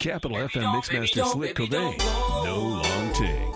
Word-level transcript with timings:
Capital 0.00 0.30
baby 0.30 0.48
FM 0.48 0.64
Mixmaster 0.72 1.24
Slick 1.26 1.54
Cobain. 1.54 1.94
No 2.42 2.56
long 2.56 3.12
ting. 3.12 3.52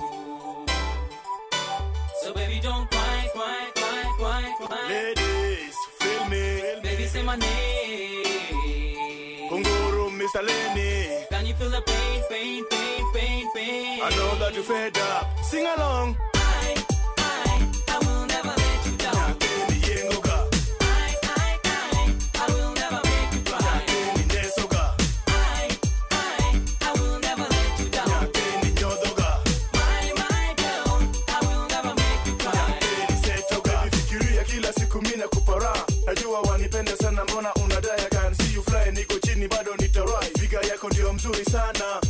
So 2.20 2.34
baby 2.34 2.60
don't 2.60 2.90
cry, 2.90 3.30
cry, 3.32 3.70
cry, 3.74 4.04
cry, 4.18 4.54
cry. 4.60 4.88
Ladies, 4.90 5.74
feel 5.98 6.24
me. 6.28 6.80
Baby 6.82 7.06
say 7.06 7.22
my 7.22 7.36
name. 7.36 8.24
Kunguru, 9.48 10.10
Mr. 10.20 10.44
Lenny. 10.46 11.24
Can 11.30 11.46
you 11.46 11.54
feel 11.54 11.70
the 11.70 11.80
pain, 11.80 12.22
pain, 12.28 12.62
pain, 12.68 13.02
pain, 13.14 13.48
pain? 13.54 14.00
I 14.02 14.10
know 14.10 14.34
that 14.36 14.54
you 14.54 14.62
fed 14.62 14.98
up. 14.98 15.42
Sing 15.42 15.64
along. 15.64 16.14
sana. 41.54 42.03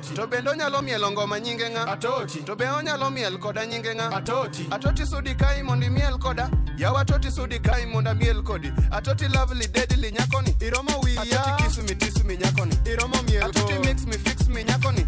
Atoti. 0.00 0.14
To 0.14 0.26
bende 0.26 0.50
onyalo 0.50 0.82
mielo 0.82 1.10
ngoma 1.10 1.40
nyinge 1.40 1.68
ng'a? 1.70 1.86
Atoti. 1.92 2.44
To 2.44 2.56
be 2.56 2.64
onyalo 2.64 3.10
miel 3.12 3.38
koda 3.38 3.66
nyinge 3.66 3.94
ng'a? 3.94 4.10
Atoti. 4.12 4.64
Atoti 4.70 5.06
sudi 5.06 5.34
kai 5.34 5.62
mondo 5.62 5.86
imiel 5.86 6.18
koda. 6.18 6.50
Yaw 6.78 6.96
Atoti 6.96 7.30
sudi 7.30 7.58
kai 7.60 7.84
mondo 7.86 8.10
amiel 8.10 8.42
kodi. 8.42 8.72
Atoti 8.90 9.28
lovely 9.34 9.66
deadly 9.66 10.10
nyakoni. 10.12 10.56
Iromo 10.60 11.00
wiya. 11.04 11.20
Atoti 11.20 11.62
kiss 11.62 11.78
me 11.82 11.94
diss 11.94 12.24
me 12.24 12.36
nyakoni. 12.36 12.76
Iromo 12.86 13.22
miel. 13.28 13.42
Atoti 13.50 13.78
mix 13.84 14.06
me 14.06 14.16
fix 14.16 14.48
me 14.48 14.64
nyakoni. 14.64 14.99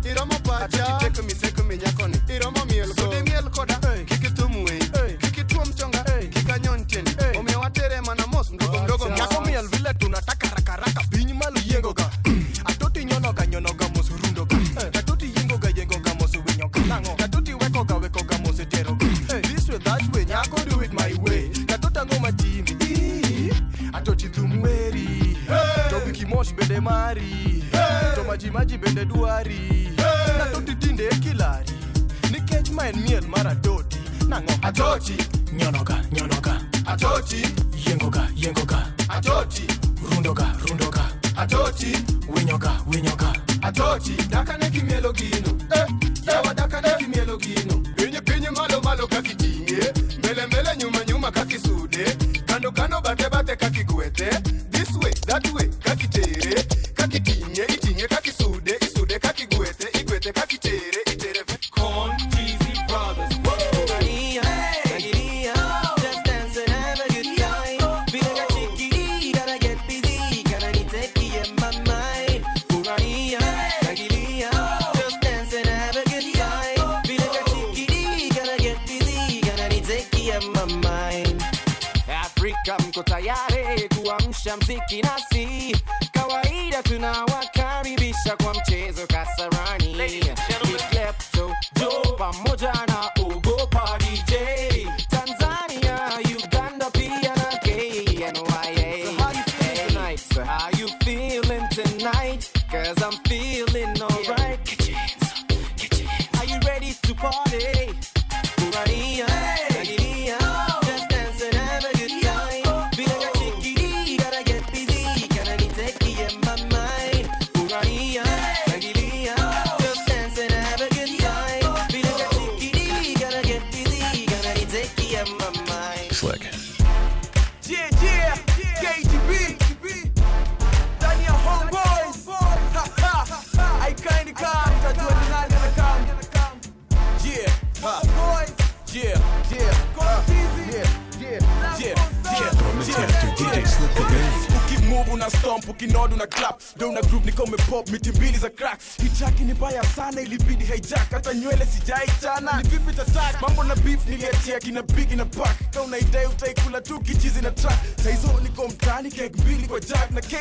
pamoja 92.33 92.82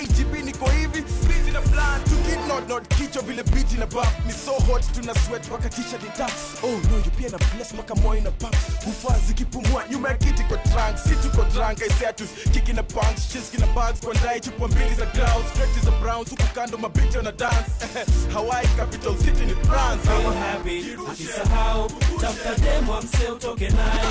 KGB 0.02 0.34
niko 0.46 0.66
hivi 0.70 1.02
busy 1.02 1.52
na 1.54 1.62
plan. 1.62 2.02
To 2.04 2.16
keep 2.26 2.40
not 2.48 2.68
not 2.68 2.90
kicho 2.90 3.22
vile 3.22 3.44
beat 3.54 3.72
na 3.78 3.86
bap 3.86 4.26
ni 4.26 4.32
so 4.32 4.54
hot 4.66 4.82
tuna 4.94 5.14
sweat 5.26 5.46
waka 5.52 5.70
t-shirt 5.70 6.02
detox 6.02 6.58
oh 6.64 6.82
no 6.90 6.98
you 6.98 7.12
pia 7.18 7.30
na 7.30 7.38
bless 7.38 7.74
maka 7.74 7.94
moyo 7.96 8.22
na 8.24 8.32
pump. 8.32 8.56
Hufaa 8.86 9.18
zikipumua 9.28 9.84
nyuma 9.92 10.10
ya 10.10 10.18
kiti 10.18 10.44
kwa 10.44 10.58
trunk 10.58 10.98
si 10.98 11.16
tuko 11.16 11.44
drunk 11.54 11.82
I 11.82 11.90
said 11.90 12.18
to 12.18 12.24
kick 12.52 12.66
the 12.66 12.84
punks. 12.84 13.28
Chiz 13.32 13.50
kina 13.52 13.68
bags 13.76 14.00
kwa 14.00 14.14
ndai 14.14 14.40
chupa 14.40 14.68
mbili 14.68 14.96
za 14.96 15.06
grounds 15.06 15.50
stretches 15.54 15.88
of 15.88 16.00
browns 16.02 16.30
huku 16.30 16.44
kando 16.56 16.78
mabiti 16.78 17.18
na 17.18 17.32
dance. 17.32 17.72
Hawaii 18.34 18.68
capital 18.78 19.16
city 19.18 19.46
ni 19.46 19.54
France. 19.54 20.10
I'm 20.10 20.34
happy 20.34 20.96
ukisahau 21.12 21.92
tafuta 22.22 22.56
demo 22.56 22.96
amse 22.96 23.28
utoke 23.28 23.70
naye 23.70 24.02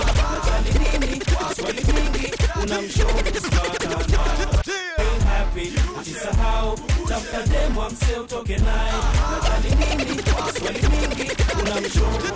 swali 0.44 0.98
nini 1.00 1.22
swali 1.56 1.82
nini 1.82 2.32
unamshauri 2.62 3.32
wapi? 5.50 5.72
Usisahau 6.00 6.78
tafuta 7.08 7.42
demu 7.42 7.82
msee 7.90 8.18
utoke 8.18 8.56
naye, 8.58 8.92
nadhani 9.30 9.70
nini, 9.70 10.22
swali 10.58 10.80
mingi 10.88 11.32
unamshona 11.60 12.30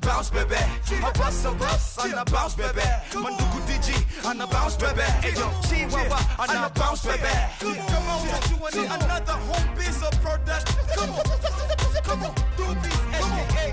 bounce 0.00 0.30
baby. 0.30 0.56
I 0.90 1.12
bust 1.12 1.44
a 1.44 1.50
bust 1.52 2.04
and 2.04 2.14
I 2.14 2.24
bounce 2.24 2.54
baby. 2.54 2.80
Manduku 3.12 3.60
DJ 3.66 3.94
and 4.30 4.42
I 4.42 4.46
bounce 4.46 4.76
baby. 4.76 5.02
Ayo 5.22 5.50
Chihuahua 5.68 6.18
and 6.40 6.50
I 6.50 6.68
bounce 6.74 7.04
baby. 7.04 7.28
Come 7.60 7.78
on, 8.08 8.72
don't 8.72 9.02
another 9.02 9.32
home 9.32 9.76
piece 9.76 10.02
of 10.02 10.12
product? 10.22 10.78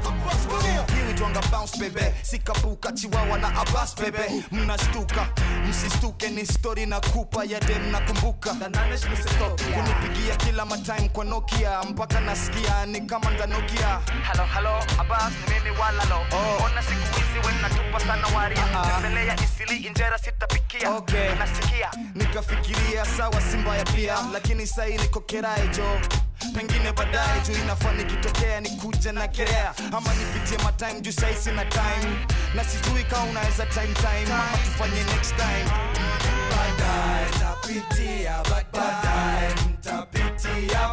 Hii 0.06 1.14
twanga 1.14 1.42
bounce 1.52 1.78
baby. 1.80 2.06
Sikapuka 2.22 2.92
chiwawa 2.92 3.38
na 3.38 3.48
abas 3.62 3.96
bebe 3.96 4.44
Mnashtuka, 4.52 5.28
msistuke 5.70 6.30
ni 6.30 6.46
stori 6.46 6.86
na 6.86 7.00
kupa 7.02 7.44
ya 7.44 7.60
dem 7.60 7.92
nakumbuka. 7.92 8.54
Kunipigia 9.74 10.36
kila 10.36 10.66
matime 10.66 11.10
kwa 11.10 11.26
Nokia 11.26 11.84
mpaka 11.84 12.20
nasikia 12.20 12.86
ni 12.86 13.02
kama 13.02 13.30
ndanokia 13.32 14.00
halo 14.24 14.44
halo 14.46 14.78
abas 15.00 15.34
ni 15.48 15.54
mimi 15.54 15.78
walalo 15.78 16.16
oh. 16.16 16.64
ona 16.66 16.82
siku 16.84 17.16
hizi 17.20 17.48
wenatupa 17.48 18.00
sana 18.00 18.28
waria. 18.38 18.64
Tembelea 19.02 19.36
isili 19.44 19.78
injera 19.88 20.18
sitapikia. 20.18 20.92
Okay. 20.92 21.30
nasikia. 21.40 21.92
Nikafikiria 22.16 23.06
sawa 23.06 23.42
si 23.42 23.58
mbaya 23.58 23.84
pia. 23.86 24.18
Lakini 24.34 24.68
sahii 24.68 24.98
niko 24.98 25.20
kerae 25.20 25.68
jo 25.68 26.00
pengine 26.56 26.92
baadaye 26.92 27.42
juu 27.48 27.54
inafaa 27.64 27.92
nikitokea 27.92 28.62
nikuja 28.62 29.12
na 29.12 29.28
kerea 29.28 29.74
ama 29.98 30.14
nipitie 30.14 30.58
matime 30.58 31.02
juu 31.02 31.12
sahii 31.12 31.36
sina 31.36 31.66
time. 31.66 32.26
Na 32.56 32.64
sijui 32.64 33.04
kaa 33.04 33.24
unaweza 33.24 33.66
time 33.66 33.94
time. 33.94 34.34
Ama 34.34 34.58
tufanye 34.66 35.04
next 35.04 35.36
time. 35.36 35.66
Baadaye 36.52 37.30
tapitia 37.40 38.44
baadaye 38.52 39.50
mtapitia 39.70 40.88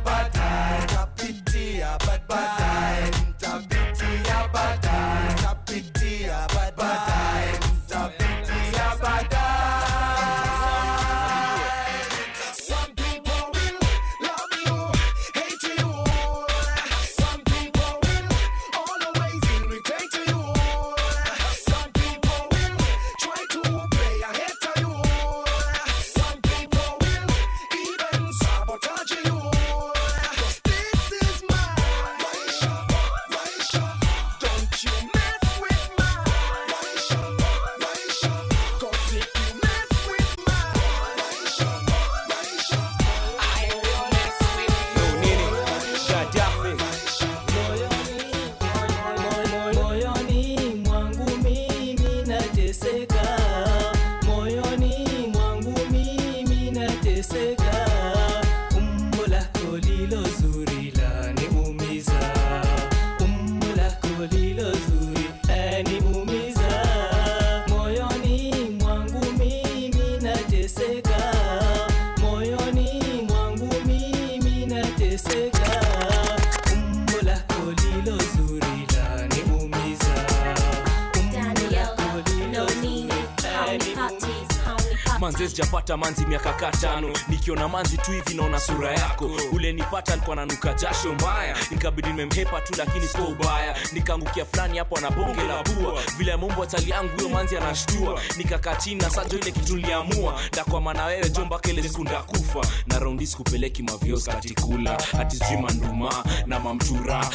sijapata 85.93 85.97
manzi 85.97 86.27
miaka 86.27 86.53
katano 86.53 87.09
nikiona 87.29 87.69
manzi 87.69 87.97
tu 87.99 88.11
hivi 88.13 88.35
naona 88.35 88.61
sura 88.61 88.93
yako. 88.93 89.31
Ule 89.53 89.73
nipata 89.73 90.13
alikuwa 90.13 90.37
nanuka 90.37 90.73
jasho 90.75 91.13
mbaya. 91.15 91.57
Nikabidi 91.71 92.09
nimemhepa 92.09 92.61
tu 92.61 92.75
lakini 92.79 93.07
sio 93.07 93.25
ubaya. 93.25 93.77
Nikaangukia 93.93 94.45
fulani 94.45 94.79
hapo 94.79 94.97
ana 94.99 95.11
la 95.45 95.63
bua. 95.63 96.01
Vile 96.19 96.37
mumbo 96.37 96.63
atali 96.63 96.91
yangu 96.91 97.11
huyo 97.17 97.29
manzi 97.29 97.57
anashtua. 97.57 98.21
Nikakaa 98.37 98.75
chini 98.77 99.01
na 99.01 99.11
sajo 99.11 99.39
ile 99.39 99.51
kitu 99.51 99.77
niliamua. 99.77 100.41
Ndakwama 100.53 100.95
na 100.95 101.05
wewe 101.05 101.31
jo 101.31 101.45
mpaka 101.45 101.69
siku 101.83 102.03
ndakufa. 102.05 102.61
Na 102.87 102.99
raundi 102.99 103.27
sikupeleki 103.27 103.83
mavios 103.83 104.25
katikula 104.25 104.99
ati 105.19 105.37
sijui 105.37 105.57
manduma 105.63 106.25
na 106.47 106.61
mamtura. 106.61 107.27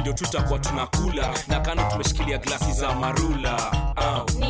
Ndio 0.00 0.12
tutakuwa 0.12 0.58
tunakula. 0.58 1.34
Na 1.48 1.60
kano 1.60 1.90
tumeshikilia 1.90 2.38
glasi 2.38 2.72
za 2.72 2.94
marula. 2.94 3.72
Uh. 3.96 4.42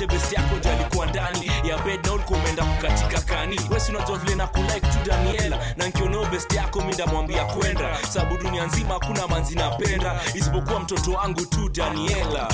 Sami 0.00 0.12
besi 0.12 0.34
yako 0.34 0.56
ndio 0.56 0.72
alikuwa 0.72 1.06
ndani. 1.06 1.50
Ya 1.68 1.78
bed 1.78 2.06
na 2.06 2.12
ulikuwa 2.12 2.38
kukatika 2.64 3.20
kani. 3.20 3.60
Wesi 3.70 3.92
unajua 3.92 4.18
vile 4.18 4.34
na 4.34 4.46
kulike 4.46 4.80
tu 4.80 4.98
daniela. 5.06 5.58
Na 5.76 5.86
nkioneo 5.88 6.24
besti 6.26 6.56
yako 6.56 6.80
mi 6.80 6.92
ndamwambia 6.94 7.44
kwenda. 7.44 7.96
Sababu 8.08 8.36
dunia 8.38 8.66
nzima 8.66 8.94
hakuna 8.94 9.26
manzi 9.28 9.54
napenda. 9.54 10.20
Isipokuwa 10.34 10.80
mtoto 10.80 11.10
wangu 11.12 11.46
tu 11.46 11.68
daniela 11.68 12.48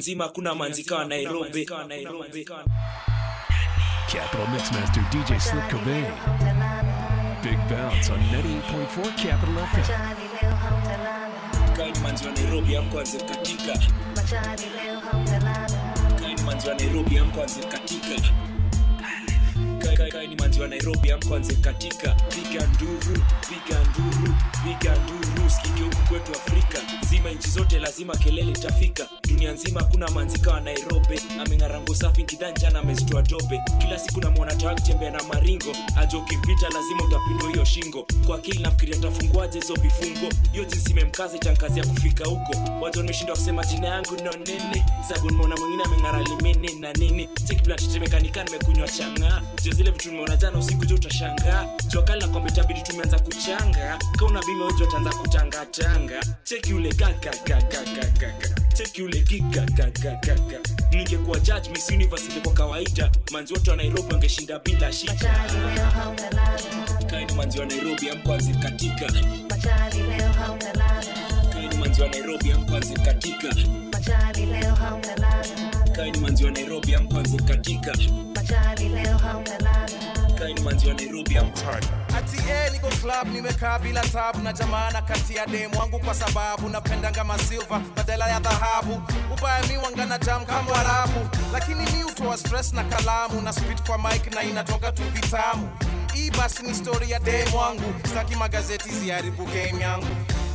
nzima 0.00 0.28
kuna 0.28 0.54
manzikawa 0.54 1.04
nairobi 1.04 1.64
Capital 4.12 4.48
Mixmaster 4.52 5.02
DJ 5.10 5.38
Slip 5.38 5.70
Cobain. 5.70 6.04
Big 7.42 7.58
bounce 7.68 8.10
on 8.12 8.18
98.4 8.18 9.02
Capital 9.22 9.66
FM. 9.66 9.86
kaini 11.76 11.98
manzi 11.98 12.26
wa 12.26 12.32
nairobi 12.32 12.74
katika 13.28 13.78
kaini 16.20 16.42
manzi 16.42 16.68
wa 16.68 16.74
nairobi 16.74 17.16
katika 17.68 18.30
Kai- 20.08 20.36
manzi 20.40 20.60
wa 20.60 20.68
nairobi 20.68 21.12
amkwanze 21.12 21.54
katika. 21.54 22.14
Piga 22.14 22.66
nduru 22.66 23.22
piga 23.48 23.80
nduru 23.80 24.34
piga 24.64 24.94
nduru. 24.96 25.50
Sikike 25.50 25.82
huku 25.82 25.96
kwetu 26.08 26.32
afrika. 26.32 26.78
Zima 27.10 27.30
nchi 27.30 27.50
zote 27.50 27.78
lazima 27.78 28.16
kelele 28.16 28.52
tafika 28.52 29.08
dunia 29.28 29.52
nzima 29.52 29.82
kuna 29.84 30.08
manzika 30.10 30.50
wa 30.50 30.60
nairobi. 30.60 31.20
Ameng'arango 31.40 31.94
safi 31.94 32.22
kidhanjana 32.24 32.78
amezitoa 32.78 33.22
dobe 33.22 33.60
kila 33.78 33.98
siku 33.98 34.20
namwona 34.20 34.54
tawa 34.54 34.74
kutembea 34.74 35.10
na 35.10 35.22
maringo. 35.22 35.72
Aja 35.96 36.18
ukimpita 36.18 36.68
lazima 36.68 37.04
utapindwa 37.04 37.50
hiyo 37.50 37.64
shingo. 37.64 38.06
Kwa 38.26 38.36
akili 38.36 38.58
nafikiria 38.62 38.96
tafunguaje 39.00 39.60
hizo 39.60 39.74
vifungo? 39.74 40.34
Hiyo 40.52 40.64
jinsi 40.64 40.90
imemkaza 40.90 41.36
itankazi 41.36 41.80
kufika 41.82 42.24
huko. 42.24 42.52
Waja 42.80 43.02
nimeshindwa 43.02 43.36
kusema 43.36 43.64
jina 43.64 43.86
yangu 43.88 44.14
no 44.24 44.30
nene 44.46 44.84
sabu 45.08 45.30
nimeona 45.30 45.56
mwingine 45.56 45.82
ameng'ara 45.84 46.22
limene 46.22 46.72
na 46.80 46.92
nini. 46.92 47.28
Chekiblatetemekanika 47.48 48.44
nimekunywa 48.44 48.88
chang'aa. 48.88 49.42
Jo 49.62 49.72
hata 49.90 49.98
vitu 49.98 50.08
tumeona 50.08 50.36
jana 50.36 50.58
usiku 50.58 50.84
jo 50.86 50.94
utashangaa 50.94 51.66
jokali 51.88 52.20
nakwambia 52.20 52.52
itabidi 52.52 52.82
tumeanza 52.82 53.18
kuchanga. 53.18 53.98
Kauna 54.18 54.40
bima 54.42 54.66
ujo 54.66 54.84
ataanza 54.84 55.10
kutangatanga 55.10 56.20
cheki 56.44 56.74
ule 56.74 56.92
gagagagagagaga 56.92 58.48
cheki 58.74 59.02
ule 59.02 59.20
kikakakakaka 59.20 60.58
ningekuwa 60.90 61.38
judge 61.40 61.70
miss 61.70 61.90
universe 61.90 62.24
ingekuwa 62.30 62.54
kawaida. 62.54 63.10
Manzi 63.32 63.52
wote 63.54 63.70
wa 63.70 63.76
nairobi 63.76 64.12
wangeshinda 64.12 64.58
bila 64.58 64.92
shida. 64.92 65.14
Kaini 67.10 67.32
manzi 67.34 67.60
wa 67.60 67.66
nairobi 67.66 68.10
amkwanzi 68.10 68.54
katika. 68.54 69.06
Kaini 71.52 71.76
manzi 71.76 72.02
wa 72.02 72.08
nairobi 72.08 72.52
amkwanzi 72.52 72.94
katika. 72.94 73.48
kaini 73.54 75.59
manzi 76.08 76.44
wa 76.44 76.50
nairobi 76.50 76.94
amkwanzi 76.94 77.36
katika. 77.36 77.92
Kaini 80.38 80.60
manzi 80.60 80.88
wa 80.88 80.94
nairobi 80.94 81.38
amkwanzi 81.38 81.88
ati 82.16 82.36
eh, 82.36 82.72
niko 82.72 82.88
club 82.88 83.28
nimekaa 83.34 83.78
bila 83.78 84.00
tabu 84.02 84.38
na 84.38 84.52
jamana 84.52 85.02
kati 85.02 85.34
ya 85.34 85.46
demu 85.46 85.78
wangu 85.78 85.98
kwa 85.98 86.14
sababu 86.14 86.68
napendanga 86.68 87.24
masilva 87.24 87.80
badala 87.96 88.28
ya 88.28 88.40
dhahabu. 88.40 89.02
Ubaya 89.38 89.66
mi 89.66 89.76
wangana 89.76 90.18
jam 90.18 90.46
kama 90.46 90.74
Arabu 90.76 91.28
lakini 91.52 91.80
mi 91.80 92.04
utoa 92.04 92.36
stress 92.36 92.72
na 92.72 92.84
kalamu 92.84 93.40
na 93.40 93.52
spit 93.52 93.82
kwa 93.86 93.98
mike 93.98 94.30
na 94.30 94.42
inatoka 94.42 94.92
tu 94.92 95.02
vitamu. 95.14 95.68
Hii 96.14 96.30
basi 96.30 96.62
ni 96.62 96.74
story 96.74 97.10
ya 97.10 97.18
demu 97.18 97.56
wangu. 97.58 97.94
Staki 98.10 98.36
magazeti 98.36 98.90
ziharibu 98.90 99.44
game 99.44 99.82
yangu 99.82 100.06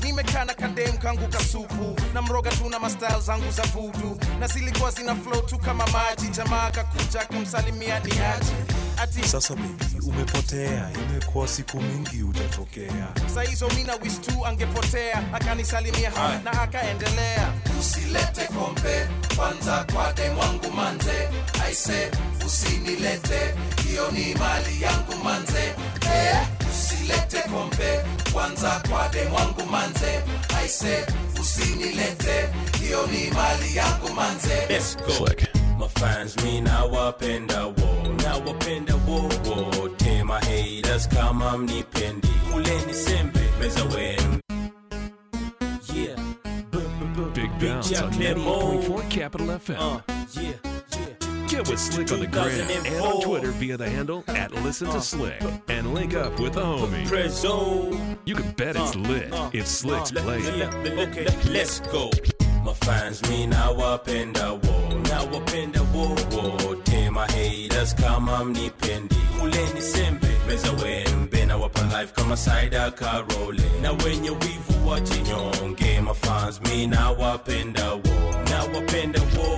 nimekaa 0.06 0.46
na 0.46 0.54
kadem 0.54 0.98
kangu 0.98 1.28
kasupu 1.28 1.96
na 2.14 2.22
mroga 2.22 2.50
tu 2.52 2.70
na 2.70 2.80
mastyle 2.80 3.20
zangu 3.22 3.52
za 3.52 3.64
vudu. 3.64 4.18
Na 4.40 4.48
zilikuwa 4.48 4.92
zina 4.92 5.16
flow 5.16 5.42
tu 5.42 5.58
kama 5.60 5.88
maji. 5.88 6.28
Jamaa 6.30 6.72
kakuja 6.72 7.26
kumsalimia 7.26 8.00
ni 8.00 8.12
aji 8.12 8.54
ati. 8.98 9.28
Sasa 9.28 9.56
baby, 9.56 9.86
umepotea, 10.08 10.90
imekuwa 11.10 11.48
siku 11.48 11.82
mingi 11.82 12.18
hujatokea. 12.22 13.08
hizo 13.50 13.68
mina 13.70 13.94
wis 14.04 14.22
tu 14.22 14.46
angepotea. 14.46 15.34
Akanisalimia 15.34 16.12
ha 16.12 16.40
na 16.44 16.62
akaendelea. 16.62 17.54
Usilete 17.80 18.46
kombe. 18.48 19.08
Kwanza 19.36 19.86
kwa 19.94 20.14
demwangu 20.14 20.72
manze. 20.76 21.30
Aise 21.66 22.12
usinilete. 22.46 23.56
Hiyo 23.88 24.12
ni 24.12 24.36
mali 24.36 24.82
yangu 24.82 25.16
manze. 25.24 25.64
Eh, 26.16 26.38
usilete 26.72 27.40
kombe. 27.50 28.04
Kwanza 28.34 28.82
kwa 28.90 29.10
demwangu 29.10 29.66
manze. 29.72 30.22
Aise 30.58 31.06
usinilete. 31.42 32.50
Hiyo 32.82 33.08
ni 33.08 33.32
mali 33.32 33.76
yangu 33.76 34.14
manze. 34.14 34.66
Let's 34.70 34.98
go. 34.98 35.28
My 35.78 35.88
fans 35.88 36.36
me 36.44 36.62
nawapenda 36.62 37.66
wo 37.66 38.14
nawapenda 38.24 38.96
wo 39.08 39.22
wote 39.46 40.24
my 40.24 40.40
haters 40.40 41.08
kama 41.08 41.58
mnipendi 41.58 42.28
kuleni 42.52 42.94
sembe 42.94 43.40
meza 43.60 43.84
wenu 43.84 44.40
yeah 45.94 46.18
Big 47.34 47.50
bounce 47.60 48.02
on 48.02 48.12
98.4 48.14 49.10
Capital 49.10 49.48
FM. 49.60 50.02
yeah 50.42 50.54
Get 51.48 51.70
with 51.70 51.80
Slick 51.80 52.12
on 52.12 52.20
the 52.20 52.28
gram 52.28 52.50
and 52.50 53.02
on 53.02 53.22
Twitter 53.22 53.52
via 53.52 53.78
the 53.78 53.90
handle 53.90 54.24
at 54.28 54.52
Listen 54.64 54.88
to 54.90 55.00
Slick 55.02 55.42
and 55.70 55.94
link 55.94 56.14
up 56.16 56.40
with 56.40 56.54
the 56.54 56.62
homie. 56.62 57.06
You 58.26 58.36
can 58.36 58.52
bet 58.54 58.76
it's 58.76 58.96
lit 58.96 59.32
if 59.54 59.68
Slick's 59.68 60.12
playing. 60.12 60.64
Okay, 60.64 61.28
let's 61.52 61.80
go. 61.82 62.10
My 62.66 62.74
fans 62.74 63.22
me 63.30 63.46
nawapenda 63.46 64.52
wo 64.54 64.85
nawapenda 64.85 64.85
wo 64.85 64.85
wote 65.96 67.10
my 67.12 67.28
haters 67.28 67.96
kama 67.96 68.44
mnipendi 68.46 69.16
kuleni 69.40 69.82
sembe 69.82 70.28
meza 70.48 70.72
wembe 70.72 71.46
nawapa 71.46 71.82
life 71.82 72.14
kama 72.16 72.38
Saida 72.38 72.92
Karoli 72.92 73.64
na 73.82 73.92
wenye 73.92 74.30
wivu 74.30 74.90
wajinyonge 74.90 76.02
my 76.02 76.14
fans 76.14 76.62
me 76.62 76.88
nawapenda 76.88 77.92
wo 77.94 78.02
nawapenda 78.50 79.20
wo 79.22 79.58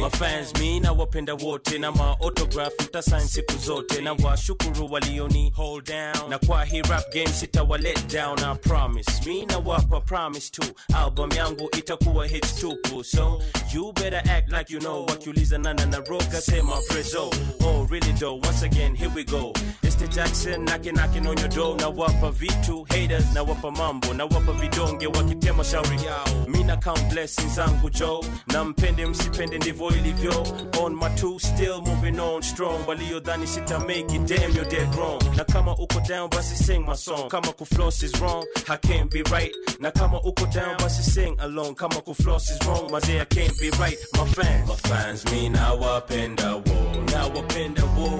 wote 0.00 0.12
my 0.12 0.18
fans 0.18 0.52
me 0.60 0.80
nawapenda 0.80 1.34
wote 1.34 1.78
na 1.78 1.92
ma 1.92 2.16
autograph 2.20 2.72
mtasign 2.80 3.28
siku 3.28 3.58
zote. 3.58 4.00
Na 4.00 4.12
washukuru 4.12 4.92
walioni 4.92 5.50
hold 5.56 5.84
down. 5.86 6.30
Na 6.30 6.38
kwa 6.38 6.64
hii 6.64 6.82
rap 6.82 7.12
game 7.12 7.28
sitawa 7.28 7.78
let 7.78 8.12
down 8.12 8.38
I 8.44 8.54
promise. 8.54 9.10
Me 9.26 9.46
nawapa 9.46 10.00
promise 10.00 10.50
tu 10.50 10.62
album 10.94 11.30
yangu 11.32 11.70
itakuwa 11.78 12.26
hits 12.26 12.54
tupu. 12.54 13.04
So 13.04 13.42
you 13.74 13.92
better 13.92 14.22
act 14.30 14.52
like 14.52 14.72
you 14.74 14.80
know. 14.80 15.06
Wakiuliza 15.06 15.58
nana 15.58 15.86
na 15.86 15.96
roga 15.98 16.40
sema 16.40 16.76
prezo. 16.88 17.30
Oh 17.64 17.77
really 17.90 18.12
though 18.12 18.34
once 18.34 18.62
again 18.62 18.94
here 18.94 19.08
we 19.10 19.24
go. 19.24 19.52
It's 19.82 19.94
the 19.96 20.06
Jackson 20.08 20.64
knocking 20.64 20.94
knocking 20.94 21.26
on 21.26 21.36
your 21.38 21.48
door. 21.48 21.76
Nawapa 21.76 22.30
vitu 22.32 22.84
haters 22.92 23.24
nawapa 23.34 23.70
mambo. 23.76 24.08
Nawapa 24.14 24.52
vidonge 24.52 25.06
wakitema 25.06 25.64
shauri 25.64 26.04
yao 26.04 26.46
mi 26.48 26.62
na 26.64 26.76
count 26.76 27.02
blessings 27.12 27.54
zangu 27.54 27.90
jo 27.90 28.24
na 28.46 28.64
mpende 28.64 29.06
msipende 29.06 29.56
ndivyo 29.58 29.88
ilivyo 29.88 30.46
on 30.82 30.94
my 30.96 31.08
two 31.16 31.38
still 31.38 31.80
moving 31.82 32.20
on 32.20 32.42
strong. 32.42 32.86
Waliodhani 32.88 33.46
sita 33.46 33.78
make 33.80 34.14
it 34.14 34.26
damn 34.26 34.52
you're 34.52 34.68
dead 34.70 34.94
wrong. 34.94 35.22
Na 35.36 35.44
kama 35.44 35.72
uko 35.72 36.00
down 36.08 36.28
basi 36.30 36.56
sing 36.64 36.84
my 36.86 36.94
song. 36.96 37.28
Kama 37.28 37.52
kufloss 37.52 38.02
is 38.02 38.12
wrong 38.20 38.44
I 38.68 38.76
can't 38.76 39.10
be 39.10 39.22
right. 39.30 39.52
Na 39.80 39.90
kama 39.90 40.20
uko 40.20 40.46
down 40.52 40.76
basi 40.78 41.02
sing 41.02 41.36
along. 41.40 41.74
Kama 41.74 42.00
kufloss 42.02 42.50
is 42.50 42.58
wrong 42.66 42.90
mazee 42.90 43.20
I 43.20 43.24
can't 43.24 43.58
be 43.60 43.70
right. 43.70 43.96
My 44.16 44.24
fans. 44.26 44.68
My 44.68 44.74
fans 44.74 45.24
me 45.32 45.48
nawapenda 45.48 46.54
wo 46.56 46.87
nawapenda 47.12 47.82
wo 47.84 48.10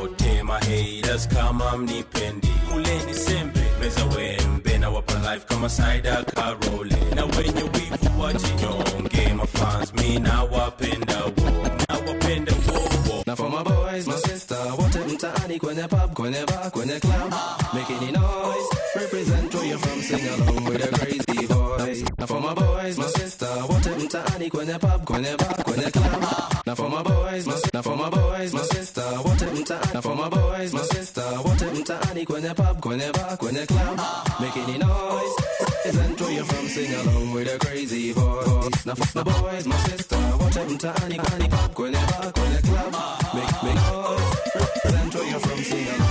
wote 0.00 0.42
my 0.42 0.52
haters 0.60 1.28
kama 1.28 1.76
mnipendi 1.76 2.48
kuleni 2.72 3.14
sembe 3.14 3.60
meza 3.80 4.04
wembe 4.04 4.78
nawapa 4.78 5.14
life 5.14 5.46
kama 5.48 5.68
Saida 5.68 6.24
Karoli. 6.24 6.96
Na 7.14 7.24
wenye 7.24 7.62
wivu 7.62 8.20
wajinyonge 8.22 9.34
my 9.34 9.46
fans 9.46 9.92
me 9.94 10.18
nawapenda 10.18 11.16
wo 11.24 11.52
wo 11.52 13.36
for 13.36 13.50
my 13.50 13.62
boys, 13.62 14.06
my 14.06 14.14
sister, 14.16 14.56
wote 14.78 14.98
mtaani 14.98 15.58
kwenye 15.60 15.82
pub, 15.88 16.12
kwenye 16.14 16.44
bar, 16.46 16.70
kwenye 16.70 17.00
club, 17.00 17.32
make 17.74 17.90
any 17.94 18.10
noise, 18.12 18.68
represent 18.96 19.54
where 19.54 19.66
you're 19.66 19.78
from, 19.78 20.00
sing 20.02 20.28
along 20.28 20.64
with 20.64 20.80
the 20.80 20.88
crazy 20.98 21.46
boys. 21.46 22.04
Now 22.18 22.26
for 22.26 22.40
my 22.40 22.54
boys, 22.54 22.98
my 22.98 23.04
sister, 23.06 23.27
wote 23.68 23.90
mtaani 23.90 24.50
kwenye 24.50 24.72
pub, 24.78 25.04
kwenye 25.04 25.36
bar, 25.36 25.62
kwenye 25.64 25.90
club. 25.90 26.24
Now 26.66 26.74
for 26.74 26.88
my 26.90 27.02
boys, 27.02 27.46
my 27.46 27.54
now 27.74 27.82
for 27.82 27.96
my 27.96 28.10
boys, 28.10 28.52
my 28.52 28.60
sister, 28.62 29.04
wote 29.24 29.46
mtaani. 29.46 29.92
Now 29.94 30.00
for 30.02 30.14
my 30.16 30.28
boys, 30.28 30.72
my 30.72 30.80
sister, 30.82 31.24
wote 31.44 31.64
mtaani 31.80 32.26
kwenye 32.26 32.54
pub, 32.54 32.80
kwenye 32.80 33.12
bar, 33.12 33.36
kwenye 33.38 33.66
club, 33.66 34.00
make 34.40 34.56
any 34.60 34.78
noise, 34.78 35.34
represent 35.60 36.20
where 36.20 36.32
you're 36.32 36.44
from, 36.44 36.68
sing 36.68 36.94
along 36.94 37.32
with 37.34 37.48
the 37.52 37.58
crazy 37.66 38.12
boys. 38.12 38.86
Now 38.86 38.94
for 38.94 39.24
my 39.24 39.40
boys, 39.40 39.66
my 39.66 39.76
sister, 39.76 40.18
wote 40.40 40.64
mtaani 40.68 41.16
kwenye 41.18 41.48
pub, 41.48 41.72
kwenye 41.74 41.98
bar, 41.98 42.32
kwenye 42.32 42.58
club. 42.62 42.94
Make 43.34 43.62
make 43.62 43.80
noise, 43.90 44.36
represent 44.54 45.14
where 45.14 45.30
you're 45.30 45.40
from, 45.40 45.64
sing 45.64 45.86
along 45.88 46.07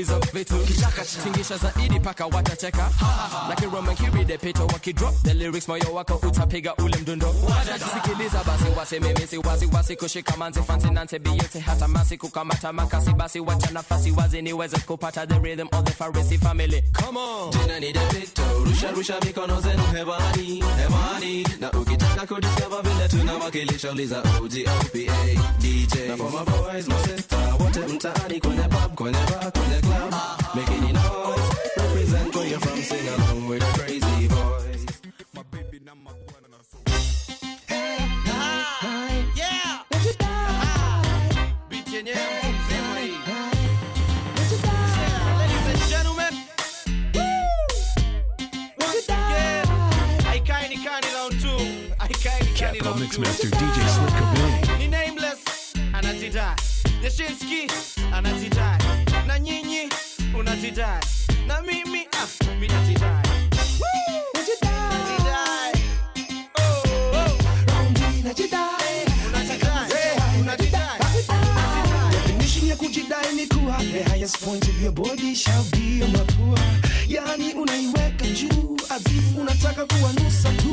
hizo 0.00 0.18
vitu 0.32 0.54
tingisha 1.22 1.56
zaidi 1.56 2.00
paka 2.00 2.26
watacheka 2.26 2.90
kiridepito 3.94 4.66
wakidrop 4.66 5.14
the 5.22 5.34
lyrics 5.34 5.68
moyo 5.68 5.92
wako 5.94 6.14
utapiga 6.14 6.74
ule 6.76 6.96
mdundo. 6.96 7.34
Sikiliza 7.94 8.44
basi 8.44 8.64
wasememesi 8.78 9.38
kushika 9.96 10.36
manzi 10.36 10.62
fansi 10.62 10.90
hata 11.60 11.88
masi 11.88 12.16
kukamata 12.18 12.72
makasi 12.72 13.12
basi 13.12 13.40
wacha 13.40 13.70
nafasi 13.70 14.10
wazi 14.10 14.42
niweze 14.42 14.78
kupata 14.78 15.26
the 15.26 15.38
rhythm 15.38 15.66
of 15.72 15.84
the 15.84 15.92
family. 16.38 16.82
Come 16.92 17.16
on. 17.18 17.50
Ni 17.80 17.92
rusha 18.64 18.90
rusha 18.90 19.20
mikono 19.26 19.60
zenu 19.60 19.82
hewani, 19.94 20.64
hewani. 20.76 21.46
Na 21.60 21.72
ukitaka 21.72 22.26
kudiscover 22.26 22.82
vile 22.82 23.08
tunawakilisha 23.08 23.90
uliza 23.90 24.22
DJ 25.58 25.94
Na 26.08 26.16
for 26.16 26.30
my 26.30 26.44
boys, 26.44 26.88
my 26.88 26.94
sister, 27.16 27.56
wote 27.60 27.80
mtaani 27.80 28.40
kwenye 28.40 28.62
pub, 28.62 28.94
kwenye 28.94 29.18
bar, 29.18 29.52
kwenye 29.52 29.80
club 29.90 30.14
Make 30.54 30.70
any 30.70 30.92
noise, 30.92 31.48
represent 31.76 32.34
where 32.34 32.46
you're 32.46 32.60
from, 32.60 32.78
sing 32.82 33.08
along 33.08 33.48
with 33.48 33.60
the 33.60 33.78
crazy 33.78 34.28
boys 34.28 34.86
Yeah. 39.34 39.84
Beat 41.68 41.88
yenyewe 41.92 42.16
mtu 42.16 42.48
mzima 42.48 42.98
hii. 43.00 43.14
Yeah, 45.00 45.38
ladies 45.38 45.66
and 45.82 45.90
gentlemen. 45.90 46.34
Once 48.78 49.08
again, 49.08 49.66
haikai 50.24 50.68
ni 50.68 50.76
kani 50.76 51.06
round 51.14 51.40
two. 51.42 51.58
Haikai 51.98 52.40
ni 52.40 52.46
kani 52.46 52.58
Capital 52.58 52.86
round 52.86 52.98
two. 53.12 53.20
Mixmaster 53.20 53.50
DJ 53.50 53.88
Slick 53.88 54.14
Cobain. 54.14 54.90
Nameless, 54.90 55.38
anajidai. 55.92 56.56
Yashinsky, 57.02 57.66
anajidai. 58.14 59.09
Nyinyi, 59.42 59.88
unatidai 60.38 61.00
na 61.46 61.62
mimi 61.62 62.06
ah, 62.12 62.26
mi. 62.60 62.68
Oh, 66.58 66.82
oh. 67.14 68.40
Highest 74.08 74.40
point 74.44 74.68
of 74.68 74.82
your 74.82 74.92
body 74.92 75.34
shall 75.34 75.64
be 75.72 76.02
on 76.02 76.10
mapua, 76.12 76.58
yani 77.08 77.52
unaiweka 77.54 78.26
juu 78.26 78.76
azifu 78.90 79.40
unataka 79.40 79.86
kuwa 79.86 80.12
nusa 80.12 80.48
tu, 80.52 80.70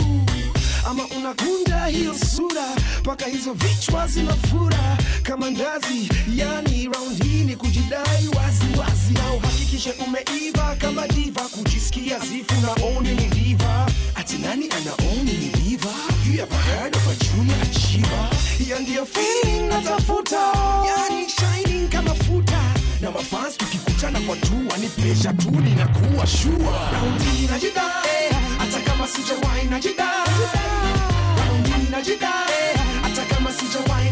ama 0.89 1.03
unakunja 1.17 1.85
hiyo 1.85 2.13
sura 2.35 2.63
mpaka 2.99 3.25
hizo 3.25 3.53
vichwa 3.53 4.07
zinafura. 4.07 4.97
Kama 5.23 5.49
ndazi, 5.49 6.09
yani 6.35 6.85
round 6.93 7.23
hii 7.23 7.43
ni 7.43 7.55
kujidai 7.55 8.27
wazi 8.27 8.65
wazi, 8.79 9.13
na 9.13 9.33
uhakikishe 9.33 9.91
umeiva 10.07 10.75
kama 10.75 11.07
diva, 11.07 11.41
kujisikia 11.41 12.19
zifu 12.19 12.53
naoni 12.61 13.09
ni 13.11 13.27
diva, 13.27 13.87
ati 14.15 14.37
nani 14.37 14.69
anaoni 14.71 15.31
ni 15.33 15.49
diva? 15.61 15.89
You 16.27 16.33
ever 16.43 16.57
heard 16.59 16.95
of 16.95 17.07
achiva? 17.07 18.29
Hiyo 18.57 18.79
ndiyo 18.79 19.05
feeling 19.05 19.67
natafuta, 19.67 20.39
yani 20.87 21.27
shining 21.29 21.89
kama 21.89 22.13
futa. 22.13 22.63
Na 23.01 23.11
mafans 23.11 23.57
tukikutana 23.57 24.19
kwa 24.19 24.35
tua 24.35 24.77
ni 24.77 24.87
pesha 24.87 25.33
tu 25.33 25.51
ninakuwa 25.51 26.27
shua 26.27 26.89
raundi 26.93 27.47
najidai 27.51 28.36
hata 28.71 28.79
kama 28.91 29.07
sijawahi 29.07 29.65
najidai 29.67 30.27
hata 33.01 33.25
kama 33.35 33.51
sijawahi 33.51 34.09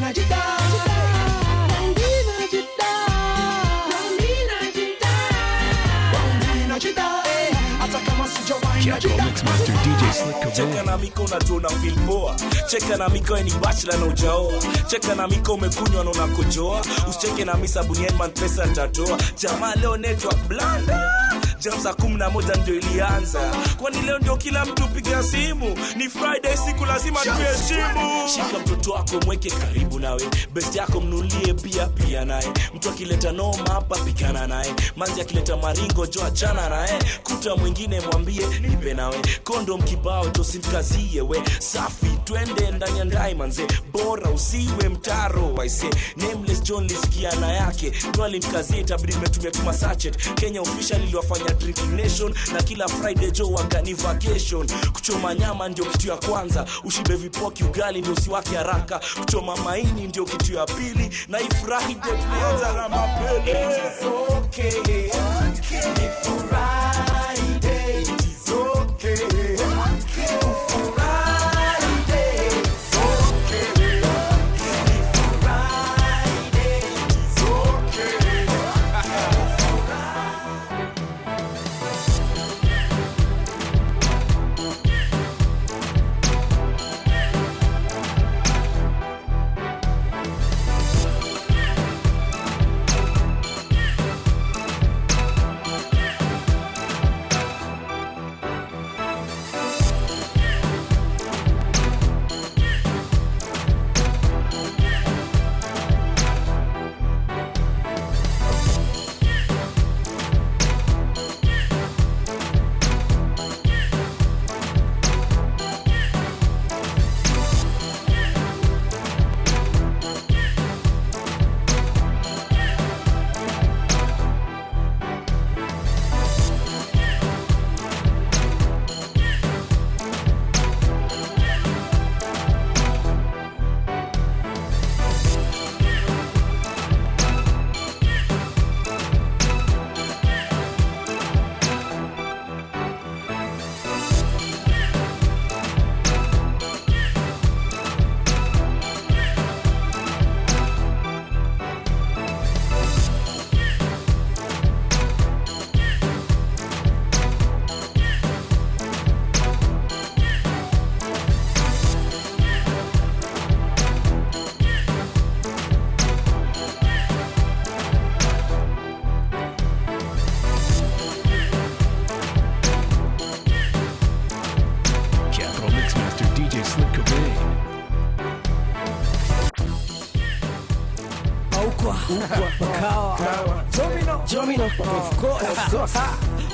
cheka 10.56 10.84
na 10.84 10.98
miko 10.98 11.24
unajua 11.24 11.58
una 11.58 11.70
feel 11.70 11.96
poa. 12.08 12.36
Cheka 12.70 12.98
na 12.98 13.10
miko 13.10 13.38
ni 13.40 13.52
bachelor 13.52 13.98
na 14.00 14.06
ujaoa. 14.06 14.54
Cheka 14.88 15.16
na 15.16 15.28
miko 15.28 15.54
umekunywa 15.54 16.04
na 16.04 16.12
unakojoa. 16.12 16.82
Usicheke 17.10 17.46
na 17.46 17.54
mi 17.54 17.68
sabuni 17.68 18.06
Edman 18.06 18.32
pesa 18.32 18.66
nitatoa. 18.66 19.18
Jamaa 19.42 19.76
leo 19.76 19.98
network 19.98 20.38
blanda 20.48 21.12
jam 21.60 21.80
saa 21.84 21.94
kumi 21.94 22.16
na 22.16 22.30
moja 22.30 22.56
ndio 22.56 22.76
ilianza. 22.76 23.40
Kwani 23.82 24.02
leo 24.02 24.20
ndio 24.20 24.38
kila 24.38 24.66
mtu 24.66 24.88
piga 24.88 25.24
simu? 25.24 25.78
Ni 25.96 26.10
friday 26.10 26.58
siku 26.58 26.86
lazima 26.86 27.20
tuheshimu 27.20 28.28
shika 28.28 28.60
mtoto 28.60 28.92
wako 28.92 29.20
mweke 29.26 29.50
karibu 29.50 30.00
nawe. 30.00 30.22
Best 30.54 30.76
yako 30.76 31.02
mnulie 31.02 31.54
pia 31.54 31.88
pia 31.88 32.26
naye. 32.26 32.52
Mtu 32.76 32.90
akileta 32.90 33.32
noma 33.32 33.70
hapa 33.74 33.98
pigana 33.98 34.48
naye. 34.48 34.74
Manzi 34.96 35.22
akileta 35.22 35.58
maringo 35.58 36.06
jo 36.08 36.26
achana 36.26 36.70
naye. 36.70 37.00
Kuta 37.24 37.56
mwingine 37.56 38.02
mwambie 38.02 38.48
nipe 38.62 38.94
nawe. 38.94 39.18
Kondom 39.44 39.82
kibao 39.82 40.30
tosimkazie 40.30 41.22
we. 41.22 41.42
Safi 41.60 42.08
twende 42.24 42.72
ndani 42.72 43.00
ya 43.00 43.06
ndai 43.06 43.36
manze. 43.36 43.68
Bora 43.94 44.30
usiwe 44.30 44.90
mtaro 44.90 45.54
waise. 45.54 45.90
Nameless 46.18 46.64
john 46.64 46.88
lisikiana 46.88 47.52
yake. 47.54 47.92
Twalimkazie 47.92 48.80
itabidi 48.82 49.18
metumia 49.18 49.52
tuma 49.52 49.74
sachet. 49.74 50.34
Kenya 50.36 50.62
official 50.62 51.04
iliwafanya 51.04 51.45
drinking 51.54 51.96
nation 51.96 52.34
na 52.54 52.62
kila 52.64 52.88
friday 52.88 53.32
jo 53.32 53.48
wangani 53.52 53.94
vacation. 53.94 54.68
Kuchoma 54.94 55.36
nyama 55.36 55.70
ndio 55.70 55.86
kitu 55.86 56.08
ya 56.08 56.18
kwanza 56.18 56.66
ushibe 56.84 57.16
vipoki 57.16 57.64
ugali 57.64 58.02
ndio 58.02 58.14
usiwake 58.14 58.56
haraka. 58.56 59.00
Kuchoma 59.20 59.56
maini 59.58 60.08
ndio 60.08 60.25
kitu 60.25 60.54
ya 60.54 60.66
pili 60.66 61.10
na 61.28 61.38
hii 61.38 61.50
friday 61.50 61.96
tulianza 61.96 62.74
na 62.74 62.90
mapele. 62.90 63.82
Capital 65.70 67.25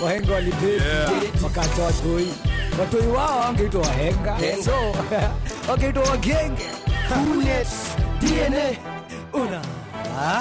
Wahenga 0.04 0.34
walibeti 0.34 0.84
wakati 1.44 1.82
watoi 1.82 2.28
watoi 2.80 3.08
wao 3.08 3.40
wangeitwa 3.40 3.82
wahenga, 3.82 4.38
so 4.66 4.72
wangeitwa 5.70 6.04
wagenge. 6.04 6.66
DNA, 8.22 8.78
una 9.34 9.62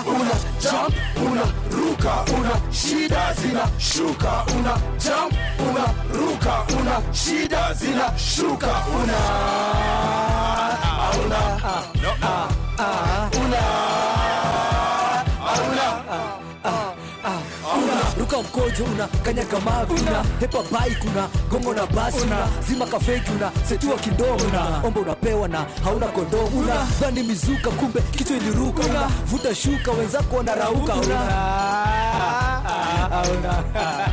una 0.06 0.30
jump 0.60 0.94
una 1.32 1.42
ruka 1.70 2.24
una 2.38 2.60
shida 2.72 3.34
zina 3.34 3.68
shuka 3.78 4.44
una 4.58 4.76
jump 4.98 5.34
una 5.70 5.94
ruka 6.20 6.64
una 6.80 7.02
shida 7.14 7.74
zina 7.74 8.12
shuka 8.18 8.84
una 8.94 9.18
una 11.24 11.40
una 12.04 12.48
una 13.40 13.89
ruka 18.30 18.42
mkojo 18.42 18.84
una 18.84 19.06
kanyaga 19.06 19.60
mavi 19.60 19.92
una. 20.00 20.24
Hepa 20.40 20.62
bai 20.70 20.90
kuna 21.00 21.28
gongo 21.50 21.74
na 21.74 21.86
basi 21.86 22.20
una. 22.20 22.48
zima 22.68 22.86
kafeki 22.86 23.30
una 23.30 23.50
setua 23.68 23.96
kidogo 23.96 24.44
una. 24.44 24.82
Omba 24.84 25.00
unapewa 25.00 25.48
na 25.48 25.66
hauna 25.84 26.06
kondomu 26.06 26.58
una. 26.60 26.86
Bandi 27.00 27.22
mizuka 27.22 27.70
kumbe 27.70 28.00
kichwa 28.00 28.36
iliruka 28.36 28.82
una. 28.86 29.08
Vuta 29.26 29.54
shuka 29.54 29.90
wenzako 29.92 30.36
wanarauka 30.36 30.94
una. 30.94 31.20
una. 33.32 33.70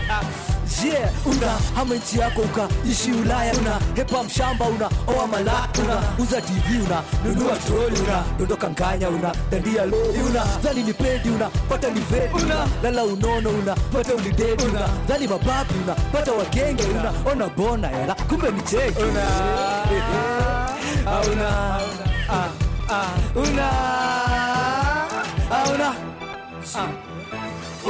You 0.07 0.53
je 0.81 0.87
yeah, 0.89 1.09
unahama 1.25 1.95
nchi 1.95 2.19
yako 2.19 2.41
ukaishi 2.41 3.11
Ulaya, 3.11 3.53
una 3.53 3.79
hepa 3.95 4.23
mshamba, 4.23 4.65
una 4.65 4.89
oa 5.07 5.27
mala, 5.27 5.69
una 5.83 6.01
uza 6.19 6.41
TV, 6.41 6.81
una 6.85 7.03
nunua 7.25 7.55
troli, 7.57 7.99
una 7.99 8.23
dondoka 8.39 8.69
nganya, 8.69 9.09
una 9.09 9.31
dandia 9.51 9.85
lori, 9.85 10.19
una 10.19 10.43
dhani 10.63 10.83
ni 10.83 10.93
una 11.35 11.49
pata 11.69 11.89
ni 11.89 12.01
una 12.43 12.67
lala 12.83 13.03
unono, 13.03 13.49
una 13.49 13.75
pata 13.91 14.13
ulidedi, 14.13 14.63
una 14.65 14.87
dhani 15.07 15.27
mababi, 15.27 15.73
una 15.83 15.93
pata 16.11 16.31
wagenge, 16.33 16.83
una. 16.83 17.13
ona 17.25 17.47
bona 17.49 17.91
yala, 17.91 18.15
kumbe 18.29 18.51
ni 18.51 18.61
una. 19.09 19.27
Auna 21.07 21.79
ah 22.29 22.49
ah 22.89 23.07
una. 23.35 23.69
Auna 25.49 25.95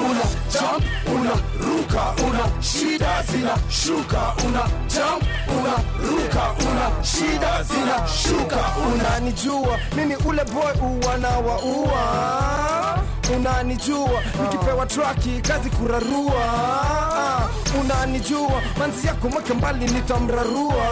una 0.09 0.23
jump 0.51 0.83
una 1.15 1.31
ruka 1.67 2.03
una 2.27 2.61
shida 2.61 3.23
zina 3.31 3.57
shuka. 3.69 4.33
Una 4.47 4.61
jump 4.87 5.23
una 5.57 5.75
ruka 6.09 6.43
una 6.69 7.03
shida 7.03 7.63
zina 7.63 8.07
shuka. 8.07 8.63
Unanijua 8.93 9.79
mimi 9.95 10.15
ule 10.15 10.43
boy 10.45 10.73
uwanawaua 10.89 12.03
unanijua 13.35 14.21
nikipewa 14.41 14.85
traki 14.85 15.41
kazi 15.41 15.69
kurarua. 15.69 16.43
Unanijua 17.81 18.61
manzi 18.79 19.07
yako 19.07 19.29
mweke 19.29 19.53
mbali 19.53 19.85
nitamrarua 19.85 20.87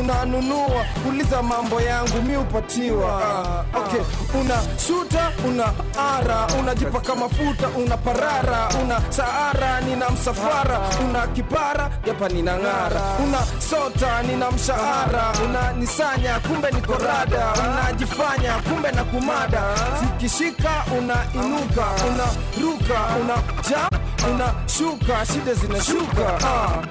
unanunua, 0.00 0.84
uliza 1.08 1.42
mambo 1.42 1.80
yangu 1.80 2.22
mi 2.22 2.36
upatiwa. 2.36 3.22
Ah, 3.24 3.48
ah, 3.48 3.64
ah. 3.74 3.78
Okay, 3.78 4.00
una 4.40 4.54
suta 4.76 5.30
una 5.48 5.64
ara, 5.98 6.46
unajipaka 6.60 7.14
mafuta, 7.14 7.68
una 7.68 7.96
parara, 7.96 8.68
una 8.82 9.00
saara, 9.10 9.80
nina 9.80 10.10
msafara, 10.10 10.80
una 11.08 11.26
kipara, 11.26 11.90
japa 12.06 12.28
nina 12.28 12.56
ng'ara, 12.58 13.00
una 13.26 13.38
sota, 13.58 14.22
nina 14.22 14.50
mshahara, 14.50 15.32
una 15.44 15.72
nisanya 15.72 16.40
kumbe 16.40 16.70
niko 16.70 16.92
rada, 16.94 17.52
unajifanya, 17.70 18.52
kumbe 18.68 18.90
na 18.92 19.04
kumada, 19.04 19.62
zikishika 20.00 20.70
unainuka, 20.98 21.24
unaruka, 21.34 22.06
una 22.06 22.24
ruka 22.62 23.00
una 23.20 23.34
ja, 23.70 23.88
una 24.30 24.54
shuka, 24.66 25.26
shida 25.26 25.54
zinashuka, 25.54 26.32
uh, 26.34 26.84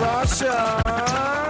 fasha. 0.00 1.49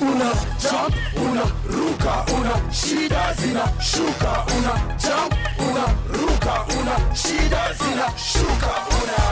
una 0.00 0.30
jump, 0.58 0.94
una 1.16 1.42
ruka, 1.66 2.24
una 2.34 2.72
shida 2.72 3.34
zina 3.34 3.64
zinashuka, 3.80 4.44
una 4.56 4.96
jump, 4.98 5.34
una 5.58 5.84
ruka, 6.08 6.64
una 6.78 7.14
shida 7.14 7.74
zina 7.74 8.06
zinashuka, 8.14 8.72
una 9.02 9.28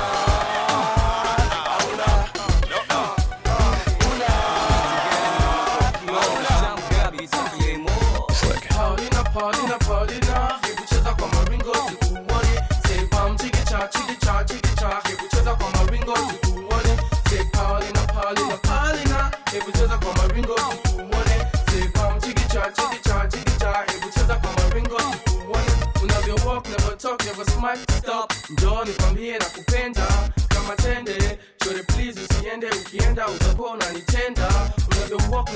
Chiki 13.37 13.65
cha, 13.65 13.89
chiki 13.89 14.17
cha, 14.21 14.45
chiki 14.45 14.75
cha, 14.77 14.89
hebu 15.05 15.29
cheza 15.31 15.55
kwa 15.55 15.71
maringo 15.71 16.13
tuku 16.15 16.46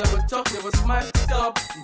never 0.01 0.27
talk, 0.29 0.51
never 0.55 0.71
smile, 0.71 1.11
stop. 1.17 1.80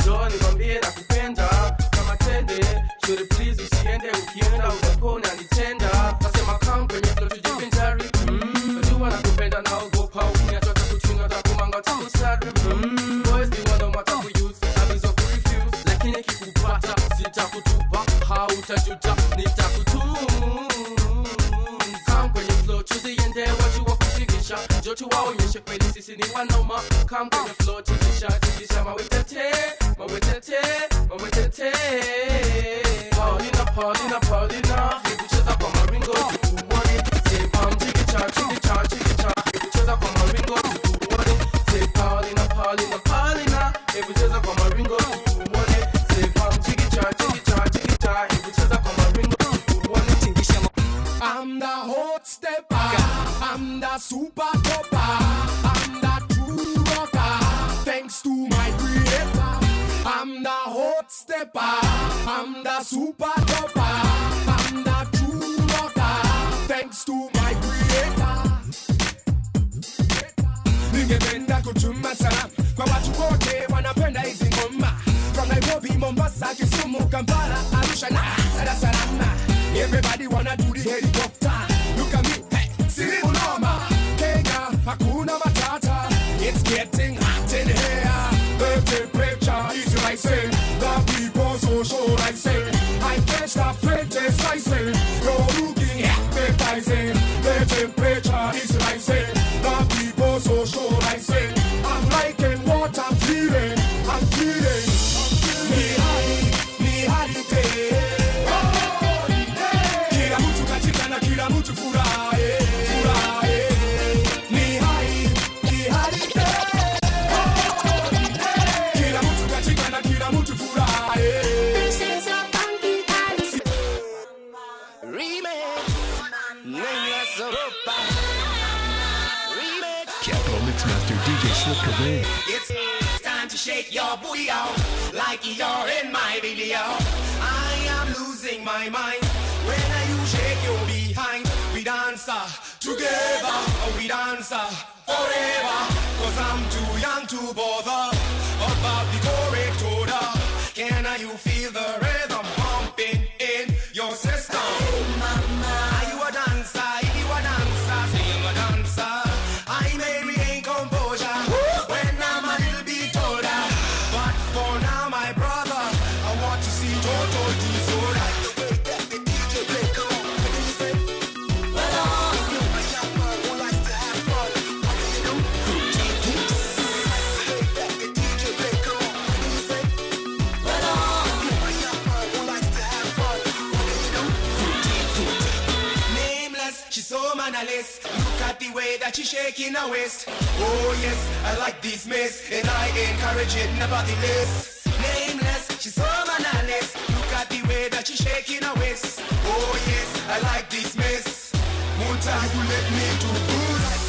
making 189.46 189.76
a 189.76 189.88
waste. 189.88 190.26
Oh 190.28 190.98
yes, 191.06 191.20
I 191.44 191.56
like 191.58 191.80
this 191.80 192.04
mess, 192.04 192.42
and 192.50 192.66
I 192.68 192.84
encourage 193.10 193.54
it, 193.54 193.70
nobody 193.78 194.14
less. 194.24 194.84
Nameless, 195.06 195.64
she's 195.80 195.94
so 195.94 196.02
manless. 196.02 196.88
Look 197.14 197.32
at 197.40 197.48
the 197.48 197.62
way 197.68 197.88
that 197.90 198.08
she's 198.08 198.22
shaking 198.26 198.62
her 198.66 198.74
waist. 198.80 199.20
Oh 199.54 199.72
yes, 199.92 200.08
I 200.34 200.36
like 200.50 200.68
this 200.68 200.96
mess. 200.96 201.52
Won't 202.00 202.26
I 202.26 202.42
you 202.54 202.62
let 202.72 202.86
me 202.96 203.06
do 203.22 203.30
this. 203.46 204.05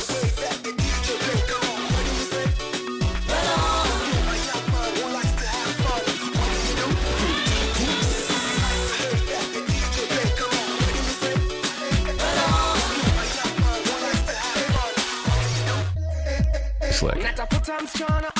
one's 17.87 17.99
gonna 18.01 18.36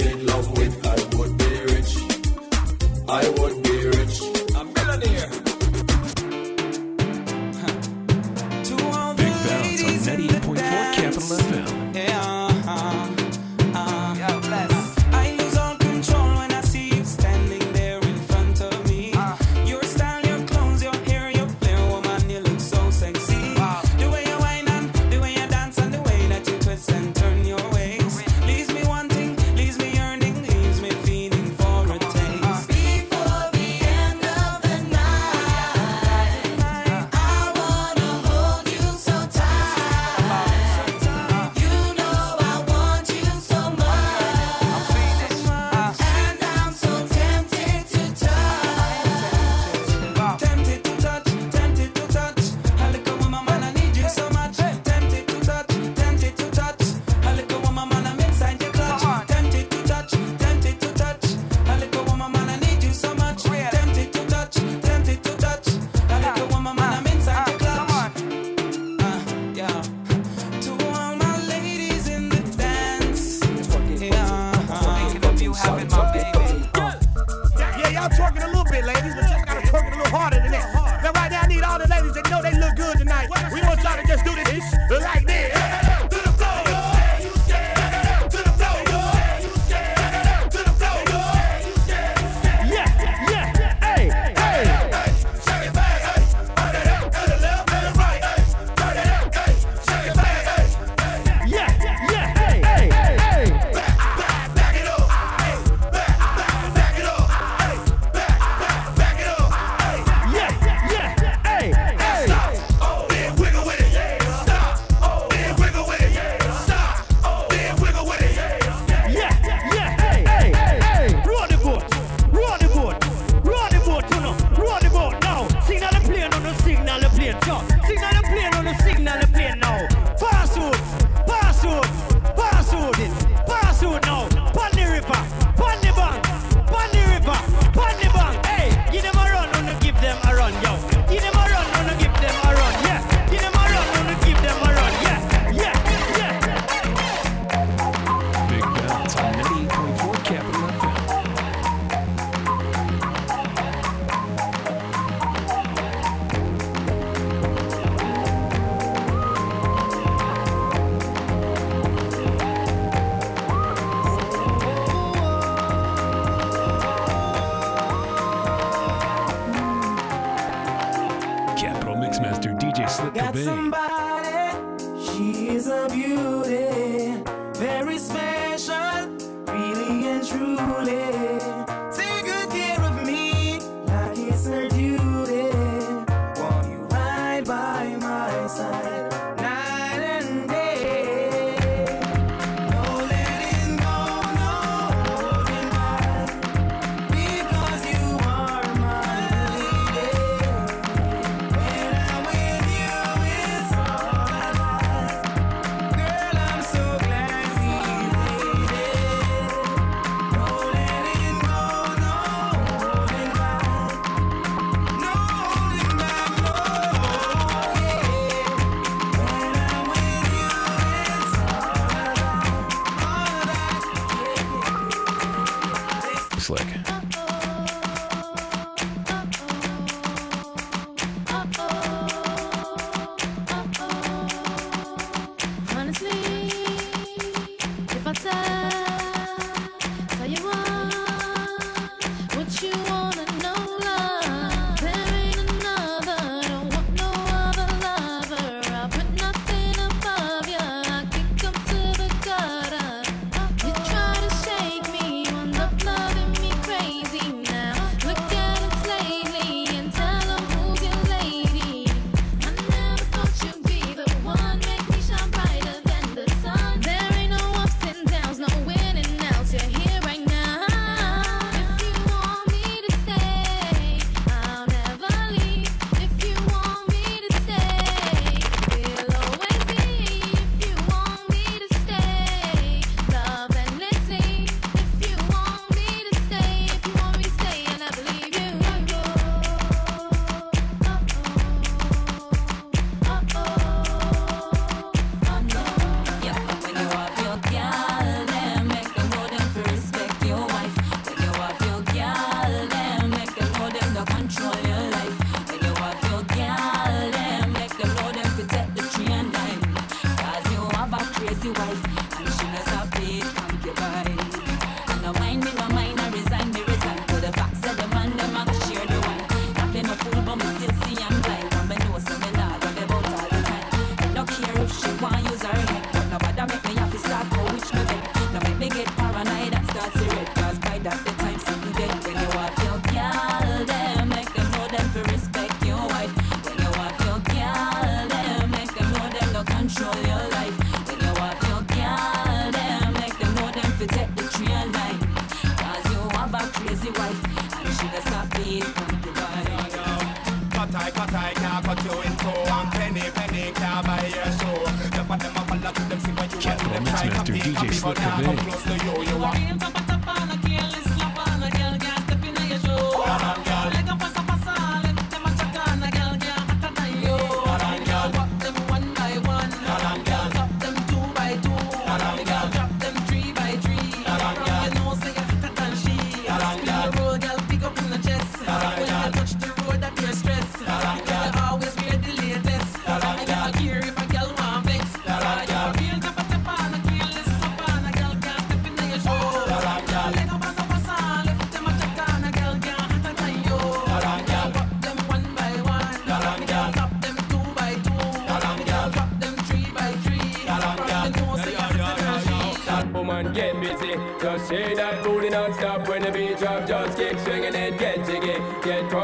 I'm 0.00 0.06
in 0.06 0.26
love 0.26 0.56
with, 0.56 0.86
I 0.86 1.16
would 1.16 1.38
be 1.38 1.74
rich. 1.74 1.96
I 3.08 3.28
would 3.40 3.57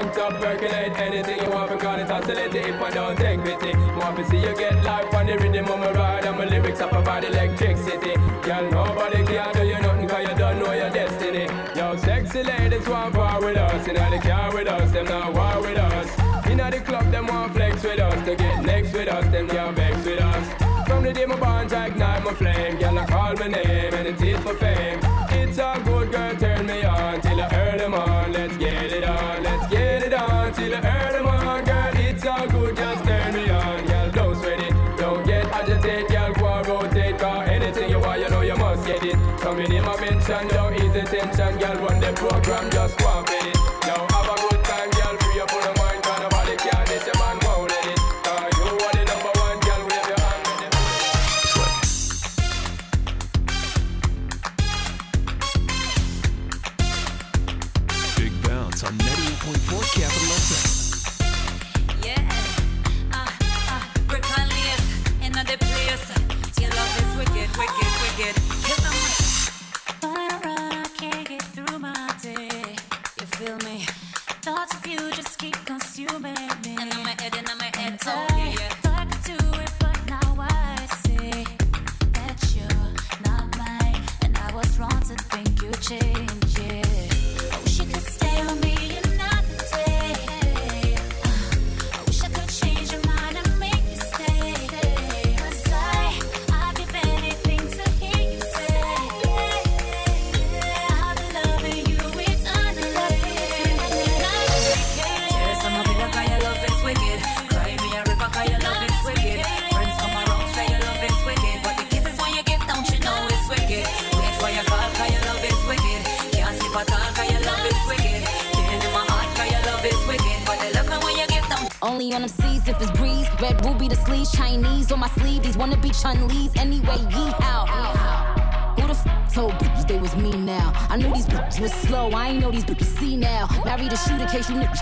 Crunked 0.05 0.19
up, 0.19 0.41
percolate 0.43 0.99
anything 0.99 1.43
you 1.43 1.51
want. 1.51 1.71
Because 1.71 2.01
it 2.01 2.11
oscillate 2.11 2.55
if 2.55 2.81
I 2.81 2.91
don't 2.91 3.17
take 3.17 3.43
pity. 3.43 3.75
Want 3.97 4.17
to 4.19 4.25
see 4.29 4.39
you 4.39 4.55
get 4.55 4.85
life 4.85 5.15
on 5.15 5.27
the 5.27 5.39
rhythm 5.39 5.65
of 5.65 5.79
my 5.79 5.93
ride. 5.93 6.27
And 6.27 6.37
my 6.37 6.45
lyrics 6.45 6.81
up 6.81 6.93
about 6.93 7.25
electricity. 7.25 8.15
Girl, 8.43 8.71
nobody 8.71 9.25
can 9.25 9.55
do 9.55 9.65
you 9.65 9.79
nothing 9.81 10.07
because 10.07 10.29
you 10.29 10.35
don't 10.37 10.59
know 10.59 10.73
your 10.73 10.91
destiny. 10.91 11.47
Yo, 11.75 11.97
sexy 11.97 12.43
ladies 12.43 12.87
want 12.87 13.17
war 13.17 13.41
with 13.41 13.57
us. 13.57 13.89
In 13.89 13.95
the 13.95 14.19
car 14.23 14.53
with 14.53 14.69
us, 14.69 14.93
them 14.93 15.07
not 15.07 15.33
war 15.33 15.63
with 15.63 15.79
us. 15.79 16.49
In 16.51 16.59
the 16.59 16.81
club, 16.85 17.11
them 17.11 17.27
want 17.29 17.55
flex 17.55 17.83
with 17.83 17.99
us. 17.99 18.25
To 18.27 18.37
get 18.37 18.63
next 18.63 18.93
with 18.93 19.09
us, 19.09 19.27
them 19.29 19.49
can't 19.49 19.75
vex 19.75 20.05
with 20.05 20.21
us. 20.21 20.65
From 20.87 21.03
the 21.03 21.15
day 21.15 21.25
my 21.25 21.37
bonds 21.37 21.73
ignite 21.73 22.23
my 22.25 22.35
flame 22.35 22.77
Girl, 22.77 22.99
I 22.99 23.07
call 23.07 23.35
my 23.37 23.49
name 23.49 23.95
and 23.95 24.07
it 24.07 24.21
is 24.21 24.39
for 24.41 24.55
fame 24.55 25.01
It's 25.31 25.57
a 25.57 25.81
good 25.83 26.13
girl, 26.13 26.37
turn 26.37 26.67
me 26.67 26.85
on 26.85 27.21
Till 27.35 27.43
earn 27.43 27.79
them 27.79 27.95
on, 27.95 28.33
let's 28.33 28.57
get 28.59 28.93
it 28.93 29.03
on 29.03 29.43
Let's 29.43 29.69
get 29.69 30.05
it 30.05 30.15
on, 30.15 30.53
till 30.53 30.73
earn 30.73 31.13
them 31.13 31.27
on 31.27 31.65
Girl, 31.65 31.97
it's 31.97 32.25
all 32.25 32.47
good, 32.47 32.77
just 32.77 33.05
turn 33.05 33.35
me 33.35 33.51
on. 33.51 33.85
Girl, 33.87 34.11
don't 34.13 34.37
sweat 34.37 34.61
it, 34.61 34.73
don't 34.97 35.27
get 35.27 35.45
agitated. 35.47 36.07
Girl, 36.11 36.33
go 36.35 36.47
and 36.47 36.69
rotate, 36.69 37.19
cause 37.19 37.49
anything 37.49 37.91
you 37.91 37.99
want, 37.99 38.21
you 38.21 38.29
know 38.29 38.43
you 38.43 38.55
must 38.55 38.87
get 38.87 39.03
it. 39.03 39.17
Come 39.41 39.59
in 39.59 39.83
my 39.83 40.01
mention, 40.01 40.47
don't 40.47 40.75
ease 40.75 40.93
the 40.93 41.03
tension 41.03 41.59
Girl, 41.59 41.75
run 41.85 41.99
the 41.99 42.13
program, 42.13 42.71
just 42.71 42.97
go 42.99 43.09
and 43.09 43.44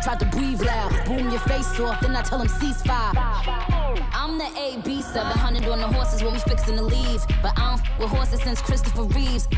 tried 0.02 0.20
to 0.20 0.26
breathe 0.26 0.60
loud. 0.62 1.04
Boom 1.06 1.30
your 1.30 1.40
face 1.40 1.78
off, 1.80 2.00
then 2.00 2.16
I 2.16 2.22
tell 2.22 2.38
them 2.38 2.48
ceasefire. 2.48 3.12
I'm 4.12 4.36
the 4.38 4.50
AB 4.58 5.00
700 5.00 5.68
on 5.68 5.78
the 5.78 5.86
horses 5.86 6.22
when 6.22 6.32
we 6.32 6.40
fixin' 6.40 6.76
to 6.76 6.82
leave. 6.82 7.24
But 7.42 7.52
I 7.56 7.76
don't 7.76 7.98
with 7.98 8.08
horses 8.08 8.42
since 8.42 8.60
Christopher 8.60 9.04
Reeves. 9.04 9.48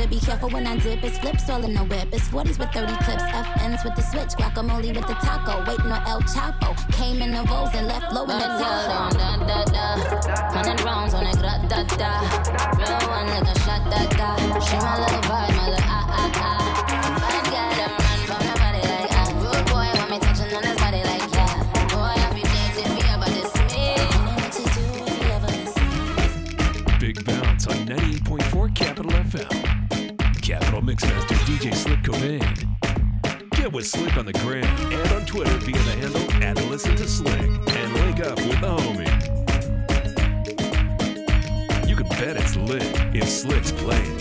Gotta 0.00 0.12
be 0.12 0.20
careful 0.20 0.48
when 0.48 0.66
I 0.66 0.78
dip. 0.78 1.04
It's 1.04 1.18
flips 1.18 1.50
all 1.50 1.62
in 1.62 1.74
the 1.74 1.84
whip. 1.84 2.08
It's 2.10 2.26
40s 2.28 2.58
with 2.58 2.72
30 2.72 2.86
clips. 3.04 3.22
FNs 3.22 3.84
with 3.84 3.96
the 3.96 4.00
switch. 4.00 4.30
Guacamole 4.30 4.96
with 4.96 5.06
the 5.06 5.12
taco. 5.12 5.62
Waiting 5.68 5.92
on 5.92 6.00
El 6.08 6.22
Chapo. 6.22 6.72
Came 6.92 7.20
in 7.20 7.32
the 7.32 7.42
rolls 7.42 7.68
and 7.74 7.86
left 7.86 8.10
low 8.10 8.22
in 8.22 8.28
the 8.28 8.48
Tahoe. 8.48 9.10
Da 9.10 9.36
da 9.36 9.64
da. 9.66 10.56
Hundred 10.56 10.80
rounds 10.86 11.12
on 11.12 11.26
it. 11.26 11.36
Gra 11.36 11.60
da 11.68 11.82
da. 12.00 12.20
Real 12.78 13.10
one 13.10 13.26
like 13.26 13.54
a 13.54 13.60
shot 13.60 13.90
da 13.90 14.06
da. 14.16 14.60
She 14.60 14.76
my 14.76 15.00
little 15.00 15.20
vibe, 15.20 15.54
my 15.54 15.68
little 15.68 15.84
ah 15.84 16.06
ah 16.08 16.32
ah. 16.34 16.59
Mixmaster 30.90 31.36
DJ 31.46 31.72
Slick 31.72 32.00
Cobain. 32.00 32.42
Get 33.52 33.72
with 33.72 33.86
Slick 33.86 34.16
on 34.16 34.26
the 34.26 34.32
gram 34.32 34.64
and 34.64 35.12
on 35.12 35.24
Twitter 35.24 35.56
via 35.58 35.72
the 35.72 35.92
handle 35.92 36.28
at 36.42 36.56
Listen 36.68 36.96
to 36.96 37.06
Slick 37.06 37.40
and 37.40 37.94
link 37.94 38.18
up 38.18 38.36
with 38.38 38.60
the 38.60 38.76
homie. 38.76 39.08
You 41.88 41.94
can 41.94 42.08
bet 42.08 42.36
it's 42.36 42.56
lit 42.56 42.82
if 43.14 43.28
Slick's 43.28 43.70
playing. 43.70 44.19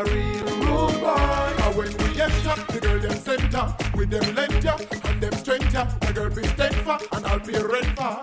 A 0.00 0.04
real 0.04 0.44
rude 0.60 1.00
boy, 1.00 1.52
And 1.64 1.76
when 1.76 1.92
we 1.98 2.20
enter, 2.20 2.56
the 2.72 2.80
girl 2.80 2.98
them 2.98 3.18
center. 3.18 3.74
With 3.94 4.10
them 4.10 4.34
length 4.34 4.64
and 5.04 5.22
them 5.22 5.32
strength. 5.34 5.72
The 5.72 6.12
girl 6.14 6.30
be 6.30 6.44
stand 6.48 6.74
for, 6.76 6.98
and 7.12 7.26
I'll 7.26 7.40
be 7.40 7.52
rent 7.52 7.92
for. 7.98 8.20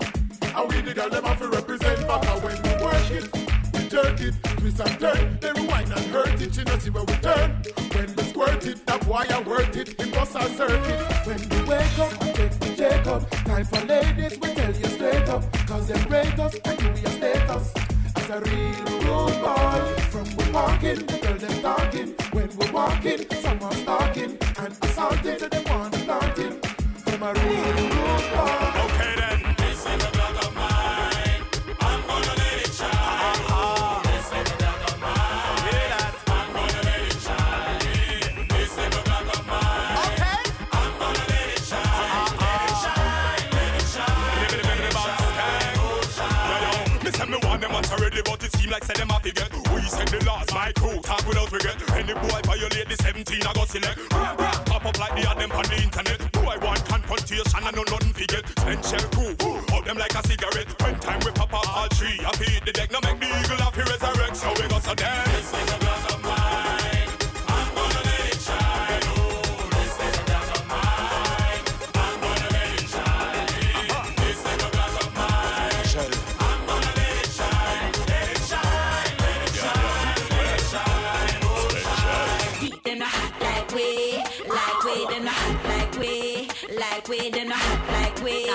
And 0.57 0.69
we 0.69 0.81
the 0.81 0.93
girl 0.93 1.09
them 1.09 1.23
have 1.23 1.39
to 1.39 1.49
represent 1.49 1.99
for. 1.99 2.19
And 2.31 2.43
when 2.43 2.57
we 2.63 2.83
work 2.83 3.11
it, 3.11 3.25
we 3.73 3.89
jerk 3.89 4.19
it, 4.21 4.35
twist 4.57 4.79
and 4.79 4.99
turn. 4.99 5.37
They 5.39 5.51
rewind 5.53 5.91
and 5.91 6.05
hurt 6.07 6.41
it, 6.41 6.55
she 6.55 6.63
know 6.63 6.77
see 6.79 6.89
where 6.89 7.03
we 7.03 7.13
turn. 7.15 7.61
When 7.93 8.15
we 8.15 8.23
squirt 8.23 8.65
it, 8.65 8.85
that 8.87 9.05
wire 9.05 9.41
worth 9.43 9.75
it, 9.75 9.89
it 9.99 10.13
bust 10.13 10.35
our 10.35 10.49
circuit. 10.49 10.99
When 11.25 11.39
we 11.49 11.69
wake 11.69 11.99
up 11.99 12.11
and 12.23 12.35
take 12.35 12.59
the 12.59 13.11
up, 13.11 13.29
time 13.29 13.65
for 13.65 13.85
ladies, 13.85 14.39
we 14.39 14.53
tell 14.53 14.73
you 14.73 14.85
straight 14.85 15.29
up. 15.29 15.43
Cause 15.67 15.87
them 15.87 16.09
rate 16.09 16.39
us 16.39 16.55
and 16.65 16.81
you 16.81 16.87
your 17.01 17.11
status. 17.11 17.73
As 18.15 18.29
a 18.29 18.39
real 18.41 18.86
walking, 20.81 21.05
the 21.05 21.17
girl 21.17 21.37
them 21.37 21.61
talking. 21.61 22.15
When 22.31 22.49
we're 22.57 22.71
walking, 22.71 23.46
my 50.67 50.73
crew 50.73 50.99
talk 51.01 51.25
without 51.27 51.51
regret. 51.51 51.77
Any 51.95 52.13
boy 52.13 52.41
violate 52.43 52.89
the 52.89 52.97
17, 53.01 53.41
I 53.47 53.53
go 53.53 53.63
select. 53.65 53.99
Pop 54.09 54.85
up 54.85 54.99
like 54.99 55.15
the 55.15 55.21
them 55.39 55.51
on 55.51 55.63
the 55.63 55.77
internet. 55.81 56.19
Boy 56.31 56.57
want 56.61 56.83
confrontation, 56.85 57.63
I 57.63 57.71
know 57.71 57.83
nothing 57.87 58.13
forget. 58.13 58.43
Spend 58.59 58.83
shell 58.83 59.07
crew, 59.15 59.35
out 59.73 59.85
them 59.85 59.97
like 59.97 60.13
a 60.13 60.27
cigarette. 60.27 60.69
When 60.81 60.99
time 60.99 61.19
we 61.23 61.31
pop 61.31 61.53
up 61.53 61.77
all 61.77 61.87
three, 61.95 62.19
I 62.19 62.31
feed 62.35 62.65
the 62.65 62.73
deck. 62.73 62.91
Now 62.91 62.99
make 63.03 63.19
the 63.19 63.27
eagle 63.27 63.63
have 63.63 63.73
to 63.75 63.83
resurrect, 63.83 64.35
so 64.35 64.49
we 64.59 64.67
go 64.67 64.79
so 64.79 64.93
dance. 64.95 65.86
Like 86.97 87.09
we, 87.09 87.29
them 87.29 87.51
a 87.51 87.53
hot 87.53 87.87
like 88.01 88.23
we, 88.23 88.47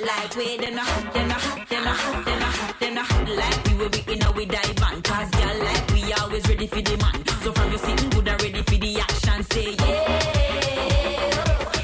like 0.00 0.34
we, 0.34 0.56
them 0.56 0.78
a 0.78 0.80
hot, 0.80 1.12
them 1.12 1.30
a 1.30 1.34
hot, 1.34 1.68
them 1.68 1.84
a 1.84 1.90
hot, 1.90 2.24
them 2.24 2.40
a 2.40 2.44
hot, 2.44 2.80
them 2.80 2.96
a 2.96 3.02
hot 3.02 3.28
like 3.28 3.64
we 3.66 3.74
will 3.76 3.90
be 3.90 4.00
in 4.10 4.22
a 4.22 4.32
we 4.32 4.46
dive 4.46 4.82
on. 4.82 5.02
Cause 5.02 5.30
girl 5.30 5.58
like 5.58 5.92
we 5.92 6.10
always 6.14 6.48
ready 6.48 6.66
for 6.66 6.80
the 6.80 6.96
man. 6.96 7.26
So 7.42 7.52
from 7.52 7.70
you 7.70 7.78
sitting 7.78 8.08
good 8.08 8.26
and 8.28 8.42
ready 8.42 8.62
for 8.62 8.76
the 8.76 9.00
action, 9.00 9.42
say 9.52 9.74
yeah. 9.78 10.92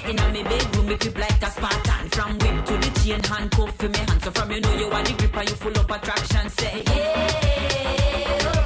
In 0.08 0.18
a 0.18 0.32
me 0.32 0.42
bedroom, 0.42 0.86
me 0.86 0.96
grip 0.96 1.18
like 1.18 1.42
a 1.42 1.50
Spartan. 1.50 2.08
From 2.08 2.38
whip 2.38 2.64
to 2.64 2.78
the 2.78 2.90
chain, 3.00 3.22
handcuff 3.22 3.76
for 3.76 3.88
me 3.90 3.98
hand. 3.98 4.22
So 4.22 4.30
from 4.30 4.50
you 4.52 4.60
know 4.60 4.74
you 4.74 4.86
are 4.86 5.02
the 5.02 5.12
gripper, 5.12 5.42
you 5.42 5.54
full 5.54 5.76
of 5.78 5.90
attraction, 5.90 6.48
say 6.48 6.82
yeah. 6.86 8.65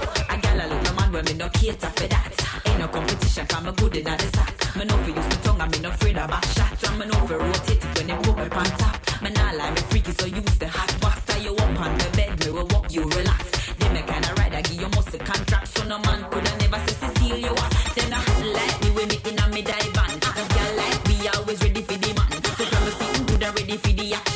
Man 1.10 1.24
when 1.24 1.24
me 1.24 1.38
no 1.38 1.48
cater 1.50 1.90
for 1.90 2.06
that. 2.08 2.62
Ain't 2.66 2.78
no 2.78 2.88
competition, 2.88 3.46
cause 3.46 3.64
me 3.64 3.72
good 3.72 3.96
in 3.96 4.04
the 4.04 4.30
sack. 4.34 4.76
Me 4.76 4.84
know 4.84 4.96
fi 4.98 5.08
use 5.08 5.28
my 5.30 5.36
tongue 5.42 5.60
and 5.60 5.72
me 5.72 5.78
no 5.80 5.90
afraid 5.90 6.18
of 6.18 6.30
back 6.30 6.44
shot. 6.44 6.88
And 6.88 6.98
me 6.98 7.06
know 7.06 7.26
fi 7.26 7.34
rotate 7.34 7.84
it 7.84 7.98
when 7.98 8.06
they 8.06 8.16
put 8.16 8.36
me 8.36 8.42
on 8.42 8.70
top. 8.80 9.22
Me 9.22 9.30
nah 9.30 9.52
lie, 9.52 9.70
me 9.70 9.80
freaky, 9.90 10.12
so 10.12 10.26
use 10.26 10.58
the 10.58 10.68
hot 10.68 11.00
box. 11.00 11.24
Tie 11.26 11.38
you 11.38 11.54
up 11.54 11.80
on 11.80 11.98
the 11.98 12.08
bed, 12.16 12.44
me 12.44 12.50
will 12.52 12.66
walk 12.68 12.92
you 12.92 13.02
relax. 13.02 13.44
Then 13.78 13.92
me 13.94 14.02
kinda 14.02 14.34
ride, 14.38 14.54
I 14.54 14.62
give 14.62 14.80
you 14.80 14.88
muscle 14.88 15.18
contract. 15.20 15.68
So 15.76 15.84
no 15.84 15.98
man 15.98 16.20
coulda 16.30 16.52
never 16.58 16.80
say 16.86 16.94
Cecile 17.00 17.38
you 17.38 17.54
are. 17.62 17.70
Then 17.96 18.12
I 18.12 18.20
like 18.56 18.76
me 18.82 18.90
when 18.96 19.08
me 19.08 19.18
inna 19.28 19.48
me 19.48 19.62
dive 19.62 19.98
on. 19.98 20.12
Cause 20.20 20.48
girl 20.54 20.72
like 20.76 21.00
me 21.08 21.16
always 21.34 21.60
ready 21.62 21.82
for 21.82 21.98
the 21.98 22.10
man. 22.18 22.30
So 22.56 22.64
from 22.70 22.84
me 22.84 22.90
sitting 22.98 23.26
good 23.26 23.42
and 23.42 23.54
ready 23.58 23.76
for 23.76 23.92
the 23.92 24.14
action. 24.14 24.29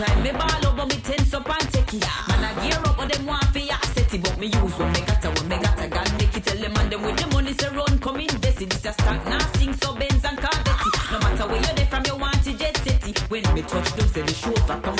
Time. 0.00 0.22
Me 0.22 0.32
ball 0.32 0.66
over 0.66 0.86
me 0.86 0.96
tense 1.02 1.34
up 1.34 1.48
and 1.48 1.72
take 1.72 1.94
it. 1.94 2.04
Man 2.28 2.44
I 2.44 2.52
gear 2.62 2.80
up, 2.84 2.96
but 2.96 3.12
them 3.12 3.26
want 3.26 3.44
fi 3.52 3.68
set 3.94 4.14
it, 4.14 4.22
but 4.22 4.38
me 4.38 4.46
use 4.46 4.74
when 4.78 4.92
me 4.92 5.00
got 5.00 5.24
when 5.38 5.48
me 5.48 5.56
got 5.58 5.84
a 5.84 5.88
gun. 5.88 6.08
Make 6.18 6.36
it 6.36 6.44
tell 6.44 6.56
them 6.56 6.76
and 6.76 6.90
them 6.92 7.02
with 7.02 7.16
the 7.20 7.26
money 7.34 7.52
say 7.52 7.68
run, 7.68 7.98
come 7.98 8.20
invest 8.20 8.62
it. 8.62 8.70
This 8.70 8.84
a 8.86 8.92
start 8.92 9.24
now 9.26 9.44
sing 9.56 9.74
so 9.74 9.94
Benz 9.94 10.24
and 10.24 10.38
Corvette. 10.38 11.12
No 11.12 11.18
matter 11.20 11.46
where 11.46 11.60
you 11.66 11.74
there 11.76 11.86
from, 11.86 12.02
you 12.06 12.16
want 12.16 12.42
to 12.44 12.52
jet 12.54 12.86
it. 12.86 13.18
When 13.30 13.42
me 13.54 13.62
touch 13.62 13.92
them, 13.92 14.08
say 14.08 14.22
the 14.22 14.34
chauffeur 14.34 14.80
come 14.80 14.99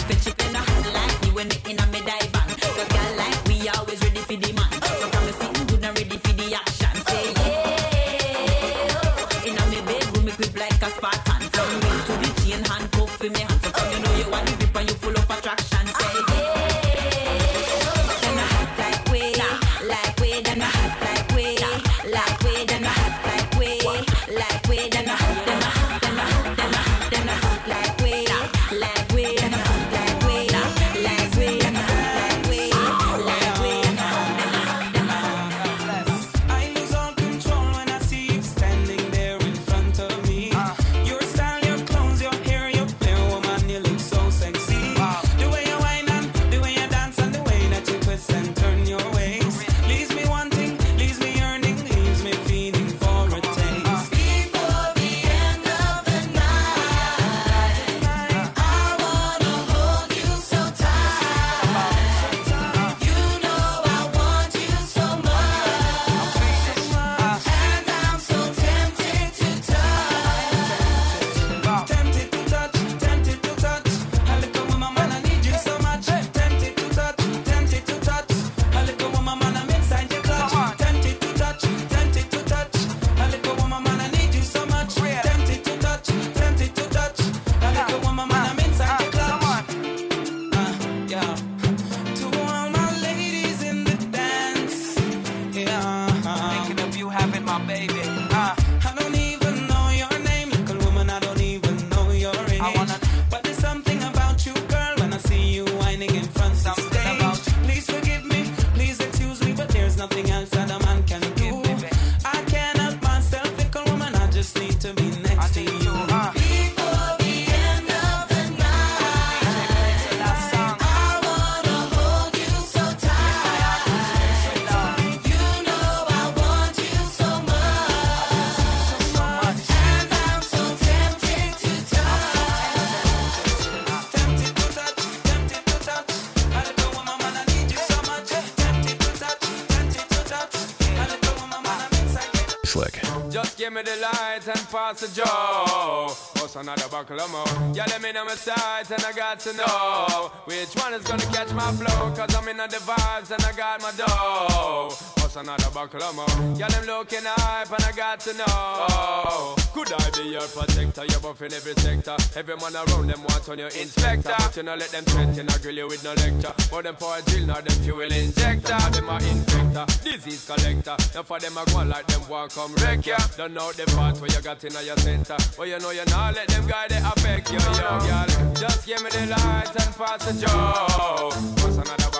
more? 147.28 147.74
Yeah, 147.74 147.84
let 147.88 148.02
me 148.02 148.12
know 148.12 148.24
my 148.24 148.34
sights 148.34 148.90
and 148.90 149.04
I 149.04 149.12
got 149.12 149.40
to 149.40 149.52
know 149.52 150.30
which 150.44 150.74
one 150.74 150.94
is 150.94 151.04
gonna 151.04 151.22
catch 151.26 151.52
my 151.52 151.70
flow. 151.72 152.10
Cause 152.14 152.34
I'm 152.34 152.48
in 152.48 152.56
the 152.56 152.64
vibes 152.64 153.30
and 153.30 153.42
I 153.44 153.52
got 153.52 153.82
my 153.82 153.92
dough. 153.92 155.19
What's 155.32 155.46
another 155.46 155.70
buckle 155.70 156.02
of 156.02 156.16
more? 156.16 156.58
Yeah, 156.58 156.66
them 156.66 156.86
looking 156.86 157.22
hype 157.22 157.70
and 157.70 157.84
I 157.84 157.92
got 157.92 158.18
to 158.26 158.34
know. 158.34 159.54
Could 159.72 159.92
I 159.92 160.10
be 160.10 160.30
your 160.30 160.42
protector? 160.42 161.04
You're 161.06 161.20
buff 161.20 161.40
in 161.42 161.52
every 161.52 161.74
sector. 161.74 162.16
Every 162.34 162.56
man 162.56 162.74
around 162.74 163.06
them 163.06 163.22
want 163.22 163.48
on 163.48 163.60
your 163.60 163.68
inspector. 163.68 164.34
But 164.36 164.56
you 164.56 164.64
know, 164.64 164.74
let 164.74 164.90
them 164.90 165.04
threaten, 165.04 165.48
I 165.48 165.58
grill 165.58 165.76
you 165.76 165.86
with 165.86 166.02
no 166.02 166.14
lecture. 166.14 166.52
But 166.68 166.82
them 166.82 166.96
for 166.96 167.16
a 167.16 167.22
drill, 167.22 167.46
now 167.46 167.60
them 167.60 167.78
fuel 167.78 168.10
injector. 168.10 168.74
Them 168.90 169.08
a 169.08 169.18
infector, 169.22 169.86
disease 170.02 170.50
collector. 170.50 170.96
Now 171.14 171.22
for 171.22 171.38
them, 171.38 171.56
I 171.56 171.64
go 171.66 171.84
like 171.84 172.08
them 172.08 172.28
want 172.28 172.52
come 172.52 172.74
wreck 172.82 173.06
ya. 173.06 173.18
Don't 173.36 173.54
know 173.54 173.70
the 173.70 173.86
part 173.94 174.20
where 174.20 174.30
you 174.34 174.42
got 174.42 174.64
in 174.64 174.72
your 174.84 174.96
center. 174.96 175.36
But 175.56 175.68
you 175.68 175.78
know 175.78 175.90
you 175.90 176.04
not 176.06 176.34
let 176.34 176.48
them 176.48 176.66
guy 176.66 176.88
they 176.88 176.98
affect 176.98 177.52
you, 177.52 177.60
yo, 177.60 178.00
girl. 178.02 178.54
Just 178.58 178.84
give 178.84 179.00
me 179.00 179.10
the 179.10 179.26
light 179.30 179.70
and 179.78 179.94
pass 179.94 180.26
the 180.26 180.34
joe. 180.44 181.59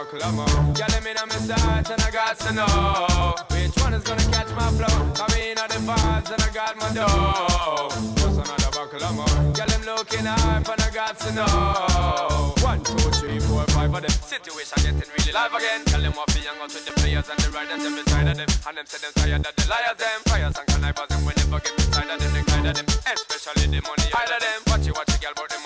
Of 0.00 0.08
let 0.08 1.04
me 1.04 1.12
know 1.12 1.26
my 1.28 1.36
sights 1.36 1.90
and 1.90 2.00
I 2.00 2.10
got 2.10 2.38
to 2.40 2.54
know 2.56 3.36
which 3.52 3.76
one 3.84 3.92
is 3.92 4.02
gonna 4.02 4.24
catch 4.32 4.48
my 4.56 4.72
flow. 4.72 4.96
Come 5.12 5.36
in 5.36 5.60
on 5.60 5.68
the 5.68 5.76
vibes 5.84 6.32
and 6.32 6.40
I 6.40 6.48
got 6.56 6.74
my 6.80 6.88
dough. 6.96 7.92
What's 8.24 8.40
another 8.40 8.72
buckle 8.72 9.12
more? 9.12 9.52
Girl, 9.52 9.68
them 9.68 9.82
looking 9.84 10.24
hype 10.24 10.64
and 10.72 10.80
I 10.80 10.88
got 10.88 11.20
to 11.20 11.30
know. 11.36 12.54
One, 12.64 12.80
two, 12.80 12.96
three, 13.20 13.40
four, 13.44 13.60
five 13.76 13.92
of 13.92 14.00
them. 14.00 14.10
Situation 14.24 14.80
getting 14.80 15.04
really 15.04 15.32
live 15.36 15.52
again. 15.52 15.84
Tell 15.84 16.00
them 16.00 16.16
what 16.16 16.32
be 16.32 16.40
young 16.48 16.56
out 16.64 16.72
with 16.72 16.86
the 16.88 16.96
players 16.96 17.28
and 17.28 17.36
the 17.36 17.50
riders 17.52 17.84
every 17.84 18.04
side 18.08 18.24
of 18.24 18.36
them. 18.40 18.48
And 18.48 18.76
them 18.80 18.86
say 18.88 19.04
them 19.04 19.12
tired 19.20 19.44
of 19.44 19.52
the 19.52 19.64
liars 19.68 20.00
them. 20.00 20.18
Fires 20.32 20.56
and 20.56 20.66
connivers 20.72 21.08
them 21.12 21.20
we 21.28 21.32
never 21.36 21.60
get 21.60 21.76
inside 21.76 22.08
of 22.08 22.16
them. 22.16 22.32
They 22.32 22.44
guide 22.48 22.72
of 22.72 22.74
them. 22.80 22.88
Especially 23.04 23.68
the 23.68 23.84
money 23.84 24.08
of 24.08 24.40
them. 24.40 24.60
Watch 24.64 24.88
you, 24.88 24.96
watch 24.96 25.12
you, 25.12 25.20
girl, 25.20 25.36
but 25.36 25.52
them 25.52 25.60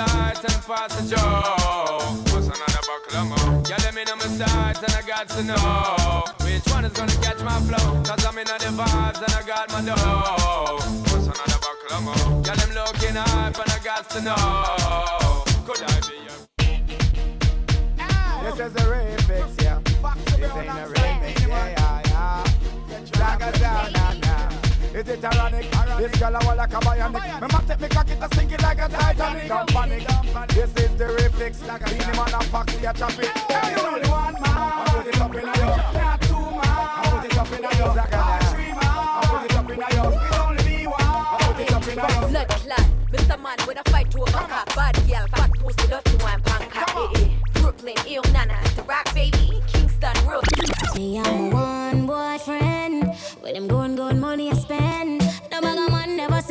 light 0.00 0.40
and 0.44 0.60
pass 0.64 0.90
the 0.96 1.02
joe. 1.12 1.98
What's 2.32 2.48
another 2.48 2.82
buckle 2.88 3.24
more? 3.30 3.62
Yeah, 3.68 3.84
let 3.84 3.94
me 3.94 4.02
know 4.04 4.16
my 4.16 4.28
sides 4.40 4.80
and 4.82 4.94
I 4.94 5.02
got 5.06 5.28
to 5.36 5.42
know 5.44 6.24
which 6.44 6.66
one 6.72 6.84
is 6.84 6.92
gonna 6.92 7.20
catch 7.24 7.40
my 7.42 7.58
flow. 7.68 8.02
Cause 8.02 8.24
I'm 8.24 8.38
in 8.38 8.46
the 8.46 8.70
vibes 8.80 9.20
and 9.26 9.34
I 9.40 9.42
got 9.46 9.66
my 9.72 9.80
dough. 9.88 10.78
What's 11.10 11.26
another 11.32 11.60
buckle 11.64 12.00
more? 12.06 12.42
Yeah, 12.46 12.56
them 12.60 12.72
looking 12.78 13.16
hype 13.16 13.58
and 13.62 13.70
I 13.70 13.78
got 13.84 14.10
to 14.10 14.20
know. 14.22 15.44
Could 15.66 15.82
I 15.82 15.86
be 16.08 16.16
your 16.26 16.38
This 18.44 18.54
is 18.66 18.74
a 18.76 18.84
remix, 18.92 19.09
Is 25.00 25.08
it 25.08 25.24
ironic? 25.24 25.64
This 25.96 26.20
girl 26.20 26.36
I 26.36 26.44
want 26.44 26.58
like 26.58 26.74
a 26.74 26.76
bionic. 26.76 27.40
Me 27.40 27.48
must 27.50 27.66
take 27.68 27.80
me 27.80 27.88
cocky 27.88 28.14
to 28.16 28.28
sink 28.36 28.52
it 28.52 28.60
like 28.60 28.78
a 28.80 28.86
Titanic. 28.86 29.48
Don't 29.48 29.68
panic. 29.70 30.06
This 30.48 30.70
is 30.76 30.94
the 30.98 31.06
reflex. 31.06 31.60
Beenie 31.60 32.04
Man 32.04 32.34
and 32.34 32.44
Foxy 32.52 32.84
a 32.84 32.92
chop 32.92 33.18
it. 33.18 33.30
There's 33.48 33.82
only 33.82 34.06
one 34.10 34.34
man. 34.34 34.44
I 34.44 34.84
put 34.92 35.06
it 35.06 35.18
up 35.18 35.34
in 35.34 35.48
a 35.48 35.56
yo. 35.56 35.68
Not 35.96 36.20
two 36.20 36.34
man. 36.36 36.60
I 36.60 37.16
put 37.16 37.24
it 37.24 37.38
up 37.38 37.50
in 37.50 37.64
a 37.64 37.78
yo. 37.78 37.94
Not 37.94 38.44
three 38.52 38.72
man. 38.76 38.84
I 38.84 39.24
put 39.24 39.44
it 39.50 39.56
up 39.56 39.70
in 39.70 39.80
a 39.80 39.88
yo. 39.96 40.04
It's 40.20 40.36
only 40.36 40.64
me 40.68 40.86
one. 40.86 41.00
I 41.00 41.38
put 41.40 41.60
it 41.60 41.72
up 41.72 41.88
in 41.88 41.98
a 41.98 42.20
yo. 42.20 42.28
Blood 42.28 42.48
clot, 42.48 42.86
Mr. 43.10 43.40
Man 43.40 43.56
with 43.66 43.80
a 43.80 43.90
fight 43.90 44.10
to 44.10 44.20
overcome. 44.20 44.64
Bad 44.76 44.96
girl, 45.08 45.26
fat 45.32 45.50
pussy, 45.60 45.88
dirty 45.88 46.16
one, 46.22 46.42
panka. 46.42 46.84
Eh, 47.16 47.24
eh. 47.24 47.60
Brooklyn, 47.62 47.96
ill 48.06 48.22
nana, 48.34 48.58
the 48.76 48.82
rock 48.82 49.14
baby, 49.14 49.62
Kingston, 49.66 50.12
real. 50.28 50.42
Me 50.94 51.16
and 51.16 51.50
my 51.50 51.80
one 51.94 52.06
boyfriend. 52.06 53.14
With 53.42 53.54
them 53.54 53.66
going, 53.66 53.96
going 53.96 54.20
money 54.20 54.50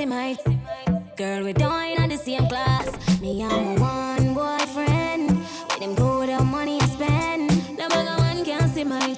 never 0.05 0.37
Girl, 1.17 1.43
we 1.43 1.53
doing 1.53 1.99
on 1.99 2.07
the 2.07 2.17
same 2.17 2.47
class. 2.47 2.87
Me 3.19 3.41
and 3.41 3.79
my 3.79 4.15
one 4.15 4.33
boyfriend. 4.33 5.29
With 5.29 5.79
them 5.79 5.93
go 5.95 6.25
the 6.25 6.41
money 6.43 6.79
I 6.79 6.85
spend. 6.85 7.77
No 7.77 7.89
bag 7.89 8.19
man 8.19 8.45
can 8.45 8.69
see 8.69 8.85
my 8.85 9.17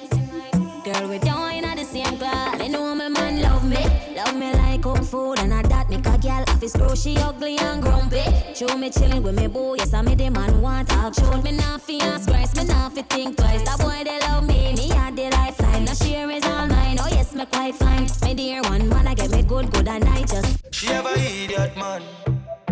Girl, 0.84 1.08
we 1.08 1.18
doing 1.20 1.64
on 1.64 1.76
the 1.76 1.84
same 1.84 2.18
class. 2.18 2.58
Me 2.58 2.68
know 2.68 2.94
my 2.96 3.08
man 3.08 3.40
love 3.40 3.64
me. 3.64 3.82
Love 4.16 4.34
me 4.34 4.52
like 4.54 4.82
home 4.82 5.04
food. 5.04 5.38
And 5.38 5.54
I 5.54 5.62
that 5.62 5.88
make 5.88 6.04
a 6.06 6.18
girl 6.18 6.44
off 6.48 6.60
his 6.60 6.72
screw. 6.72 6.96
She 6.96 7.16
ugly 7.18 7.56
and 7.58 7.80
grumpy. 7.80 8.24
Show 8.54 8.76
me 8.76 8.90
chillin' 8.90 9.22
with 9.22 9.38
me 9.38 9.46
boy. 9.46 9.76
Yes, 9.78 9.94
I 9.94 10.02
made 10.02 10.18
the 10.18 10.30
man 10.30 10.60
want 10.60 10.88
talk. 10.88 11.14
Show 11.14 11.40
me 11.42 11.52
not 11.52 11.80
fi 11.82 12.00
ask 12.00 12.28
Christ. 12.28 12.56
Me 12.56 12.64
not 12.64 12.92
fi 12.92 13.02
think 13.02 13.36
twice. 13.36 13.62
That 13.62 13.78
boy 13.78 14.02
they 14.04 14.18
love 14.26 14.44
me. 14.44 14.74
Me 14.74 14.88
had 14.88 15.14
the 15.14 15.30
lifeline. 15.30 15.84
Now 15.84 15.94
share 15.94 16.28
is 16.30 16.44
all 16.44 16.66
mine. 16.66 16.98
Oh 17.00 17.06
yes, 17.06 17.32
me 17.34 17.46
quite 17.46 17.76
fine. 17.76 18.08
My 18.22 18.34
dear 18.34 18.62
one 18.62 18.88
man, 18.88 19.06
I 19.06 19.14
get 19.14 19.30
me 19.30 19.42
good, 19.42 19.70
good, 19.70 19.86
and 19.86 20.04
I 20.04 20.22
just. 20.22 20.61
She 20.72 20.86
have 20.86 21.06
a 21.06 21.14
idiot 21.18 21.76
man, 21.76 22.02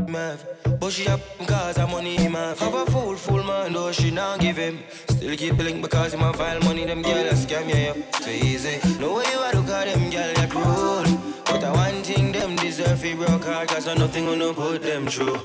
Mav. 0.08 0.44
But 0.80 0.90
she 0.92 1.04
have 1.04 1.22
cause 1.46 1.76
her 1.76 1.86
money, 1.86 2.28
Mav. 2.28 2.58
Have 2.58 2.74
a 2.74 2.86
fool, 2.86 3.14
fool 3.14 3.44
man, 3.44 3.74
though 3.74 3.92
she 3.92 4.10
not 4.10 4.40
give 4.40 4.56
him. 4.56 4.78
Still 5.08 5.36
keep 5.36 5.58
link 5.58 5.82
because 5.82 6.14
him 6.14 6.22
a 6.22 6.32
file 6.32 6.60
money, 6.60 6.86
them 6.86 7.02
girl 7.02 7.26
a 7.26 7.34
scam 7.34 7.68
you 7.68 7.90
up. 7.90 7.96
So 8.22 8.30
easy. 8.30 8.80
No 8.98 9.14
way 9.16 9.24
you 9.32 9.38
are 9.38 9.52
to 9.52 9.58
call 9.58 9.84
them 9.84 10.10
girl 10.10 10.32
that 10.34 10.54
rude. 10.54 11.20
But 11.44 11.62
I 11.62 11.72
one 11.72 12.02
thing 12.02 12.32
them 12.32 12.56
deserve 12.56 12.98
fi 13.00 13.14
broke 13.14 13.44
hard, 13.44 13.68
cause 13.68 13.86
I 13.86 13.94
nothing 13.94 14.24
gonna 14.24 14.54
put 14.54 14.82
them 14.82 15.06
through. 15.06 15.38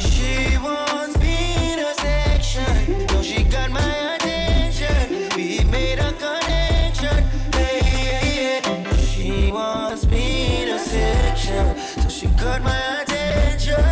She 0.00 0.56
wants 0.58 1.16
me 1.20 1.72
in 1.72 1.78
a 1.78 1.94
section. 1.94 3.06
No, 3.08 3.22
she 3.22 3.44
got 3.44 3.70
my 3.70 4.16
attention. 4.16 5.28
We 5.36 5.62
made 5.70 6.00
a 6.00 6.12
connection. 6.12 6.45
So 12.02 12.08
she 12.08 12.26
got 12.36 12.62
my 12.62 13.02
attention. 13.02 13.82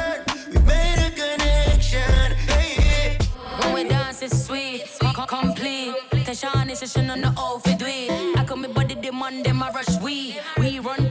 We 0.53 0.59
made 0.63 0.99
a 1.01 1.11
connection. 1.11 2.33
Hey. 2.49 3.17
When 3.61 3.75
we 3.75 3.85
dance, 3.89 4.21
it's 4.23 4.45
sweet, 4.47 4.85
co- 5.01 5.13
co- 5.13 5.27
complete. 5.27 5.95
Tashawn 6.27 6.71
is 6.71 6.81
session 6.81 7.09
on 7.11 7.21
the 7.23 7.33
outfit 7.39 7.81
it. 7.81 8.39
I 8.39 8.45
come 8.45 8.63
me 8.63 8.69
body 8.69 8.95
on 9.23 9.43
them 9.43 9.63
a 9.63 9.71
rush 9.75 9.99
we. 10.03 10.39
We 10.59 10.79
run 10.81 11.09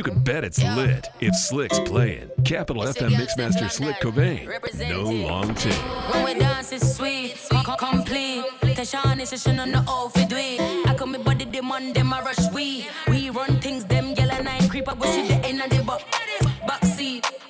You 0.00 0.04
can 0.04 0.20
bet 0.20 0.44
it's 0.44 0.62
lit 0.62 1.08
if 1.20 1.36
Slick's 1.36 1.78
playing. 1.80 2.30
Capital 2.42 2.84
FM 2.84 3.10
Mixmaster 3.20 3.70
Slick 3.70 3.96
Cobain. 3.96 4.48
No 4.88 5.02
long 5.02 5.54
tail. 5.54 5.74
When 6.10 6.24
we 6.24 6.40
dance, 6.40 6.72
it's 6.72 6.96
sweet, 6.96 7.36
co- 7.52 7.62
co- 7.62 7.76
complete. 7.76 8.42
Tashawn 8.62 9.20
is 9.20 9.28
session 9.28 9.60
on 9.60 9.72
the 9.72 9.84
outfit. 9.86 10.32
I 10.32 10.94
come 10.96 11.12
me 11.12 11.18
body 11.18 11.44
them 11.44 11.70
a 11.70 12.22
rush 12.22 12.50
we. 12.54 12.86
We 13.08 13.28
run 13.28 13.60
things 13.60 13.84
them 13.84 14.12
yellow 14.12 14.42
night 14.42 14.70
creep 14.70 14.88
up 14.88 14.98
with 14.98 15.12
shit 15.12 15.28
the 15.28 15.46
end 15.46 15.60
of 15.60 15.68
the. 15.68 15.80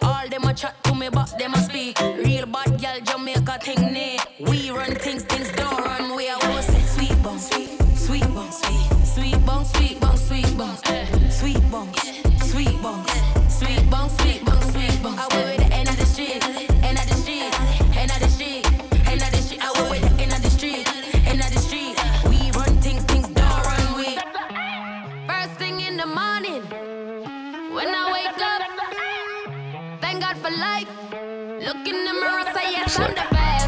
All 0.02 0.28
them 0.28 0.42
a 0.42 0.52
chat 0.52 0.74
to 0.82 0.94
me, 0.96 1.08
but 1.08 1.32
them 1.38 1.54
a 1.54 1.58
speak. 1.58 2.00
Real 2.00 2.46
bad 2.46 2.80
girl 2.80 2.98
Jamaica 3.04 3.58
thing 3.62 3.92
ne. 3.92 4.18
We 4.40 4.72
run 4.72 4.96
things, 4.96 5.22
things 5.22 5.52
don't 5.52 5.78
run. 5.84 6.16
We 6.16 6.28
are 6.28 6.38
always 6.42 6.66
say 6.66 6.82
sweet 6.82 7.22
bong, 7.22 7.38
sweet, 7.38 7.70
sweet 7.96 8.26
bong, 8.34 8.50
sweet, 8.50 9.06
sweet 9.06 9.46
bong, 9.46 9.64
sweet 9.64 10.00
bong, 10.00 10.16
sweet 10.16 10.56
bong, 10.56 10.76
sweet 10.80 10.90
bong, 10.90 11.30
sweet 11.30 11.70
bong, 11.70 11.92
sweet 13.48 13.82
sweet 14.18 14.42
sweet. 14.72 14.92
I 15.04 15.26
with 15.34 15.98
the 15.98 16.06
street, 16.06 16.40
the 16.40 17.14
street, 17.14 17.52
the 18.20 18.28
street, 18.28 18.64
the 19.30 19.36
street. 19.42 19.60
I 19.62 19.70
with 19.90 20.02
the 20.42 20.50
street, 20.50 20.86
the 21.54 21.60
street. 21.60 21.96
We 22.28 22.50
run 22.58 22.74
things, 22.80 23.04
things 23.04 23.28
don't 23.28 23.64
run. 23.66 23.84
We 23.96 24.18
first 25.28 25.52
thing 25.60 25.80
in 25.80 25.96
the 25.96 26.06
morning 26.06 26.62
when 27.74 27.88
I 27.88 28.04
wake 28.16 28.40
up. 28.52 28.62
Thank 30.00 30.20
God 30.20 30.36
for 30.38 30.50
life. 30.50 30.88
Look 31.66 31.86
in 31.86 31.98
the 32.06 32.14
mirror, 32.20 32.44
say 32.54 32.72
yes, 32.72 32.98
I'm 32.98 33.10
the 33.10 33.26
best, 33.30 33.59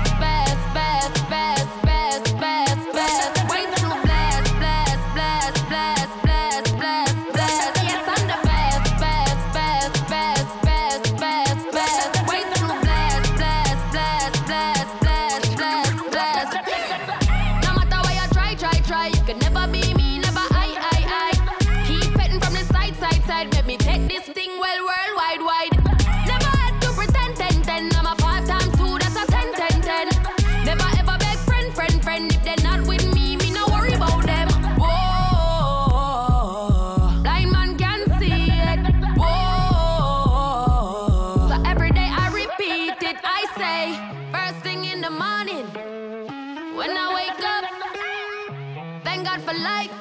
Thank 49.12 49.26
God 49.26 49.42
for 49.42 49.52
life. 49.52 49.92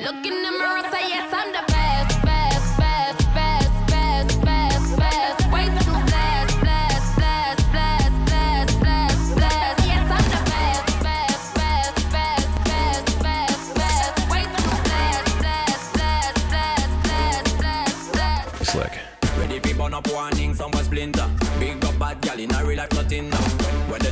Look 0.00 0.24
in 0.24 0.42
the 0.42 0.52
mirror, 0.58 0.80
say 0.90 1.04
yes, 1.12 1.30
I'm 1.34 1.52
the 1.52 1.62
best, 1.68 2.22
best, 2.24 2.78
best, 2.78 3.34
best, 3.34 3.84
best, 3.90 4.40
best, 4.42 4.96
best. 4.96 5.52
Way 5.52 5.66
too 5.66 5.98
blessed, 6.08 6.58
blessed, 6.64 7.16
blessed, 7.18 7.68
blessed, 7.72 8.24
blessed, 8.24 8.80
blessed, 8.80 9.34
blessed. 9.36 9.86
Yes, 9.86 10.08
I'm 10.16 10.26
the 10.32 10.40
best, 10.48 10.88
best, 11.04 11.54
best, 11.60 11.96
best, 12.10 12.48
best, 12.64 13.22
best, 13.22 13.74
best. 13.74 14.16
Way 14.32 14.44
too 14.56 14.72
blessed, 14.88 15.34
blessed, 15.44 15.92
blessed, 15.92 16.48
blessed, 16.48 16.94
blessed, 17.04 17.52
blessed, 17.60 18.12
blessed. 18.12 18.64
Slick. 18.64 18.94
Ready 19.36 19.58
for 19.60 19.74
burn 19.76 19.92
up 19.92 20.08
warning, 20.08 20.54
some 20.54 20.72
for 20.72 20.82
splinter. 20.84 21.28
Big 21.60 21.84
up 21.84 21.98
bad 21.98 22.18
gal 22.22 22.40
in 22.40 22.54
a 22.54 22.64
real 22.64 22.78
life 22.78 22.92
nothing 22.94 23.28
now. 23.28 23.67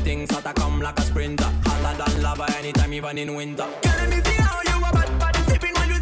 Things 0.06 0.30
hotter 0.30 0.52
come 0.52 0.80
like 0.80 0.96
a 1.00 1.02
sprinter, 1.02 1.50
hotter 1.64 1.98
than 1.98 2.22
lava 2.22 2.46
anytime, 2.58 2.94
even 2.94 3.18
in 3.18 3.34
winter. 3.34 3.66
Girl, 3.82 3.92
let 3.98 4.08
me 4.08 4.20
see 4.22 4.40
how 4.40 4.60
you 4.62 4.78
a 4.78 4.92
bad 4.92 5.18
bad. 5.18 5.36
Sipping 5.48 5.74
when 5.74 5.88
you 5.88 5.98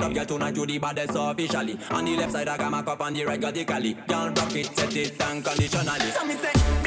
On 0.00 0.06
up, 0.06 0.14
girl, 0.14 0.24
tonight 0.24 0.56
you 0.56 0.64
the 0.64 0.78
baddest 0.78 1.12
officially. 1.14 1.78
On 1.90 2.02
the 2.06 2.16
left 2.16 2.32
side, 2.32 2.48
I 2.48 2.56
got 2.56 2.70
my 2.70 2.80
cup 2.80 3.02
on 3.02 3.12
the 3.12 3.22
right, 3.22 3.38
got 3.38 3.52
the 3.52 3.66
cali. 3.66 3.92
Girl, 4.08 4.30
rock 4.30 4.56
it, 4.56 4.74
set 4.74 4.96
it 4.96 5.20
unconditionally. 5.20 6.10
So 6.12 6.24
me 6.24 6.36
say, 6.36 6.79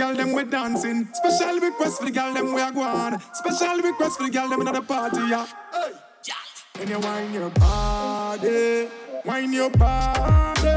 girl 0.00 0.14
them 0.14 0.32
we 0.32 0.44
dancing. 0.44 1.06
Special 1.12 1.60
request 1.60 1.98
for 1.98 2.06
the 2.06 2.10
girl 2.10 2.32
them 2.32 2.54
we 2.54 2.62
a 2.62 2.72
go 2.72 2.80
on. 2.80 3.20
Special 3.34 3.76
request 3.82 4.16
for 4.16 4.24
the 4.24 4.30
girl 4.30 4.48
them 4.48 4.66
in 4.66 4.72
the 4.72 4.80
party, 4.80 5.20
yeah. 5.28 5.46
When 6.78 6.88
you 6.88 6.98
wine 7.00 7.34
your 7.34 7.50
body, 7.50 8.88
wine 9.26 9.52
your 9.52 9.68
body, 9.68 10.68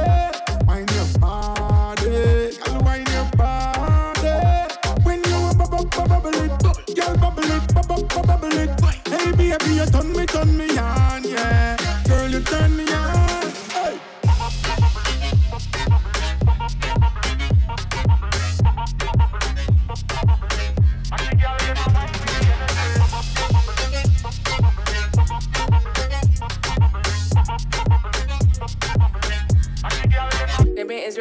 wine 0.68 0.88
your 0.98 1.08
body, 1.20 2.58
girl 2.58 2.82
wine 2.84 3.06
your 3.16 3.30
body. 3.38 4.74
When 5.04 5.20
you 5.24 5.40
bubble 5.58 5.86
bubble 5.86 6.36
it, 6.44 6.96
girl 6.98 7.16
bubble 7.16 7.52
it, 7.56 7.74
bubble 7.74 8.04
bubble 8.04 8.58
it. 8.58 8.72
Hey 9.08 9.32
baby, 9.32 9.76
you 9.76 9.86
turn 9.86 10.12
me, 10.12 10.26
turn 10.26 10.58
me 10.58 10.78
on, 10.78 11.24
yeah. 11.24 11.78
Girl, 12.08 12.30
you 12.30 12.42
turn 12.42 12.76
me 12.76 12.93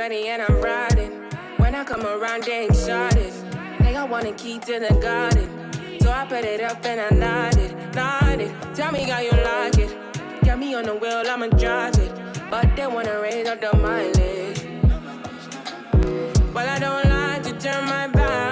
Ready 0.02 0.26
and 0.30 0.42
I'm 0.42 0.60
riding. 0.60 1.12
When 1.58 1.76
I 1.76 1.84
come 1.84 2.04
around, 2.04 2.42
they 2.42 2.64
ain't 2.64 2.74
shorted. 2.74 3.32
They 3.82 3.94
all 3.94 4.08
want 4.08 4.26
a 4.26 4.32
key 4.32 4.58
to 4.58 4.80
the 4.80 4.98
garden. 5.00 5.48
So 6.00 6.10
I 6.10 6.26
put 6.26 6.44
it 6.44 6.60
up 6.60 6.84
and 6.84 7.00
I 7.00 7.10
nodded, 7.10 7.94
nodded. 7.94 8.52
Tell 8.74 8.90
me 8.90 9.02
how 9.04 9.20
you 9.20 9.30
like 9.30 9.78
it. 9.78 9.96
Got 10.44 10.58
me 10.58 10.74
on 10.74 10.86
the 10.86 10.96
wheel, 10.96 11.22
I'ma 11.24 11.46
drive 11.56 11.94
it. 11.98 12.12
But 12.50 12.74
they 12.74 12.88
wanna 12.88 13.20
raise 13.20 13.46
up 13.46 13.60
the 13.60 13.76
mileage. 13.76 14.64
Well, 16.52 16.68
I 16.68 16.78
don't 16.80 17.08
like 17.08 17.44
to 17.44 17.52
turn 17.60 17.84
my 17.84 18.08
back. 18.08 18.51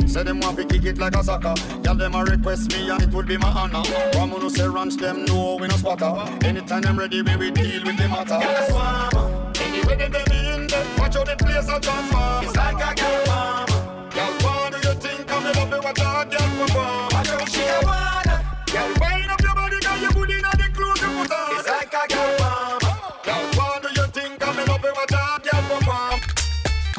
Say 0.11 0.23
them 0.23 0.41
want 0.41 0.57
to 0.57 0.65
kick 0.65 0.83
it 0.83 0.97
like 0.97 1.15
a 1.15 1.23
soccer. 1.23 1.53
Girl 1.83 1.95
them 1.95 2.15
a 2.15 2.23
request 2.25 2.69
me 2.73 2.89
and 2.89 3.01
it 3.01 3.13
would 3.13 3.27
be 3.27 3.37
my 3.37 3.47
honor. 3.47 3.81
From 4.11 4.31
who 4.31 4.49
say 4.49 4.67
ranch 4.67 4.97
them 4.97 5.23
know 5.23 5.55
we 5.55 5.69
no 5.69 5.77
squatter. 5.77 6.11
Anytime 6.45 6.81
them 6.81 6.99
ready 6.99 7.21
we 7.21 7.33
will 7.37 7.51
deal 7.51 7.81
with 7.85 7.97
the 7.97 8.09
matter. 8.09 8.37
Girl 8.43 8.65
swam. 8.67 9.53
Anyway 9.61 9.95
they 9.95 10.09
they 10.09 10.25
mean 10.29 10.67
them. 10.67 10.85
Watch 10.99 11.15
how 11.15 11.23
the 11.23 11.37
place 11.37 11.69
a 11.69 11.79
transform. 11.79 12.43
It's 12.43 12.53
like 12.57 12.75
a 12.75 12.93
girl 12.93 13.25
farm. 13.25 13.67
Girl 14.11 14.33
what 14.43 14.73
do 14.73 14.89
you 14.89 14.95
think 14.95 15.31
I'm 15.31 15.47
in 15.47 15.55
love 15.55 15.71
with 15.71 15.83
what 15.85 15.97
a 15.97 16.03
girl 16.03 16.49
perform? 16.59 17.07
Watch 17.15 17.27
how 17.31 17.45
she 17.45 17.61
a 17.61 17.79
wanna. 17.87 18.35
Girl 18.67 18.91
wind 18.99 19.31
up 19.31 19.41
your 19.41 19.55
body, 19.55 19.79
girl 19.79 19.97
you 19.97 20.09
put 20.11 20.29
in 20.29 20.43
on 20.43 20.57
the 20.59 20.67
clothes 20.75 20.99
you 20.99 21.07
put 21.07 21.31
on. 21.31 21.55
It's 21.55 21.67
like 21.69 21.87
a 21.87 22.03
girl 22.11 22.31
farm. 22.35 22.79
Girl 23.23 23.45
what 23.55 23.81
do 23.81 23.89
you 23.95 24.07
think 24.11 24.45
I'm 24.45 24.59
in 24.59 24.67
love 24.67 24.83
with 24.83 24.91
what 24.91 25.09
a 25.09 25.39
girl 25.39 25.63
perform? 25.71 26.19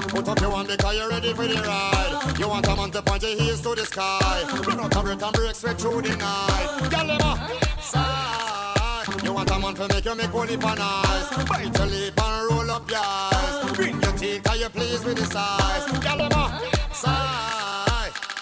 Put 0.09 0.29
up 0.29 0.41
your 0.41 0.51
one 0.51 0.67
because 0.67 0.97
you're 0.97 1.11
ready 1.11 1.35
for 1.35 1.47
the 1.47 1.61
ride. 1.61 2.22
You 2.43 2.49
want 2.49 2.67
a 2.67 2.75
man 2.75 2.91
to 2.91 3.01
point 3.03 3.23
your 3.23 3.41
heels 3.41 3.61
to 3.61 3.73
the 3.73 3.87
sky. 3.87 4.43
You 4.67 4.75
know 4.75 4.89
to 4.89 5.01
break 5.01 5.23
and 5.23 5.33
break 5.33 5.55
straight 5.55 5.79
through 5.79 6.03
the 6.03 6.17
night. 6.17 6.91
Girl, 6.91 7.07
them 7.07 7.21
a. 7.23 7.33
You 9.25 9.33
want 9.33 9.49
a 9.49 9.59
man 9.61 9.75
to 9.75 9.87
make 9.87 10.05
you 10.05 10.15
make 10.17 10.27
holy 10.27 10.57
pan. 10.57 10.79
Bite 11.49 11.79
your 11.79 11.87
lip 11.87 12.21
and 12.21 12.51
roll 12.51 12.69
up 12.73 12.91
your 12.91 12.99
eyes. 12.99 13.73
Bring 13.77 14.03
your 14.03 14.13
teeth, 14.15 14.49
are 14.49 14.57
you 14.57 14.69
pleased 14.71 15.05
with 15.05 15.19
the 15.19 15.25
size? 15.27 15.87
Girl, 16.01 16.17
them 16.17 16.33
a 16.33 16.61
side. 16.93 17.72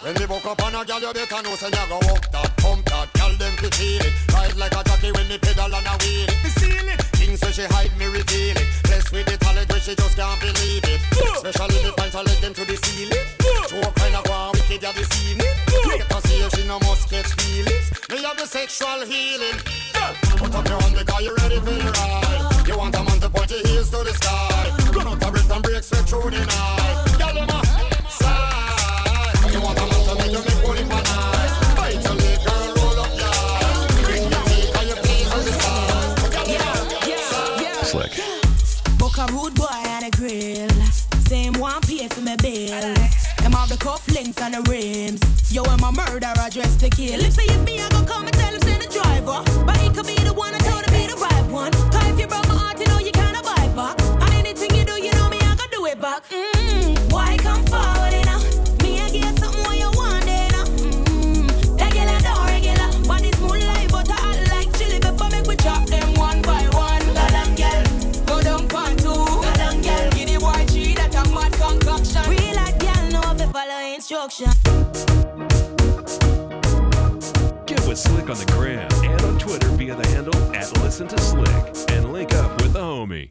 When 0.01 0.15
we 0.17 0.25
woke 0.25 0.47
up 0.47 0.63
on 0.65 0.75
a 0.75 0.83
girl, 0.83 0.99
you 0.99 1.13
better 1.13 1.43
know 1.43 1.55
say 1.61 1.69
you 1.69 1.85
go 1.93 2.01
walk 2.09 2.25
that, 2.33 2.49
pump 2.57 2.89
that. 2.89 3.13
Girl, 3.13 3.37
them 3.37 3.53
fi 3.61 3.69
feel 3.77 4.01
it. 4.01 4.13
Ride 4.33 4.57
like 4.57 4.73
a 4.73 4.81
jockey 4.81 5.13
when 5.13 5.29
me 5.29 5.37
pedal 5.37 5.69
and 5.69 5.85
a 5.85 5.95
wheel 6.01 6.25
it. 6.25 6.41
Me 6.41 6.51
seal 6.57 6.89
it. 6.89 7.01
King 7.21 7.37
say 7.37 7.53
she 7.53 7.65
hide 7.69 7.93
me 8.01 8.09
reveal 8.09 8.57
it. 8.57 8.69
Blessed 8.89 9.13
with 9.13 9.29
the 9.29 9.37
talent 9.37 9.69
where 9.69 9.81
she 9.85 9.93
just 9.93 10.17
can't 10.17 10.41
believe 10.41 10.89
it. 10.89 11.01
Especially 11.45 11.85
the 11.85 11.93
pants 12.01 12.17
I 12.17 12.23
let 12.25 12.41
them 12.41 12.55
to 12.57 12.65
the 12.65 12.77
ceiling. 12.81 13.27
Two 13.69 13.85
kind 14.01 14.17
of 14.17 14.25
one 14.25 14.57
wicked 14.57 14.81
ya 14.81 14.93
this 14.97 15.13
evening. 15.21 15.53
Get 15.69 16.09
to 16.09 16.19
see 16.25 16.41
if 16.49 16.51
she 16.57 16.65
no 16.65 16.81
must 16.81 17.05
catch 17.13 17.37
feelings. 17.37 17.93
Me 18.09 18.25
have 18.25 18.41
the 18.41 18.49
sexual 18.49 19.05
healing. 19.05 19.61
Put 20.41 20.49
up 20.49 20.65
your 20.65 20.81
hand 20.81 20.97
because 20.97 21.23
you 21.29 21.37
ready 21.45 21.61
for 21.61 21.77
the 21.77 21.93
ride. 21.93 22.65
You 22.65 22.79
want 22.81 22.97
a 22.97 23.05
man 23.05 23.21
to 23.21 23.29
point 23.29 23.53
your 23.53 23.61
heels 23.69 23.93
to 23.93 24.01
the 24.01 24.17
sky. 24.17 24.65
Run 24.97 25.13
out 25.13 25.21
the 25.21 25.29
breath 25.29 25.53
and 25.53 25.61
break 25.63 25.85
straight 25.85 26.09
through 26.09 26.33
the 26.33 26.41
night. 26.41 27.21
Girl, 27.21 27.37
you 27.37 27.45
must 27.53 28.17
side. 28.17 28.70
Rude 39.31 39.55
boy 39.55 39.67
and 39.71 40.05
a 40.07 40.11
grill. 40.11 40.69
Same 41.27 41.53
one 41.55 41.81
pay 41.83 42.09
for 42.09 42.21
my 42.21 42.37
bill. 42.37 42.95
Them 43.43 43.53
have 43.53 43.69
the 43.69 43.77
cufflinks 43.77 44.41
and 44.41 44.55
the 44.55 44.63
rims. 44.71 45.21
Yo, 45.53 45.63
I'm 45.65 45.83
a 45.83 45.93
murderer 45.93 46.49
dressed 46.51 46.81
to 46.81 46.91
kill. 46.91 47.21
If 47.21 47.35
say 47.35 47.45
if 47.45 47.63
me, 47.65 47.81
I 47.81 47.89
go 47.91 48.03
come 48.05 48.27
and 48.27 48.35
tell 48.35 48.53
him 48.53 48.61
send 48.63 48.83
the 48.83 48.89
driver. 48.89 49.43
But 49.65 49.77
he 49.79 49.89
could 49.91 50.07
be 50.07 50.17
the 50.17 50.33
one 50.35 50.55
I 50.55 50.59
told 50.59 50.85
him 50.85 50.93
be 50.93 51.07
the 51.07 51.17
right 51.17 51.47
one. 51.51 51.73
Cause 51.73 52.07
if 52.11 52.19
you 52.19 52.27
broke 52.27 52.49
my 52.49 52.55
heart, 52.55 52.81
you 52.81 52.87
know 52.87 52.99
you 52.99 53.13
can't 53.13 53.37
buy 53.45 53.69
back. 53.75 54.01
And 54.01 54.35
anything 54.35 54.75
you 54.75 54.85
do, 54.85 54.95
you 55.01 55.13
know 55.13 55.29
me, 55.29 55.39
I 55.39 55.55
can 55.57 55.71
do 55.71 55.87
it 55.87 56.01
back. 56.01 56.29
Mm, 56.31 56.50
instruction. 74.23 74.51
Get 77.67 77.87
with 77.89 77.99
Slick 77.99 78.29
on 78.29 78.37
the 78.37 78.53
gram 78.53 78.89
and 79.05 79.21
on 79.23 79.39
Twitter 79.39 79.69
via 79.69 79.95
the 79.95 80.07
handle 80.09 80.37
at 80.55 80.71
Listen 80.83 81.09
to 81.09 81.19
Slick 81.19 81.91
and 81.91 82.13
link 82.13 82.35
up 82.35 82.61
with 82.61 82.73
the 82.73 82.81
homie. 82.81 83.31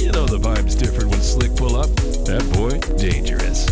You 0.00 0.10
know 0.12 0.26
the 0.26 0.38
vibe's 0.38 0.74
different 0.74 1.10
when 1.10 1.20
Slick 1.20 1.54
pull 1.56 1.76
up. 1.76 1.94
That 2.26 2.44
boy, 2.54 2.78
dangerous. 2.96 3.66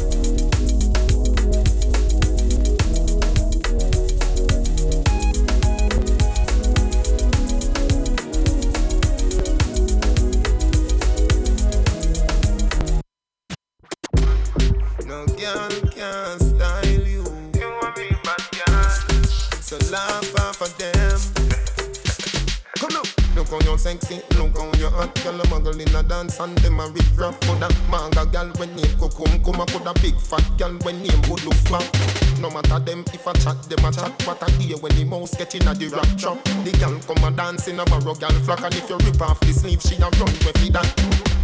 You 23.76 23.80
sexy, 23.82 24.22
look 24.38 24.56
how 24.56 24.72
you 24.78 24.88
hot. 24.88 25.14
Girl, 25.22 25.38
a 25.38 25.44
muggle 25.44 25.78
in 25.78 25.94
a 25.94 26.02
dance 26.02 26.40
and 26.40 26.56
them 26.58 26.80
a 26.80 26.88
rip 26.88 27.04
rough 27.18 27.38
Coulda 27.40 27.68
manga 27.90 28.24
girl 28.24 28.48
when 28.56 28.74
name 28.74 28.86
Kokum 28.96 29.44
Kuma 29.44 29.66
Coulda 29.66 29.92
big 30.00 30.18
fat 30.18 30.50
girl 30.56 30.72
when 30.78 31.02
name 31.02 31.20
fat 31.68 32.25
No 32.46 32.52
matter 32.52 32.78
them. 32.78 33.04
If 33.12 33.26
I 33.26 33.32
chat, 33.32 33.60
them 33.64 33.84
a 33.84 33.90
chat. 33.90 34.22
What 34.24 34.40
I 34.40 34.48
hear 34.62 34.76
when 34.78 34.94
the 34.94 35.04
mouse 35.04 35.34
get 35.34 35.52
in 35.56 35.66
a 35.66 35.74
the 35.74 35.88
rap 35.88 36.06
trap. 36.16 36.38
The 36.62 36.70
girl 36.78 36.94
come 37.02 37.24
a 37.26 37.36
dance 37.36 37.66
in 37.66 37.80
a 37.80 37.84
barrow 37.84 38.14
girl 38.14 38.30
flock 38.46 38.62
And 38.62 38.74
if 38.76 38.88
you 38.88 38.98
rip 38.98 39.20
off 39.20 39.40
the 39.40 39.52
sleeve, 39.52 39.82
she 39.82 39.96
a 39.96 40.06
run 40.06 40.30
with 40.46 40.62
it. 40.62 40.72
That 40.72 40.86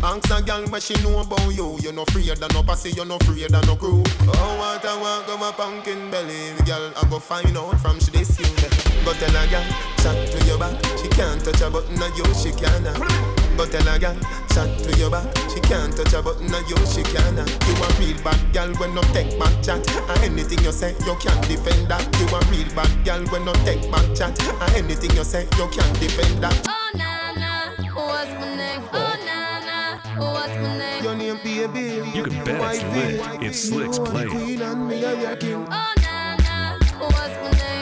Ask 0.05 0.31
a 0.31 0.41
girl 0.41 0.63
what 0.71 0.81
she 0.81 0.95
know 1.03 1.19
about 1.19 1.51
you. 1.51 1.77
You 1.83 1.91
no 1.91 2.03
afraid 2.03 2.31
of 2.31 2.55
no 2.55 2.63
pussy, 2.63 2.91
you 2.91 3.05
no 3.05 3.17
afraid 3.17 3.53
of 3.53 3.67
no 3.67 3.75
crew. 3.75 4.05
Oh, 4.07 4.55
what 4.63 4.85
I 4.85 4.95
want, 5.01 5.27
go 5.27 5.37
my 5.39 5.51
pumpkin 5.51 6.09
belly. 6.09 6.55
Girl, 6.67 6.93
I 6.95 7.03
go 7.11 7.19
find 7.19 7.57
out 7.57 7.81
from 7.81 7.99
she 7.99 8.13
this 8.13 8.39
you. 8.39 8.47
Go 9.05 9.13
tell 9.15 9.35
a 9.35 9.43
girl, 9.51 9.67
chat 10.07 10.31
to 10.31 10.47
your 10.47 10.59
back. 10.59 10.79
She 11.03 11.09
can't 11.09 11.43
touch 11.43 11.61
a 11.63 11.69
button 11.69 12.01
of 12.01 12.17
you, 12.17 12.27
she 12.35 12.53
can 12.53 13.42
Go 13.57 13.67
tell 13.67 13.87
a 13.89 13.99
girl, 13.99 14.17
chat 14.55 14.79
to 14.85 14.99
your 14.99 15.11
back. 15.11 15.27
She 15.53 15.61
can't 15.61 15.95
touch 15.95 16.13
a 16.15 16.23
button 16.23 16.53
of 16.55 16.69
you, 16.69 16.77
she 16.87 17.03
can 17.03 17.37
You 17.37 17.75
a 17.85 17.89
real 18.01 18.19
bad 18.25 18.41
girl 18.53 18.73
when 18.77 18.95
no 18.95 19.03
take 19.13 19.39
back 19.39 19.53
chat. 19.63 19.87
And 20.09 20.25
anything 20.25 20.65
you 20.65 20.73
say, 20.73 20.95
you 21.05 21.15
can't 21.17 21.41
defend 21.47 21.89
that. 21.89 22.03
You 22.19 22.27
a 22.35 22.41
real 22.51 22.69
bad 22.75 23.05
girl 23.05 23.23
when 23.27 23.45
no 23.45 23.53
take 23.65 23.91
back 23.91 24.07
chat. 24.17 24.33
And 24.63 24.75
anything 24.75 25.13
you 25.13 25.25
say, 25.25 25.45
you 25.59 25.69
can't 25.69 26.01
defend 26.01 26.43
that. 26.43 26.67
Oh 26.67 26.91
na 26.97 27.33
na, 27.39 27.71
what's 27.95 28.31
my 28.41 28.57
name? 28.57 28.83
Oh 28.93 29.17
na 29.27 29.61
na, 29.69 29.79
what's 30.33 30.55
my 30.57 30.79
name? 30.79 31.05
Your 31.05 31.15
name 31.15 31.39
baby. 31.45 32.09
You 32.17 32.25
can 32.25 32.45
bet 32.45 32.75
it's 32.75 32.83
lit. 32.85 33.43
If 33.43 33.55
Slick's 33.55 33.99
playing. 33.99 34.31
Queen 34.31 34.63
and 34.63 34.89
me 34.89 35.05
a 35.05 35.21
your 35.21 35.37
king 35.37 35.67
Oh 35.71 35.95
na 36.03 36.37
na, 36.37 36.79
what's 36.99 37.37
my 37.43 37.51
name? 37.51 37.82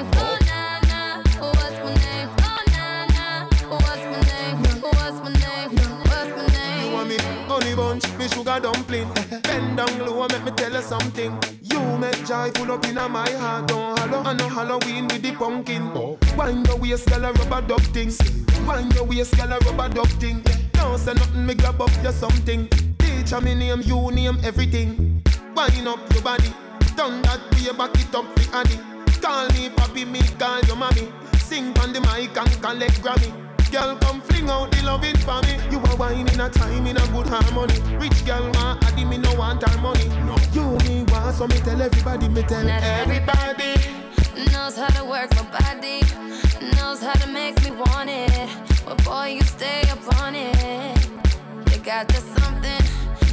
Sugar 8.33 8.61
dumpling. 8.61 9.09
Bend 9.43 9.76
down 9.76 9.99
low, 9.99 10.22
and 10.22 10.33
make 10.33 10.45
me 10.45 10.51
tell 10.53 10.72
you 10.72 10.83
something. 10.83 11.39
You 11.62 11.81
make 11.99 12.24
joy 12.26 12.51
full 12.55 12.72
up 12.72 12.85
in 12.87 12.95
my 12.95 13.31
heart. 13.31 13.68
Don't 13.68 13.99
hollow, 13.99 14.22
I 14.22 14.33
know 14.35 14.49
Halloween 14.49 15.09
with 15.09 15.22
the 15.22 15.33
pumpkin. 15.33 15.93
Wind 16.37 16.66
your 16.66 16.76
waist, 16.78 17.09
girl, 17.09 17.24
a 17.24 17.33
rubber 17.33 17.66
duck 17.66 17.83
thing. 17.95 18.12
Wind 18.66 18.95
your 18.95 19.05
waist, 19.05 19.37
girl, 19.37 19.53
a 19.53 19.59
rubber 19.59 19.95
duck 19.95 20.09
thing. 20.20 20.43
Don't 20.72 20.99
say 20.99 21.14
nothing, 21.14 21.47
me 21.47 21.55
grab 21.55 21.81
up 21.81 21.91
your 22.03 22.12
something. 22.12 22.68
Teacher 22.99 23.41
me 23.41 23.55
name, 23.55 23.83
you 23.83 24.11
name 24.11 24.39
everything. 24.45 25.22
Wind 25.55 25.89
up 25.89 26.12
your 26.12 26.22
body, 26.22 26.53
turn 26.97 27.22
that 27.22 27.41
way, 27.53 27.72
back 27.76 27.95
it 27.95 28.14
up 28.14 28.35
the 28.35 28.49
addy. 28.53 28.78
Call 29.20 29.49
me 29.49 29.68
papi, 29.68 30.07
me 30.07 30.20
call 30.39 30.61
your 30.62 30.76
mommy. 30.76 31.09
Sing 31.39 31.76
on 31.81 31.93
the 31.93 32.01
mic 32.01 32.37
and 32.37 32.62
collect 32.62 33.03
Grammy. 33.03 33.49
Girl, 33.71 33.97
come 33.97 34.21
fling 34.23 34.51
out 34.51 34.71
the 34.73 34.83
loving 34.85 35.16
for 35.18 35.41
me. 35.43 35.55
You 35.71 35.79
are 35.79 35.97
wine 35.97 36.27
in 36.29 36.41
a 36.41 36.51
time 36.51 36.87
in 36.87 36.97
a 36.97 37.07
good 37.09 37.27
harmony. 37.29 37.79
Rich 37.99 38.27
girl 38.27 38.51
want 38.55 38.83
addy, 38.85 39.05
me 39.05 39.18
no 39.18 39.33
want 39.35 39.62
her 39.62 39.79
money. 39.81 40.09
No. 40.27 40.37
You 40.53 40.77
me 40.89 41.05
want, 41.05 41.37
so 41.37 41.47
me 41.47 41.57
tell 41.59 41.81
everybody, 41.81 42.29
me 42.29 42.43
tell 42.43 42.64
Not 42.64 42.83
everybody. 42.83 43.75
knows 44.53 44.77
how 44.77 44.89
to 44.89 45.05
work 45.05 45.31
my 45.37 45.45
body, 45.61 46.01
knows 46.77 47.01
how 47.01 47.12
to 47.12 47.29
make 47.31 47.62
me 47.64 47.71
want 47.71 48.11
it. 48.11 48.49
But 48.85 49.05
boy, 49.05 49.37
you 49.37 49.43
stay 49.43 49.83
up 49.91 50.21
on 50.21 50.35
it. 50.35 51.07
You 51.73 51.79
got 51.85 52.09
this 52.09 52.25
something 52.25 52.83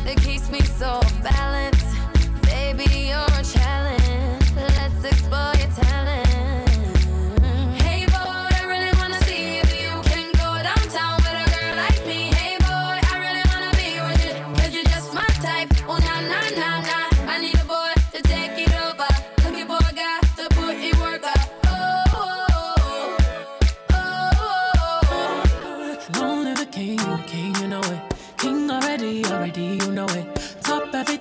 that 0.05 0.17
keeps 0.21 0.51
me 0.51 0.61
so 0.61 1.01
balanced. 1.23 1.87
Baby, 2.43 3.09
you're 3.09 3.39
a 3.39 3.43
challenge. 3.43 3.96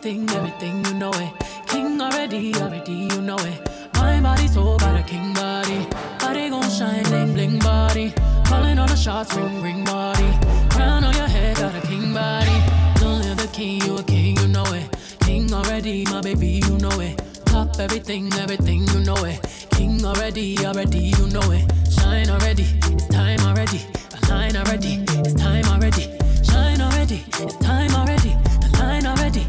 Everything, 0.07 0.30
everything, 0.36 0.84
you 0.84 0.94
know 0.94 1.11
it. 1.14 1.32
King 1.66 2.00
already, 2.00 2.54
already, 2.54 2.92
you 2.92 3.20
know 3.22 3.38
it. 3.38 3.59
My 3.94 4.20
body 4.20 4.46
so 4.46 4.76
got 4.76 4.94
a 4.94 5.02
king 5.02 5.34
body. 5.34 5.84
Body 6.20 6.48
gon' 6.48 6.70
shine, 6.70 7.02
bling 7.04 7.32
bling 7.34 7.59
body. 7.59 8.12
Calling 8.44 8.78
all 8.78 8.86
the 8.86 8.94
shots, 8.94 9.34
ring 9.34 9.61
ring 9.62 9.84
body. 9.84 10.30
Crown 10.70 11.02
on 11.02 11.12
your 11.14 11.26
head, 11.26 11.57
got 11.57 11.74
a 11.74 11.80
king 11.88 12.14
body. 12.14 12.57
Long 13.02 13.18
live 13.20 13.36
the 13.38 13.48
king, 13.52 13.82
you 13.82 13.96
a 13.96 14.02
king, 14.04 14.36
you 14.36 14.46
know 14.46 14.64
it. 14.66 14.86
King 15.22 15.52
already, 15.52 16.04
my 16.04 16.20
baby, 16.20 16.62
you 16.64 16.78
know 16.78 17.00
it. 17.00 17.20
Top 17.46 17.80
everything, 17.80 18.32
everything, 18.34 18.86
you 18.86 19.00
know 19.00 19.24
it. 19.24 19.40
King 19.72 20.04
already, 20.04 20.57
already, 20.64 21.12
you 21.18 21.26
know 21.28 21.50
it. 21.50 21.64
Shine 21.90 22.30
already, 22.30 22.66
it's 22.92 23.09
time 23.09 23.40
already. 23.40 23.80
The 24.11 24.28
line 24.30 24.57
already, 24.57 25.04
it's 25.18 25.34
time 25.34 25.64
already. 25.64 26.16
Shine 26.44 26.80
already, 26.80 27.24
it's 27.40 27.57
time 27.57 27.92
already. 27.92 28.36
The 28.62 28.70
line 28.78 29.07
already, 29.07 29.46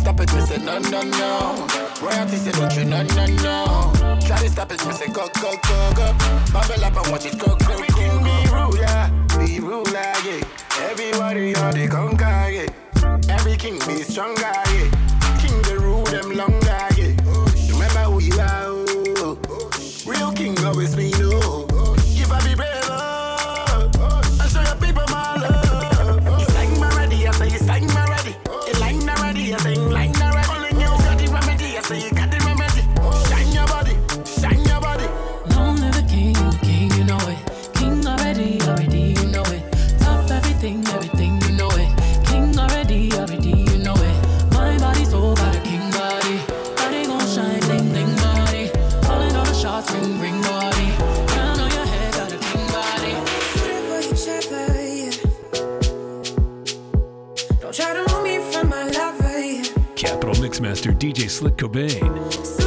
stop 0.00 0.20
it, 0.20 0.32
me 0.34 0.40
say 0.40 0.58
no, 0.58 0.78
no, 0.78 1.02
no. 1.02 1.66
Royalty 2.02 2.36
say 2.36 2.52
don't 2.52 2.74
you, 2.76 2.84
no, 2.84 3.02
no, 3.02 3.26
no. 3.44 4.18
Try 4.26 4.38
to 4.38 4.48
stop 4.48 4.72
it, 4.72 4.84
me 4.86 4.92
say 4.92 5.06
go, 5.12 5.28
go, 5.40 5.52
go, 5.68 5.92
go. 5.94 6.12
Bubble 6.52 6.84
up 6.84 6.96
and 6.96 7.12
watch 7.12 7.26
it 7.26 7.38
go, 7.38 7.56
go, 7.56 7.78
go, 7.78 7.86
go. 7.86 8.24
Be 8.24 8.36
ruler, 8.50 9.10
be 9.38 9.60
ruler, 9.60 10.12
yeah. 10.24 10.88
Everybody 10.90 11.54
are 11.56 11.72
the 11.72 11.88
conquer, 11.88 12.48
yeah. 12.50 12.68
Every 13.28 13.56
king 13.56 13.78
be 13.86 14.02
stronger, 14.02 14.40
yeah. 14.42 14.90
King 15.40 15.60
the 15.62 15.78
rule 15.80 16.04
them 16.04 16.32
longer, 16.34 16.69
DJ 60.88 61.28
Slick 61.28 61.56
Cobain. 61.56 62.59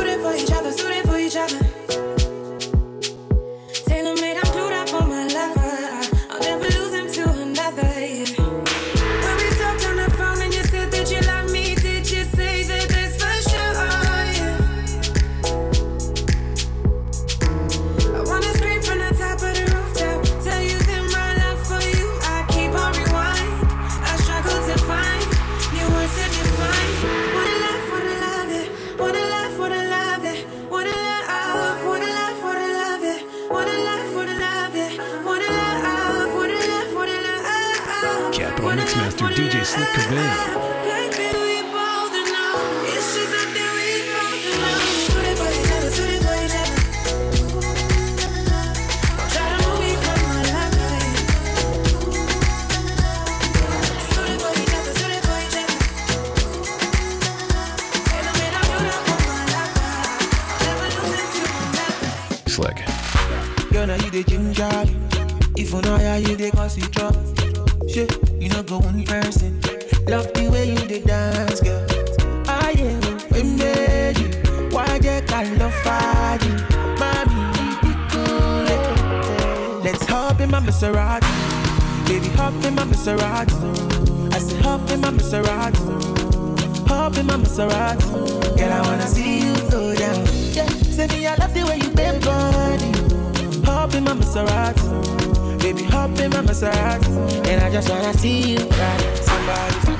somebody, 98.74 99.16
somebody. 99.24 99.93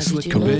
Obviously, 0.00 0.30
it. 0.48 0.59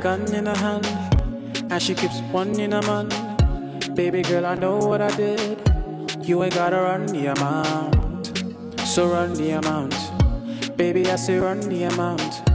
Gun 0.00 0.32
in 0.34 0.46
her 0.46 0.56
hand, 0.56 0.86
and 1.70 1.82
she 1.82 1.94
keeps 1.94 2.20
one 2.32 2.58
in 2.58 2.72
her 2.72 2.82
man. 2.82 3.08
Baby 3.94 4.22
girl, 4.22 4.46
I 4.46 4.54
know 4.54 4.76
what 4.76 5.00
I 5.00 5.10
did. 5.16 5.58
You 6.22 6.42
ain't 6.42 6.54
gotta 6.54 6.76
run 6.76 7.06
the 7.06 7.26
amount, 7.26 8.78
so 8.86 9.08
run 9.08 9.34
the 9.34 9.50
amount. 9.52 9.96
Baby, 10.76 11.10
I 11.10 11.16
say 11.16 11.38
run 11.38 11.60
the 11.60 11.84
amount. 11.84 12.46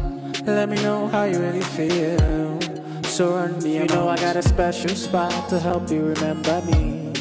Let 0.45 0.69
me 0.69 0.75
know 0.83 1.07
how 1.07 1.23
you 1.23 1.39
really 1.39 1.61
feel. 1.61 2.59
So 3.03 3.35
run 3.35 3.59
the 3.59 3.77
amount. 3.77 3.91
You 3.91 3.95
know 3.95 4.07
I 4.09 4.15
got 4.17 4.35
a 4.35 4.43
special 4.43 4.95
spot 4.95 5.49
to 5.49 5.59
help 5.59 5.89
you 5.89 6.05
remember 6.05 6.61
me. 6.71 7.13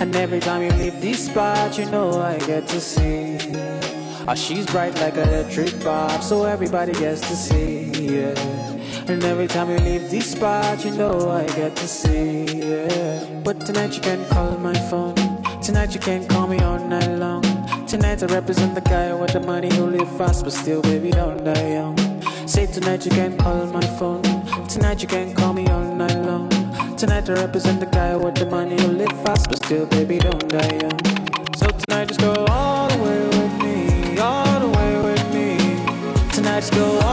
And 0.00 0.14
every 0.16 0.40
time 0.40 0.62
you 0.62 0.70
leave 0.70 1.00
this 1.00 1.26
spot, 1.26 1.78
you 1.78 1.86
know 1.86 2.20
I 2.20 2.38
get 2.38 2.66
to 2.68 2.80
see. 2.80 3.38
Oh, 4.26 4.34
she's 4.34 4.66
bright 4.66 4.94
like 4.96 5.16
an 5.16 5.28
electric 5.28 5.84
bulb, 5.84 6.22
so 6.22 6.44
everybody 6.44 6.92
gets 6.92 7.20
to 7.20 7.36
see. 7.36 7.90
Yeah. 7.92 8.53
And 9.06 9.22
every 9.24 9.46
time 9.46 9.68
you 9.68 9.76
leave 9.78 10.10
this 10.10 10.32
spot, 10.32 10.82
you 10.82 10.90
know 10.92 11.30
I 11.30 11.46
get 11.48 11.76
to 11.76 11.86
see. 11.86 12.44
Yeah. 12.44 13.40
But 13.44 13.60
tonight 13.60 13.94
you 13.94 14.00
can 14.00 14.24
call 14.30 14.56
my 14.56 14.72
phone. 14.88 15.14
Tonight 15.60 15.94
you 15.94 16.00
can 16.00 16.26
call 16.26 16.46
me 16.46 16.58
all 16.60 16.78
night 16.78 17.10
long. 17.10 17.42
Tonight 17.86 18.22
I 18.22 18.26
represent 18.26 18.74
the 18.74 18.80
guy 18.80 19.12
with 19.12 19.32
the 19.32 19.40
money 19.40 19.72
who 19.74 19.86
live 19.86 20.08
fast, 20.16 20.44
but 20.44 20.54
still, 20.54 20.80
baby, 20.80 21.10
don't 21.10 21.44
die 21.44 21.74
young. 21.74 21.96
Say 22.46 22.66
tonight 22.66 23.04
you 23.04 23.10
can 23.10 23.36
call 23.36 23.66
my 23.66 23.86
phone. 23.98 24.22
Tonight 24.68 25.02
you 25.02 25.08
can 25.08 25.34
call 25.34 25.52
me 25.52 25.66
all 25.68 25.84
night 25.84 26.16
long. 26.24 26.48
Tonight 26.96 27.28
I 27.28 27.34
represent 27.34 27.80
the 27.80 27.86
guy 27.86 28.16
with 28.16 28.36
the 28.36 28.46
money 28.46 28.80
who 28.80 28.88
live 28.88 29.12
fast, 29.22 29.50
but 29.50 29.62
still, 29.62 29.84
baby, 29.84 30.18
don't 30.18 30.48
die 30.48 30.78
young. 30.80 30.98
So 31.56 31.66
tonight 31.66 32.08
just 32.08 32.20
go 32.20 32.32
all 32.48 32.88
the 32.88 33.02
way 33.02 33.20
with 33.36 33.54
me, 33.62 34.18
all 34.18 34.60
the 34.60 34.68
way 34.78 34.92
with 35.02 35.24
me. 35.34 35.58
Tonight 36.32 36.60
just 36.60 36.72
go 36.72 37.03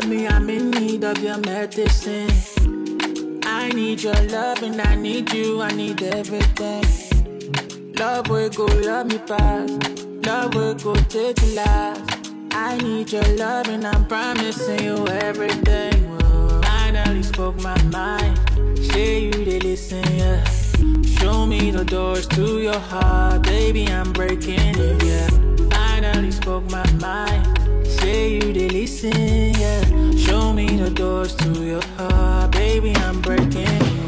told 0.00 0.10
me 0.10 0.26
I'm 0.26 0.50
in 0.50 0.72
need 0.72 1.04
of 1.04 1.18
your 1.22 1.38
medicine. 1.38 2.28
I 3.44 3.68
need 3.68 4.02
your 4.02 4.20
love 4.36 4.60
and 4.62 4.80
I 4.80 4.96
need 4.96 5.32
you, 5.32 5.62
I 5.62 5.70
need 5.70 6.02
everything. 6.02 6.84
Love 8.00 8.28
will 8.28 8.50
go 8.50 8.66
love 8.90 9.06
me 9.06 9.18
past. 9.18 10.04
Love 10.26 10.54
will 10.56 10.74
go 10.74 10.94
take 11.16 11.40
you 11.42 11.54
last. 11.54 12.28
I 12.50 12.76
need 12.78 13.12
your 13.12 13.28
love 13.36 13.68
and 13.68 13.86
I'm 13.86 14.04
promising 14.06 14.82
you 14.82 15.06
everything. 15.06 15.96
Finally 16.62 17.22
spoke 17.22 17.56
my 17.62 17.80
mind. 17.84 18.36
Say 18.90 19.26
you 19.26 19.44
did 19.44 19.62
listen, 19.62 20.04
yeah. 20.16 20.42
Show 21.18 21.46
me 21.46 21.70
the 21.70 21.84
doors 21.84 22.26
to 22.28 22.60
your 22.60 22.82
heart, 22.90 23.42
baby. 23.42 23.86
I'm 23.86 24.12
breaking 24.12 24.74
it, 24.76 25.02
yeah. 25.04 25.28
Finally 25.70 26.32
spoke 26.32 26.68
my 26.68 26.90
mind. 26.94 27.63
Say 28.04 28.34
you 28.34 28.52
did 28.52 28.72
listen, 28.72 29.54
yeah. 29.54 29.80
Show 30.14 30.52
me 30.52 30.66
the 30.66 30.90
doors 30.90 31.34
to 31.36 31.64
your 31.64 31.82
heart, 31.96 32.50
baby. 32.52 32.94
I'm 32.96 33.22
breaking 33.22 34.03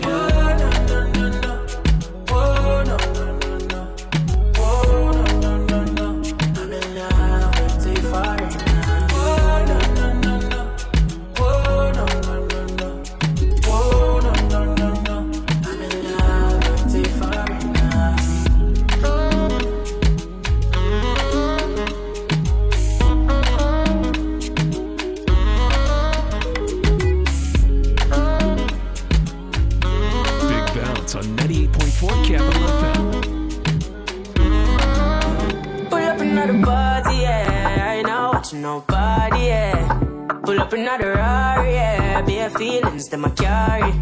feelings 42.58 43.08
that 43.08 43.24
I 43.24 43.30
carry. 43.30 43.92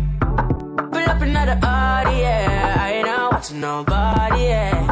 Pull 0.92 1.10
up 1.10 1.20
another 1.20 1.58
Audi, 1.62 2.18
yeah. 2.20 2.76
I 2.78 2.92
ain't 2.92 3.06
not 3.06 3.32
watching 3.32 3.60
nobody, 3.60 4.42
yeah. 4.44 4.86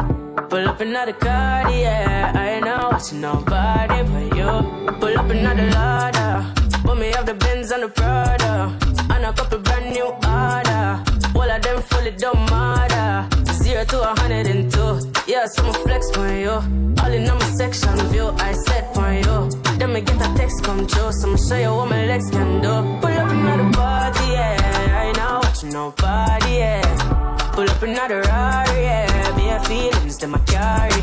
Pull 0.49 0.67
up 0.67 0.81
another 0.81 1.13
car, 1.13 1.71
yeah. 1.71 2.31
I 2.35 2.49
ain't 2.55 2.65
not 2.65 2.91
watching 2.91 3.21
nobody 3.21 4.03
but 4.11 4.37
you. 4.37 4.51
Pull 4.99 5.17
up 5.17 5.29
another 5.29 5.69
Lada. 5.71 6.53
Put 6.83 6.97
me 6.99 7.13
off 7.13 7.25
the 7.25 7.35
Benz 7.35 7.71
and 7.71 7.83
the 7.83 7.89
Prada. 7.89 8.77
And 9.09 9.25
a 9.25 9.33
couple 9.33 9.59
brand 9.59 9.93
new 9.95 10.07
order. 10.07 11.03
All 11.35 11.49
of 11.49 11.61
them 11.61 11.81
fully 11.83 12.11
don't 12.11 12.39
matter. 12.49 13.53
Zero 13.53 13.85
to 13.85 14.11
a 14.11 14.19
hundred 14.19 14.47
and 14.47 14.71
two. 14.71 15.11
Yeah, 15.25 15.45
so 15.45 15.63
I'ma 15.63 15.73
flex 15.73 16.11
on 16.17 16.37
you. 16.37 16.55
All 17.01 17.11
in 17.11 17.29
on 17.29 17.39
my 17.39 17.49
section 17.51 17.95
view, 18.11 18.27
I 18.37 18.51
set 18.53 18.97
on 18.97 19.15
you. 19.23 19.62
Then 19.83 19.91
me 19.91 19.99
get 19.99 20.15
a 20.15 20.33
text 20.37 20.63
come 20.63 20.87
true, 20.87 21.11
so 21.11 21.27
I'ma 21.27 21.35
show 21.35 21.57
you 21.57 21.75
what 21.75 21.89
my 21.89 22.05
legs 22.05 22.29
can 22.29 22.61
do. 22.61 22.69
Pull 23.01 23.11
up 23.11 23.29
another 23.29 23.69
party, 23.73 24.31
yeah. 24.31 24.55
I 24.95 25.07
ain't 25.07 25.17
not 25.17 25.43
watching 25.43 25.73
nobody, 25.73 26.51
yeah. 26.55 27.51
Pull 27.51 27.69
up 27.69 27.81
another 27.81 28.21
Rari, 28.21 28.81
yeah. 28.81 29.35
Bare 29.35 29.59
feelings 29.65 30.17
that 30.19 30.33
I 30.33 30.39
carry. 30.47 31.01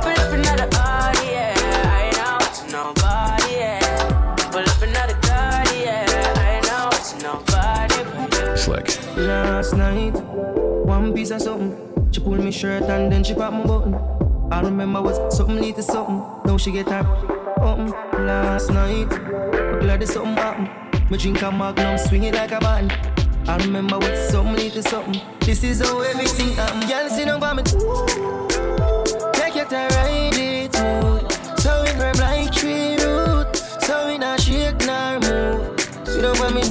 Pull 0.00 0.14
up 0.22 0.32
another 0.32 0.68
party, 0.70 1.26
yeah. 1.26 1.54
I 1.58 2.02
ain't 2.04 2.16
not 2.18 2.42
watching 2.42 2.70
nobody, 2.70 3.52
yeah. 3.52 4.36
Pull 4.52 4.62
up 4.62 4.82
another 4.82 5.18
car, 5.26 5.64
yeah. 5.82 6.06
I 6.36 6.50
ain't 6.54 6.66
not 6.70 6.94
watching 6.94 7.22
nobody. 7.26 8.56
Slick. 8.56 9.16
Last 9.16 9.74
night, 9.74 10.14
one 10.86 11.12
piece 11.12 11.32
of 11.32 11.42
something. 11.42 11.76
She 12.12 12.20
pulled 12.20 12.44
me 12.44 12.52
shirt 12.52 12.84
and 12.84 13.10
then 13.10 13.24
she 13.24 13.34
popped 13.34 13.54
my 13.54 13.66
button. 13.66 13.94
I 14.52 14.60
remember 14.60 15.02
was 15.02 15.36
something 15.36 15.56
lead 15.56 15.74
to 15.74 15.82
something. 15.82 16.22
Now 16.44 16.56
she 16.58 16.70
get 16.70 16.88
her 16.88 17.41
something. 17.62 17.90
Last 18.26 18.70
night, 18.70 19.12
I'm 19.12 19.80
glad 19.80 20.00
there's 20.00 20.12
something 20.12 20.36
happened. 20.36 21.10
Me 21.10 21.18
drink 21.18 21.42
a 21.42 21.50
magnum, 21.50 21.98
swing 21.98 22.24
it 22.24 22.34
like 22.34 22.52
a 22.52 22.60
band. 22.60 22.92
I 23.48 23.56
remember 23.58 23.98
what 23.98 24.16
something 24.16 24.56
lead 24.56 24.72
to 24.72 24.82
something. 24.82 25.20
This 25.40 25.62
is 25.64 25.80
how 25.80 26.00
everything 26.00 26.50
happened. 26.54 26.88
Girl, 26.88 27.08
sit 27.08 27.26
down 27.26 27.40
by. 27.40 27.62
Take 29.38 29.56
your 29.56 29.66
time, 29.66 29.90
ride 29.90 30.34
it 30.34 30.74
smooth. 30.74 31.60
So 31.60 31.82
it 31.82 31.96
rev 31.98 32.18
like 32.18 32.52
tree 32.52 32.96
root. 32.96 33.56
So 33.86 34.06
we 34.06 34.18
not 34.18 34.40
shake 34.40 34.78
nor 34.86 35.20
move. 35.20 35.80
Sit 36.06 36.22
down 36.22 36.36
by 36.38 36.50
me. 36.54 36.62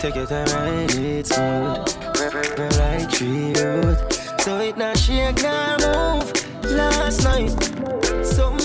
Take 0.00 0.16
your 0.16 0.26
time, 0.26 0.46
ride 0.54 0.94
it 0.94 1.26
smooth. 1.26 2.58
Rev 2.58 2.76
like 2.78 3.10
tree 3.10 3.52
root. 3.54 3.98
So 4.40 4.58
it 4.60 4.76
not 4.76 4.98
shake 4.98 5.42
nor 5.42 5.78
move. 5.78 6.32
Last 6.64 7.24
night, 7.24 7.50
something 8.24 8.61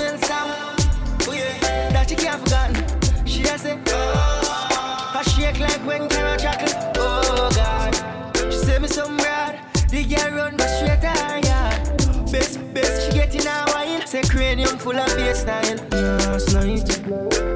some 8.98 9.16
broad. 9.18 9.60
The 9.92 10.04
girl 10.04 10.32
run 10.36 10.58
back 10.58 10.70
straight 10.70 11.02
to 11.02 11.08
her. 11.08 12.32
Best, 12.32 12.58
best, 12.74 13.06
she 13.06 13.12
get 13.14 13.36
in 13.36 13.46
her 13.46 13.66
wine. 13.68 14.08
Say 14.08 14.24
cranium 14.24 14.80
full 14.80 14.98
of 14.98 15.10
style. 15.36 15.78
Last 15.92 16.54
night, 16.54 16.90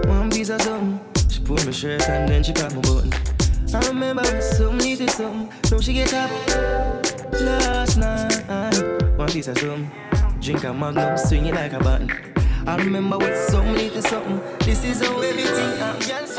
one 0.05 0.29
piece 0.29 0.49
of 0.49 0.61
something. 0.61 0.99
She 1.31 1.39
pulled 1.41 1.65
my 1.65 1.71
shirt 1.71 2.07
and 2.09 2.29
then 2.29 2.43
she 2.43 2.53
got 2.53 2.75
my 2.75 2.81
button. 2.81 3.11
I 3.73 3.79
remember 3.87 4.21
when 4.21 4.41
something 4.41 4.77
needed 4.77 5.09
something. 5.09 5.49
So 5.63 5.81
she 5.81 5.93
get 5.93 6.13
up 6.13 6.29
last 7.33 7.97
night. 7.97 9.17
One 9.17 9.29
piece 9.29 9.47
of 9.47 9.57
something. 9.57 9.89
Drink 10.39 10.63
a 10.63 10.73
magnum, 10.73 11.17
swing 11.17 11.47
it 11.47 11.55
like 11.55 11.73
a 11.73 11.79
button. 11.79 12.11
I 12.67 12.75
remember 12.75 13.17
when 13.17 13.35
something 13.49 13.73
needed 13.73 14.03
something. 14.03 14.39
This 14.59 14.83
is 14.83 15.01
how 15.03 15.19
everything 15.21 15.77
happens. 15.79 16.30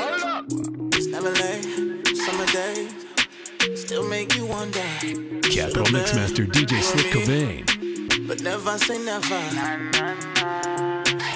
Make 4.23 4.37
you 4.37 4.47
wonder. 4.47 4.79
Capital 5.57 5.87
Mixmaster 5.95 6.47
DJ 6.47 6.81
Slick 6.81 7.07
Cobain. 7.07 7.67
But 8.29 8.41
never 8.41 8.79
say 8.79 8.99
never. 8.99 9.43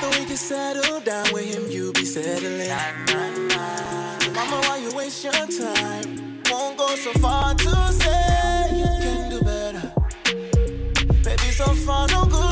But 0.00 0.10
we 0.16 0.24
can 0.24 0.36
settle 0.36 1.00
down 1.00 1.26
with 1.32 1.52
him, 1.52 1.68
you 1.68 1.92
be 1.92 2.04
settling. 2.04 2.70
Mama, 4.34 4.56
why 4.66 4.76
you 4.84 4.96
waste 4.96 5.24
your 5.24 5.32
time? 5.32 6.42
Won't 6.50 6.78
go 6.78 6.88
so 6.94 7.12
far 7.14 7.54
to 7.54 7.92
say 7.92 8.68
you 8.80 8.90
can 9.02 9.30
do 9.30 9.40
better. 9.40 9.92
Baby, 11.24 11.50
so 11.50 11.66
far 11.86 12.06
no 12.08 12.24
good. 12.26 12.45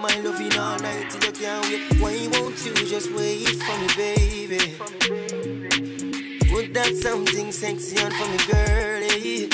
My 0.00 0.20
loving 0.20 0.56
all 0.58 0.78
night 0.78 1.10
till 1.10 1.24
you 1.24 1.32
can't 1.32 1.64
wait. 2.00 2.00
Why 2.00 2.38
won't 2.38 2.64
you 2.64 2.74
just 2.74 3.10
wait 3.12 3.48
for 3.48 3.78
me, 3.78 3.88
baby? 3.96 4.58
Put 6.50 6.74
that 6.74 6.94
something 7.02 7.52
sexy 7.52 7.98
on 8.02 8.10
for 8.12 8.26
me, 8.28 8.38
girl. 8.50 9.02
eh? 9.02 9.48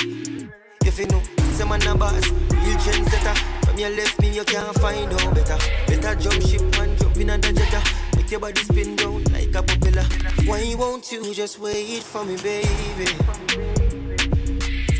If 0.85 0.99
you 0.99 1.07
know, 1.07 1.23
say 1.53 1.65
man 1.69 1.87
a 1.87 1.95
boss, 1.97 2.31
real 2.31 2.77
trendsetter. 2.85 3.37
From 3.67 3.79
your 3.79 3.91
left 3.91 4.21
me, 4.21 4.31
you 4.35 4.45
can't 4.45 4.75
find 4.81 5.13
out 5.13 5.35
better. 5.35 5.59
Better 5.87 6.15
jump 6.17 6.43
ship 6.43 6.63
and 6.81 6.99
jump 6.99 7.17
in 7.17 7.31
under 7.31 7.53
jetta. 7.53 7.83
Make 8.17 8.31
your 8.31 8.41
body 8.41 8.61
spin 8.63 8.97
down 8.97 9.25
like 9.25 9.55
a 9.55 9.63
propeller. 9.63 10.07
Why 10.45 10.75
won't 10.77 11.11
you 11.11 11.33
just 11.35 11.59
wait 11.59 12.03
for 12.03 12.25
me, 12.25 12.37
baby? 12.37 13.07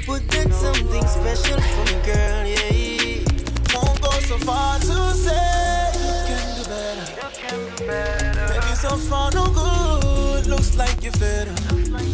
Put 0.07 0.27
that 0.29 0.53
something 0.53 1.07
special 1.07 1.61
for 1.61 1.85
me, 1.93 2.03
girl, 2.05 2.47
yeah. 2.47 2.94
Won't 4.05 4.15
go 4.15 4.21
so 4.21 4.39
far 4.39 4.79
to 4.79 5.15
say 5.15 5.91
you 5.95 6.13
can 6.29 6.45
do 6.57 6.63
better. 6.69 7.07
Maybe 8.49 8.73
so 8.75 8.97
far 8.97 9.31
no 9.33 9.45
good. 9.47 10.47
Looks 10.47 10.77
like 10.77 11.03
you're 11.03 11.13
fed 11.13 11.49
up. 11.49 11.59
Every 11.73 11.85
time 11.87 12.07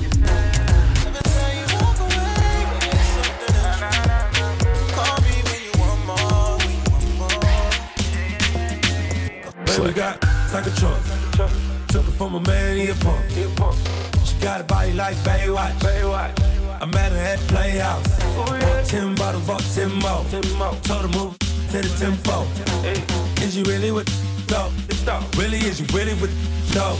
you 1.58 1.66
walk 1.76 1.98
away, 2.00 2.66
it's 2.82 3.08
something 3.16 3.56
else. 3.66 3.82
Call 4.94 5.16
me 5.26 5.34
when 5.48 5.60
you 5.66 5.72
want 5.80 6.00
more. 6.06 6.58
When 6.58 6.70
you 6.76 6.82
want 6.90 7.04
more. 7.18 7.42
Baby 9.66 9.92
got 9.94 10.14
like 10.52 10.66
a 10.66 10.68
truck. 10.78 11.00
Took 11.88 12.06
it 12.06 12.12
from 12.12 12.34
a 12.34 12.40
man, 12.40 12.76
he 12.76 12.88
a 12.88 12.94
punk. 12.94 13.24
She 14.24 14.34
got 14.40 14.60
a 14.60 14.64
body 14.64 14.92
like 14.92 15.16
Baywatch. 15.18 15.84
I 16.82 16.86
met 16.86 17.12
her 17.12 17.18
at 17.18 17.38
Playhouse. 17.48 18.08
Bought 18.36 18.84
ten 18.86 19.14
bottles, 19.16 19.46
bought 19.46 19.62
ten 19.62 19.90
more. 19.98 20.24
Told 20.82 21.02
her 21.02 21.08
move 21.18 21.36
to 21.70 21.82
the 21.82 21.98
tempo. 21.98 22.42
Is 23.44 23.56
you 23.56 23.62
really 23.62 23.92
with 23.92 24.08
dope? 24.48 24.72
Really, 25.36 25.58
is 25.58 25.78
you 25.80 25.86
really 25.96 26.14
with 26.14 26.32
dope? 26.74 26.98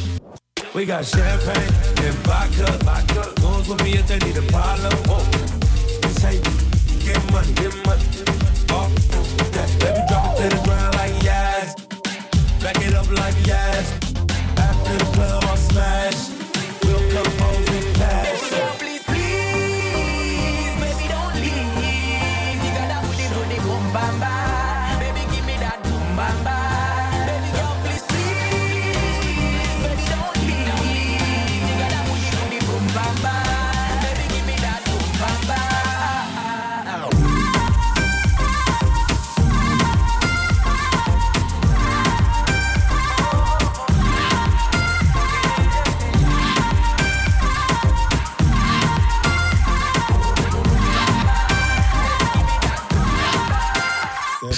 We 0.75 0.87
got 0.87 1.05
champagne 1.05 1.75
and 2.05 2.15
vodka. 2.23 2.79
Goons 3.41 3.69
with 3.69 3.83
me 3.83 3.95
if 3.95 4.07
they 4.07 4.19
need 4.19 4.37
a 4.37 4.43
problem. 4.43 4.93
Say, 6.23 6.41
get 7.05 7.21
money, 7.33 7.53
get 7.55 7.75
money. 7.85 8.05
Oh, 8.71 8.89
that 9.55 9.71
baby 9.81 10.03
drop 10.09 10.39
it 10.39 10.51
to 10.51 10.57
the 10.57 10.63
ground 10.63 10.95
like 10.95 11.21
yes. 11.25 11.75
Back 12.63 12.81
it 12.81 12.95
up 12.95 13.11
like 13.11 13.35
yes. 13.45 14.00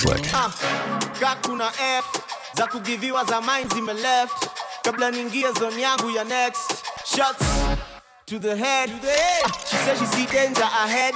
Slick. 0.03 0.27
Ah, 0.35 0.51
ka 1.21 1.37
kuna 1.43 1.71
f 1.79 2.05
za 2.57 2.67
kugiviwa 2.67 3.25
za 3.25 3.41
mine 3.41 3.69
zime 3.75 3.93
left. 3.95 4.49
Kabla 4.83 5.11
niingie 5.11 5.53
zone 5.53 5.83
yangu 5.83 6.11
ya 6.11 6.25
next. 6.25 6.83
Shots 7.05 7.47
to 8.27 8.39
the 8.39 8.57
head. 8.57 8.91
Ah, 8.91 9.49
she 9.71 9.77
said 9.77 9.99
she 9.99 10.07
see 10.07 10.27
danger 10.27 10.63
ahead. 10.85 11.15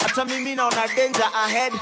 Hata 0.00 0.24
mimi 0.24 0.54
naona 0.54 0.86
danger 0.96 1.28
ahead. 1.44 1.72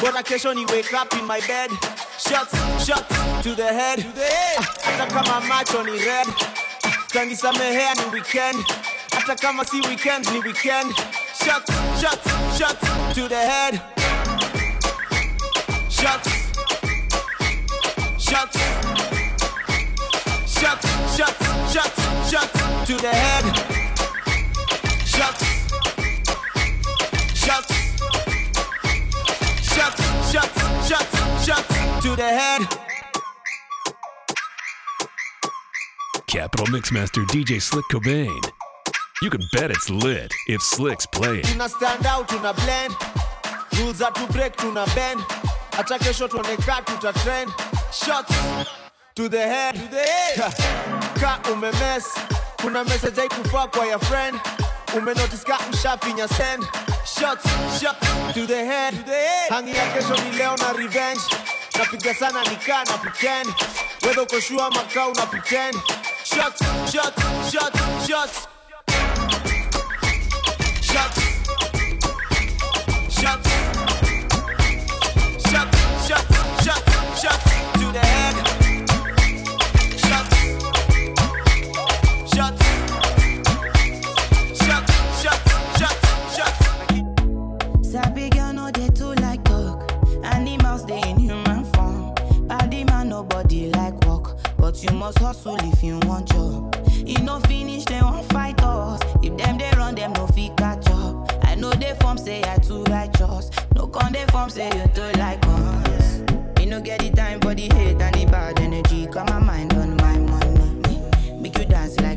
Bora 0.00 0.22
kesho 0.22 0.54
ni 0.54 0.64
wake 0.66 0.92
up 0.94 1.12
in 1.12 1.26
my 1.26 1.40
bed. 1.40 1.70
Shots 2.18 2.54
shots 2.86 3.42
to 3.42 3.54
the 3.54 3.68
head. 3.72 4.00
Ah, 4.16 4.62
hata 4.84 5.06
kama 5.06 5.40
macho 5.40 5.82
ni 5.82 5.98
red. 5.98 6.26
Tanisamehea 7.12 7.94
ni 7.94 8.04
weekend? 8.12 8.64
Hata 9.14 9.34
kama 9.36 9.64
si 9.64 9.80
weekend 9.80 10.26
ni 10.32 10.38
weekend. 10.40 10.94
Shots 11.44 11.72
shots 12.00 12.58
shots 12.58 13.14
to 13.14 13.28
the 13.28 13.36
head 13.46 13.80
Shots. 16.00 16.30
Shots. 18.18 18.58
Shots. 20.48 20.86
Shots. 21.14 21.72
Shots. 21.74 22.30
Shots 22.30 22.86
to 22.86 22.94
the 22.96 23.12
head. 23.12 23.44
Shots. 25.04 25.44
Shots. 27.34 27.74
Shots. 29.62 30.32
Shots. 30.32 30.88
Shots. 30.88 31.44
Shots 31.44 32.02
to 32.02 32.16
the 32.16 32.30
head. 32.40 32.62
Capital 36.26 36.66
Mixmaster 36.68 37.26
DJ 37.26 37.60
Slick 37.60 37.84
Cobain. 37.92 38.42
You 39.20 39.28
can 39.28 39.42
bet 39.52 39.70
it's 39.70 39.90
lit 39.90 40.32
if 40.46 40.62
Slick's 40.62 41.04
playing. 41.04 41.42
Tuna 41.42 41.68
stand 41.68 42.06
out, 42.06 42.26
tuna 42.26 42.54
blend. 42.54 42.94
Rules 43.76 44.00
are 44.00 44.12
to 44.12 44.26
break, 44.32 44.56
tuna 44.56 44.86
bend. 44.94 45.20
Hata 45.80 45.98
kesho 45.98 46.28
tuoneka 46.28 46.82
tuta 46.84 47.10
trend. 47.22 47.50
Shots 47.90 48.34
to 49.14 49.30
the 49.30 49.38
head. 49.38 49.74
To 49.74 49.88
the 49.88 49.96
head. 49.96 50.36
Ka 51.18 51.40
umemes. 51.52 52.04
Kuna 52.60 52.84
message 52.84 53.16
haikufaa 53.20 53.66
kwa 53.66 53.86
ya 53.86 53.98
friend. 53.98 54.40
Umenotice 54.96 55.44
ka 55.44 55.58
mshafinya 55.72 56.28
send. 56.28 56.64
Shots, 57.04 57.44
shots 57.80 58.34
to 58.34 58.46
the 58.46 58.64
head. 58.64 58.94
To 58.94 59.02
the 59.04 59.12
head. 59.28 59.50
Hangi 59.50 59.76
ya 59.76 59.86
kesho 59.92 60.16
ni 60.24 60.36
leo 60.36 60.56
na 60.56 60.72
revenge. 60.72 61.22
Napiga 61.78 62.14
sana 62.14 62.42
nikaa 62.44 62.84
na 62.84 62.98
pretend. 62.98 63.48
Whether 64.02 64.22
uko 64.22 64.40
sure 64.40 64.62
ama 64.62 64.84
una 65.08 65.26
pretend. 65.26 65.76
Shots, 66.24 66.60
shots, 66.92 67.52
shots. 67.52 67.80
Shots. 68.06 68.48
Shots. 70.82 71.19
You 94.82 94.92
must 94.96 95.18
hustle 95.18 95.56
if 95.60 95.82
you 95.82 95.98
want 96.06 96.28
job. 96.32 96.74
E 97.06 97.14
no 97.22 97.40
finish 97.40 97.84
dem 97.84 98.04
wan 98.04 98.24
fight 98.28 98.60
us. 98.62 99.00
If 99.22 99.36
them 99.36 99.58
they 99.58 99.70
run 99.76 99.94
dem 99.94 100.12
no 100.12 100.26
fit 100.28 100.56
catch 100.56 100.88
up. 100.90 101.30
I 101.44 101.54
know 101.54 101.72
dey 101.72 101.94
form 102.00 102.18
say 102.18 102.42
I 102.44 102.56
too 102.58 102.84
righteous. 102.84 103.50
No 103.74 103.86
con 103.86 104.12
dey 104.12 104.24
form 104.30 104.50
say 104.50 104.66
you 104.68 104.86
too 104.94 105.18
like 105.18 105.44
us. 105.46 106.20
Me 106.58 106.66
no 106.66 106.80
get 106.80 107.00
the 107.00 107.10
time 107.10 107.40
for 107.40 107.54
the 107.54 107.62
hate 107.74 108.00
and 108.00 108.14
the 108.14 108.26
bad 108.26 108.60
energy. 108.60 109.06
Got 109.06 109.28
my 109.28 109.38
mind 109.38 109.74
on 109.74 109.96
my 109.96 110.18
money. 110.18 111.00
Make 111.40 111.58
you 111.58 111.64
dance 111.64 111.98
like 112.00 112.09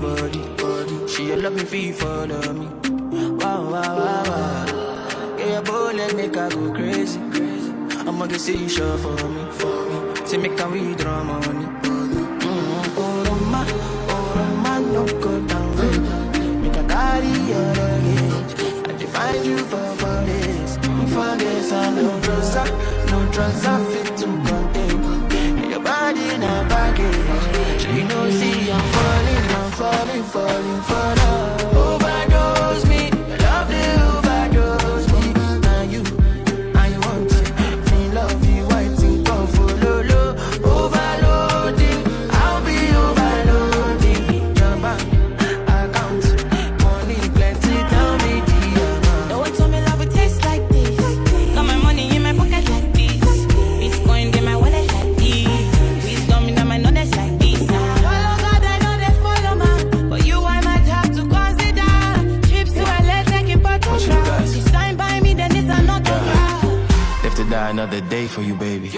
body. 0.00 1.06
She 1.06 1.30
a 1.32 1.36
love 1.36 1.54
me 1.54 1.64
fee 1.64 1.92
follow 1.92 2.52
me. 2.52 2.66
Wow, 3.36 3.70
wow, 3.70 3.96
wow, 3.98 4.22
wow. 4.30 5.36
your 5.38 5.62
boy, 5.62 5.92
let 5.94 6.16
make 6.16 6.36
I 6.36 6.48
go 6.48 6.72
crazy. 6.72 7.20
I'ma 8.08 8.26
get 8.26 8.40
see 8.40 8.56
you 8.56 8.68
sure 8.68 8.98
for 8.98 9.28
me. 9.28 9.42
Say 10.26 10.38
make 10.38 10.58
a 10.60 10.68
we 10.68 10.94
draw 10.94 11.22
money. 11.24 11.66
Mm-hmm. 11.82 12.98
Oh, 13.02 13.24
Roma, 13.26 13.66
oh, 14.14 14.34
Roma, 14.36 14.80
no 14.92 15.04
go 15.20 15.32
down. 15.46 16.62
Make 16.62 16.72
can 16.72 16.88
carry 16.88 17.32
your 17.50 17.68
luggage. 17.78 18.54
I 18.88 18.92
define 18.98 19.44
you 19.44 19.58
for 19.58 19.88
for 20.00 20.18
this. 20.28 20.76
For 21.12 21.36
this, 21.36 21.72
I 21.72 21.90
no 21.94 22.20
drugs, 22.20 22.54
no 23.10 23.32
drugs, 23.32 23.64
I 23.66 23.84
feel. 23.84 24.09
another 68.00 68.16
day 68.16 68.26
for 68.26 68.42
you, 68.42 68.54
baby. 68.54 68.90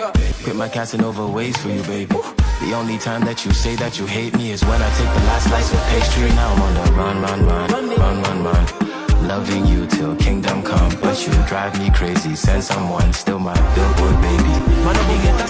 Quit 0.43 0.57
my 0.57 0.69
Casanova 0.69 1.27
ways 1.27 1.57
for 1.57 1.69
you, 1.69 1.83
baby. 1.83 2.15
The 2.61 2.73
only 2.75 2.99
time 2.99 3.25
that 3.25 3.45
you 3.45 3.53
say 3.53 3.75
that 3.77 3.99
you 3.99 4.07
hate 4.07 4.37
me 4.37 4.53
is 4.53 4.63
when 4.65 4.81
I 4.81 4.89
take 4.97 5.13
the 5.19 5.25
last 5.27 5.49
slice 5.49 5.73
of 5.73 5.81
pastry. 5.91 6.29
Now 6.37 6.53
I'm 6.53 6.63
on 6.63 6.75
the 6.75 6.93
run, 6.93 7.23
run, 7.23 7.47
run, 7.47 7.69
run, 7.71 8.23
run, 8.23 8.45
run. 8.45 9.29
Loving 9.29 9.67
you 9.67 9.87
till 9.87 10.15
kingdom 10.17 10.63
come, 10.63 10.93
but 11.01 11.27
you 11.27 11.33
drive 11.47 11.79
me 11.79 11.91
crazy. 11.91 12.35
Send 12.35 12.63
someone, 12.63 13.13
still 13.13 13.39
my 13.39 13.55
billboard 13.75 14.21
baby. 14.21 14.55
Man, 14.85 14.97
I'm 14.97 15.23
get 15.25 15.39
that 15.39 15.49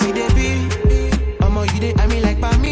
I'm 1.41 1.57
you, 1.57 1.93
I 1.99 2.07
mean 2.07 2.23
like 2.23 2.41
by 2.41 2.57
me. 2.59 2.72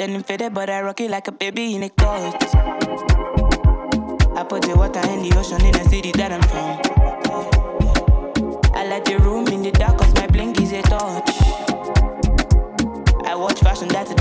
denim 0.00 0.22
fitted, 0.22 0.54
but 0.54 0.70
I 0.70 0.80
rock 0.80 0.98
it 1.02 1.10
like 1.10 1.28
a 1.28 1.32
baby 1.32 1.74
in 1.74 1.82
a 1.82 1.90
cult. 1.90 2.34
I 4.34 4.42
put 4.48 4.62
the 4.62 4.72
water 4.74 5.06
in 5.10 5.20
the 5.28 5.36
ocean 5.36 5.62
in 5.62 5.72
the 5.72 5.84
city 5.90 6.10
that 6.12 6.32
I'm 6.32 6.42
from. 6.48 6.80
I 8.74 8.86
light 8.86 9.04
the 9.04 9.18
room 9.18 9.46
in 9.48 9.60
the 9.60 9.70
dark 9.72 9.98
cause 9.98 10.14
my 10.14 10.26
blink 10.26 10.58
is 10.58 10.72
a 10.72 10.80
torch. 10.80 11.36
I 13.26 13.34
watch 13.34 13.60
fashion 13.60 13.88
that's 13.88 14.14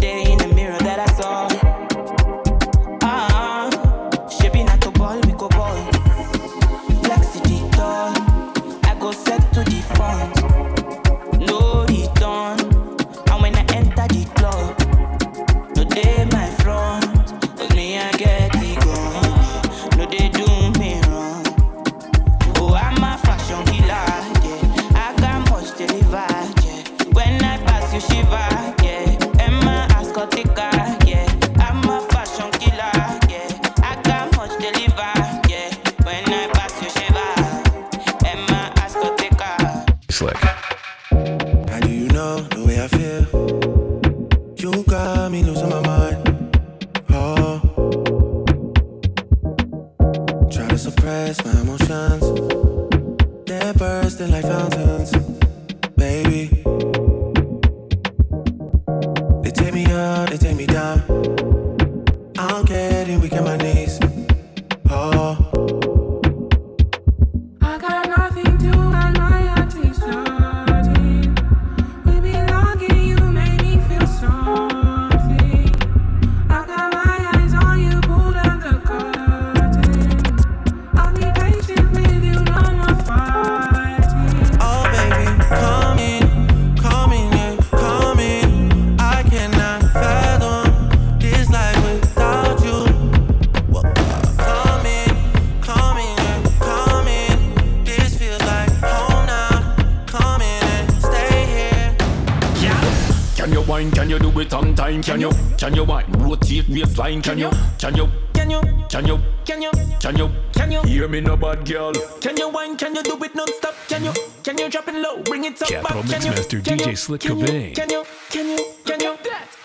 you? 105.89 105.97
Can 105.97 106.09
you 106.09 106.17
wine? 106.17 106.29
Rotate 106.29 106.69
waistline? 106.69 107.21
Can 107.21 107.37
you? 107.37 107.49
Can 107.77 107.95
you? 107.95 108.09
Can 108.33 108.49
you? 108.49 108.61
Can 108.89 109.07
you? 109.07 109.19
Can 109.45 109.61
you? 109.61 109.71
Can 109.99 110.17
you? 110.17 110.29
Can 110.53 110.71
you? 110.71 110.81
Hear 110.83 111.07
me, 111.07 111.21
no 111.21 111.35
bad 111.37 111.65
girl. 111.65 111.93
Can 112.21 112.37
you 112.37 112.49
wine? 112.49 112.77
Can 112.77 112.95
you 112.95 113.03
do 113.03 113.17
it 113.23 113.35
non-stop? 113.35 113.75
Can 113.87 114.03
you? 114.03 114.13
Can 114.43 114.57
you 114.57 114.69
drop 114.69 114.87
it 114.87 114.95
low? 114.95 115.21
Bring 115.23 115.45
it 115.45 115.61
up 115.61 115.67
Capital 115.67 116.03
back? 116.03 116.11
Can 116.11 116.21
you? 116.25 116.31
Mixmaster 116.31 116.63
Can 116.63 116.77
DJ 116.77 116.87
you? 116.87 116.95
Slick 116.95 117.21
Can 117.21 117.39
you? 117.39 117.45
Cobain. 117.45 117.75
Can 117.75 117.89
you? 117.89 118.03
Can 118.29 118.49
you? 118.49 118.65
Can 118.85 118.99
you? 119.01 119.17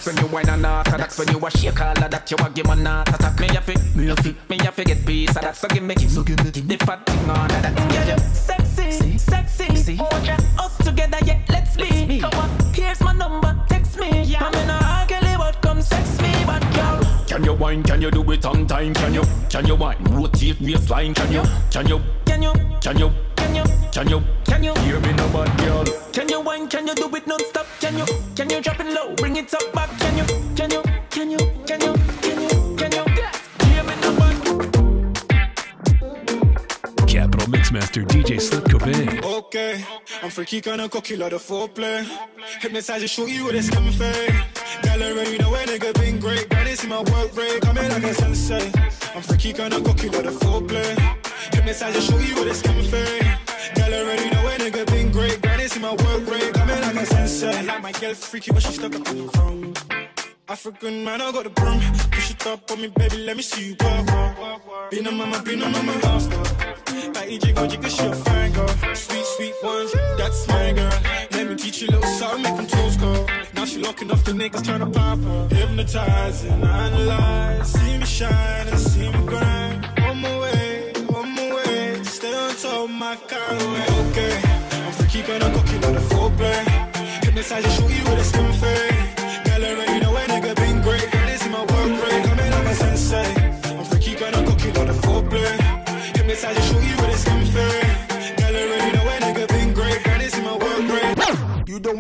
Attack 0.06 0.22
when 0.22 0.26
you 0.26 0.34
whine 0.34 0.50
and 0.50 0.66
heart 0.66 0.88
attacks 0.88 1.18
when 1.18 1.28
you 1.30 1.40
a 1.44 1.50
shake 1.50 1.82
all 1.82 1.92
of 1.92 2.12
that 2.12 2.30
you 2.30 2.38
a 2.38 2.50
give 2.52 2.68
man 2.68 2.86
heart 2.86 3.10
attack 3.10 3.40
me 3.40 3.48
have 3.48 3.66
to 3.66 3.98
me 3.98 4.06
have 4.06 4.22
to 4.22 4.36
me 4.50 4.58
have 4.60 4.76
to 4.76 4.84
get 4.84 5.04
peace 5.04 5.30
of 5.30 5.42
that 5.42 5.56
so 5.56 5.68
give 5.68 5.82
me 5.82 5.96
so 6.08 6.22
give 6.22 6.38
me 6.44 6.52
the 6.52 6.78
fat 6.86 7.04
thing 7.08 7.30
on 7.30 7.48
that 7.48 7.74
Girl, 7.76 8.10
you 8.10 8.18
sexy, 8.34 9.18
sexy. 9.18 9.96
Watch 9.96 10.30
us 10.30 10.78
together, 10.78 11.18
yeah, 11.26 11.40
let's 11.50 11.76
be. 11.76 12.20
Come 12.20 12.34
on, 12.34 12.74
here's 12.74 13.02
my 13.02 13.14
number, 13.14 13.60
text 13.68 14.00
me. 14.00 14.36
I'm 14.36 14.54
in 14.54 14.70
a 14.70 14.80
ugly, 14.80 15.38
but 15.38 15.60
come 15.64 15.82
sex 15.82 16.22
me, 16.22 16.32
but 16.46 16.62
girl. 16.76 17.26
Can 17.28 17.44
you 17.44 17.54
wine? 17.54 17.82
Can 17.82 18.02
you 18.02 18.12
do 18.12 18.30
it 18.32 18.46
on 18.46 18.68
time? 18.68 18.94
Can 18.94 19.14
you? 19.16 19.24
Can 19.50 19.66
you 19.66 19.76
wine? 19.76 20.04
Rotate 20.12 20.62
waistline? 20.62 21.16
Can 21.16 21.32
you? 21.32 21.44
Can 21.72 21.88
you? 21.88 22.00
Can 22.26 22.44
you? 22.44 22.54
Can 22.80 23.00
you? 23.00 23.12
Can 23.16 23.30
you? 23.30 23.35
Can 23.96 24.10
you? 24.10 24.22
Can 24.44 24.62
you? 24.62 24.74
Hear 24.80 25.00
me, 25.00 25.14
no 25.14 25.26
bad 25.30 25.58
girl. 25.58 25.86
Can 26.12 26.28
you 26.28 26.42
wine? 26.42 26.68
Can 26.68 26.86
you 26.86 26.96
do 26.96 27.08
it 27.16 27.26
non-stop? 27.26 27.66
Can 27.80 27.98
you? 27.98 28.06
Can 28.36 28.50
you 28.50 28.60
drop 28.60 28.82
it 28.82 28.88
low? 28.88 29.16
Bring 29.16 29.38
it 29.38 29.54
up 29.54 29.72
back? 29.72 29.90
Can 30.00 30.18
you? 30.18 30.26
Can 30.54 30.70
you? 30.70 30.84
Can 31.12 31.32
you? 31.32 31.38
Can 31.66 31.80
you? 31.80 31.94
Can 32.22 32.42
you? 32.42 32.76
Can 32.76 32.92
you? 32.92 33.04
Hear 33.70 33.84
me 33.86 33.96
now, 34.02 34.12
bad 34.20 34.36
Capital 37.08 37.48
Mixmaster 37.48 38.06
DJ 38.06 38.42
Slick 38.42 38.66
Cobain. 38.66 39.24
Okay, 39.24 39.86
I'm 40.22 40.30
freaky, 40.30 40.60
kinda 40.60 40.90
cocky, 40.90 41.16
lot 41.16 41.32
of 41.32 41.42
foreplay. 41.42 42.06
Hypnotize 42.60 43.02
you, 43.02 43.08
shoot 43.08 43.30
you 43.30 43.46
with 43.46 43.56
a 43.56 43.64
skin 43.64 43.94
fade. 43.94 44.36
Girl, 44.84 45.04
already 45.04 45.38
know 45.38 45.52
when 45.52 45.70
nigga 45.70 45.94
been 45.94 46.20
great. 46.20 46.50
Granny 46.50 46.76
see 46.76 46.90
my 46.90 47.00
work 47.00 47.34
rate, 47.38 47.62
coming 47.62 47.90
like 47.90 48.04
a 48.04 48.14
sensei. 48.14 48.74
I'm 49.16 49.22
freaky, 49.22 49.54
kinda 49.54 49.80
cocky, 49.80 50.10
lot 50.10 50.26
of 50.26 50.34
foreplay. 50.34 51.00
Hypnotize 51.54 51.96
you, 51.96 52.02
shoot 52.02 52.28
you 52.28 52.36
with 52.36 52.52
a 52.52 52.54
skin 52.54 52.84
fade. 52.92 53.45
Girl, 53.76 53.94
already 53.94 54.30
know 54.30 54.44
when 54.44 54.60
nigga 54.60 54.86
been 54.88 55.12
great. 55.12 55.42
Granny 55.42 55.68
see 55.68 55.80
my 55.80 55.92
work 55.92 56.30
rate, 56.30 56.54
coming 56.54 56.82
like 56.82 56.96
a 56.96 57.06
sensei. 57.06 57.66
Like 57.66 57.82
my 57.82 57.92
girl 57.94 58.14
freaky, 58.14 58.52
but 58.52 58.62
she 58.62 58.74
stuck 58.74 58.96
up 58.96 59.08
in 59.08 59.26
the 59.26 59.32
phone. 59.32 59.74
African 60.48 61.04
man, 61.04 61.22
I 61.22 61.32
got 61.32 61.44
the 61.44 61.50
broom. 61.50 61.80
Push 62.12 62.32
it 62.32 62.46
up 62.48 62.70
on 62.72 62.82
me, 62.82 62.88
baby, 62.88 63.18
let 63.18 63.36
me 63.36 63.44
see 63.44 63.70
you 63.70 63.76
work. 63.84 64.08
work. 64.08 64.92
Be 64.92 65.02
no 65.02 65.12
mama, 65.12 65.42
be 65.42 65.56
no 65.56 65.68
mama, 65.70 65.94
house 66.06 66.28
girl. 66.28 66.44
Like 67.16 67.30
EJ 67.30 67.56
go, 67.56 67.68
jigga, 67.68 67.90
she 67.90 68.06
a 68.06 68.14
fine 68.14 68.52
girl. 68.54 68.68
Sweet, 68.96 69.26
sweet 69.26 69.56
ones, 69.64 69.92
that's 70.18 70.48
my 70.48 70.74
girl. 70.74 71.00
Let 71.32 71.50
me 71.50 71.56
teach 71.56 71.82
you 71.82 71.88
a 71.90 71.92
little 71.92 72.10
something, 72.20 72.44
make 72.44 72.56
them 72.58 72.68
toes 72.68 72.98
go. 72.98 73.26
Now 73.54 73.66
she 73.66 73.80
looking 73.80 74.12
off 74.12 74.24
the 74.24 74.34
niggas, 74.34 74.64
trying 74.64 74.80
to 74.82 75.00
pop 75.00 75.20
her. 75.20 75.48
Hypnotizing, 75.56 76.64
analyze. 76.64 77.72
See 77.72 77.98
me 77.98 78.06
shine 78.06 78.68
and 78.68 78.80
see 78.80 79.10
me 79.10 79.26
grind. 79.26 79.86
On 79.98 80.16
on 80.16 80.22
my 80.22 80.40
way. 80.40 80.55
Of 82.64 82.90
my 82.90 83.18
car, 83.18 83.52
way. 83.52 84.10
Okay, 84.10 84.42
I'm 84.86 84.92
freaky, 84.94 85.22
gonna 85.24 85.54
go 85.54 85.62
kill 85.64 85.86
all 85.86 85.92
the 85.92 86.00
foreplay. 86.00 86.64
Hypnotize 87.24 87.64
you, 87.66 87.70
shoot 87.70 87.92
you 87.92 88.04
with 88.10 88.20
a 88.20 88.24
skin 88.24 88.54
fade. 88.54 89.25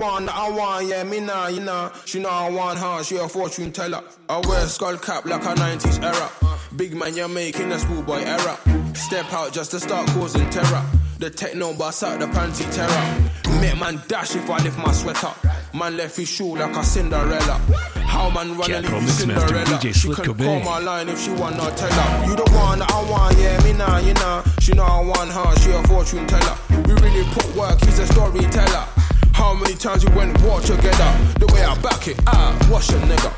One 0.05 0.25
that 0.25 0.35
I 0.35 0.49
want, 0.49 0.87
yeah, 0.87 1.03
me 1.03 1.19
nah, 1.19 1.47
you 1.47 1.61
know. 1.61 1.91
She 2.05 2.19
know 2.19 2.29
I 2.29 2.49
want 2.49 2.79
her, 2.79 3.03
she 3.03 3.17
a 3.17 3.27
fortune 3.27 3.71
teller. 3.71 4.03
I 4.29 4.39
wear 4.47 4.67
skull 4.67 4.97
cap 4.97 5.25
like 5.25 5.43
a 5.43 5.53
90s 5.55 6.01
era. 6.03 6.29
Big 6.75 6.95
man, 6.95 7.15
you're 7.15 7.27
making 7.27 7.71
a 7.71 7.79
schoolboy 7.79 8.21
error. 8.21 8.57
Step 8.93 9.31
out 9.33 9.51
just 9.53 9.71
to 9.71 9.79
start 9.79 10.07
causing 10.09 10.49
terror. 10.49 10.85
The 11.19 11.29
techno 11.29 11.73
bust 11.73 12.03
out 12.03 12.19
the 12.19 12.27
panty 12.27 12.65
terror. 12.75 13.61
Make 13.61 13.79
man 13.79 14.01
dash 14.07 14.35
if 14.35 14.49
I 14.49 14.57
lift 14.63 14.77
my 14.77 14.91
sweater. 14.91 15.33
Man 15.73 15.97
left 15.97 16.17
his 16.17 16.29
shoe 16.29 16.55
like 16.55 16.75
a 16.75 16.83
Cinderella. 16.83 17.59
How 17.95 18.29
man 18.29 18.57
run 18.57 18.71
and 18.71 18.85
Capital 18.85 18.99
leave 18.99 19.09
Cinderella. 19.09 19.65
DJ 19.65 19.95
She 19.95 20.13
can 20.13 20.35
call 20.35 20.59
my 20.59 20.79
line 20.79 21.09
if 21.09 21.19
she 21.19 21.31
want 21.31 21.57
no 21.57 21.69
teller. 21.71 22.27
You 22.27 22.35
the 22.35 22.49
one 22.51 22.79
that 22.79 22.91
I 22.91 23.09
want, 23.09 23.37
yeah, 23.39 23.63
me 23.63 23.73
nah, 23.73 23.97
you 23.99 24.13
know. 24.15 24.43
She 24.59 24.73
know 24.73 24.83
I 24.83 25.01
want 25.01 25.31
her, 25.31 25.55
she 25.61 25.71
a 25.71 25.81
fortune 25.87 26.27
teller. 26.27 26.57
We 26.85 26.93
really 26.93 27.25
put 27.33 27.55
work, 27.55 27.79
he's 27.83 27.99
a 27.99 28.07
storyteller. 28.07 29.04
How 29.35 29.53
many 29.53 29.75
times 29.75 30.05
we 30.05 30.15
went 30.15 30.31
war 30.43 30.61
together? 30.61 31.11
The 31.39 31.47
way 31.53 31.61
I 31.61 31.75
back 31.81 32.07
it, 32.07 32.17
ah, 32.25 32.55
wash 32.71 32.89
a 32.91 32.99
nigga. 33.03 33.31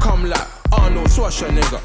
Come 0.00 0.28
like 0.28 0.48
Arnold 0.72 1.06
Schwarzenegger. 1.06 1.80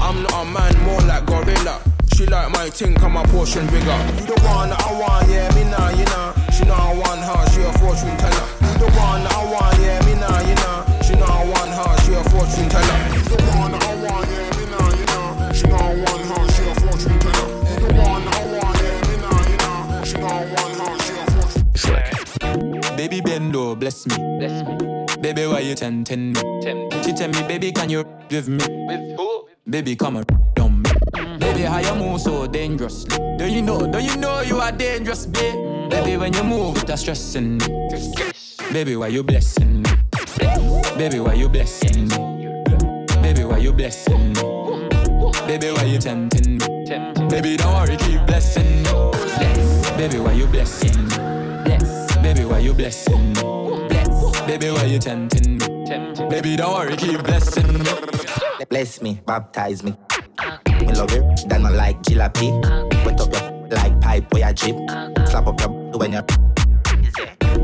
I'm 0.00 0.24
not 0.24 0.42
a 0.42 0.44
man, 0.50 0.74
more 0.82 1.00
like 1.02 1.24
gorilla. 1.26 1.80
She 2.16 2.26
like 2.26 2.50
my 2.50 2.68
ting, 2.68 2.96
come 2.96 3.12
my 3.12 3.24
portion 3.26 3.64
bigger. 3.66 3.94
You 4.18 4.26
the 4.26 4.40
one 4.42 4.70
that 4.70 4.82
I 4.82 4.92
want, 4.98 5.30
yeah, 5.30 5.54
me 5.54 5.62
nah, 5.70 5.90
you 5.90 6.04
know. 6.10 6.34
She 6.50 6.64
know 6.64 6.74
I 6.74 6.94
want 6.98 7.22
her, 7.22 7.40
she 7.54 7.62
a 7.62 7.72
fortune 7.78 8.10
teller. 8.18 8.46
You 8.66 8.78
the 8.82 8.90
one 8.98 9.22
that 9.22 9.32
I 9.32 9.44
want, 9.52 9.78
yeah, 9.78 10.04
me 10.04 10.14
nah, 10.18 10.40
you 10.40 10.54
know 10.56 10.71
you 25.72 25.76
tempting 25.76 26.32
me? 26.32 26.40
She 27.02 27.12
tell 27.12 27.28
me, 27.28 27.42
baby, 27.48 27.72
can 27.72 27.88
you 27.88 28.04
with 28.30 28.48
me? 28.48 28.64
With 28.86 29.16
who? 29.16 29.48
Baby, 29.68 29.96
come 29.96 30.16
and 30.16 30.26
on 30.60 30.82
me. 30.82 30.90
Baby, 31.38 31.62
how 31.62 31.78
you 31.78 31.94
move 31.94 32.20
so 32.20 32.46
dangerously? 32.46 33.16
Do 33.38 33.46
you 33.46 33.62
know? 33.62 33.86
Do 33.86 33.98
you 33.98 34.16
know 34.16 34.42
you 34.42 34.58
are 34.58 34.72
dangerous, 34.72 35.24
babe? 35.24 35.90
Baby, 35.90 36.16
when 36.18 36.34
you 36.34 36.44
move, 36.44 36.84
that's 36.86 37.00
stressing 37.02 37.58
me. 37.58 37.66
Baby, 38.72 38.96
why 38.96 39.08
you 39.08 39.22
blessing 39.22 39.82
me? 39.82 39.90
Baby, 40.98 41.20
why 41.20 41.34
you 41.34 41.48
blessing 41.48 42.08
me? 42.08 42.16
Baby, 43.22 43.44
why 43.44 43.58
you 43.58 43.72
blessing 43.72 44.32
me? 44.34 44.88
Baby, 45.46 45.70
why 45.72 45.84
you 45.84 45.98
tempting 45.98 46.58
me? 46.58 47.28
Baby, 47.28 47.56
don't 47.56 47.72
worry, 47.72 47.96
keep 47.96 48.26
blessing 48.26 48.82
me. 48.82 48.90
Baby, 49.96 50.18
why 50.18 50.32
you 50.32 50.46
blessing 50.46 51.08
me? 51.08 51.16
Baby, 52.22 52.44
why 52.44 52.58
you 52.58 52.74
blessing 52.74 53.32
me? 53.32 53.61
Baby, 54.52 54.70
why 54.70 54.84
you 54.84 54.98
tempting 54.98 55.56
me? 55.56 56.28
Baby, 56.28 56.56
don't 56.56 56.74
worry, 56.74 56.94
keep 56.94 57.22
blessing 57.22 57.72
me. 57.72 57.88
Bless 58.68 59.00
me, 59.00 59.18
baptize 59.26 59.82
me. 59.82 59.96
Me 60.78 60.92
love 60.92 61.10
it, 61.12 61.48
then 61.48 61.64
I 61.64 61.70
like 61.70 62.02
jalopy. 62.02 62.52
Wet 63.02 63.18
up 63.18 63.32
your 63.32 63.68
like 63.70 63.98
pipe 64.02 64.30
where 64.30 64.46
you 64.46 64.54
drip. 64.54 64.76
Slap 65.30 65.46
up 65.46 65.58
your 65.58 65.70
when 65.96 66.12
you 66.12 66.20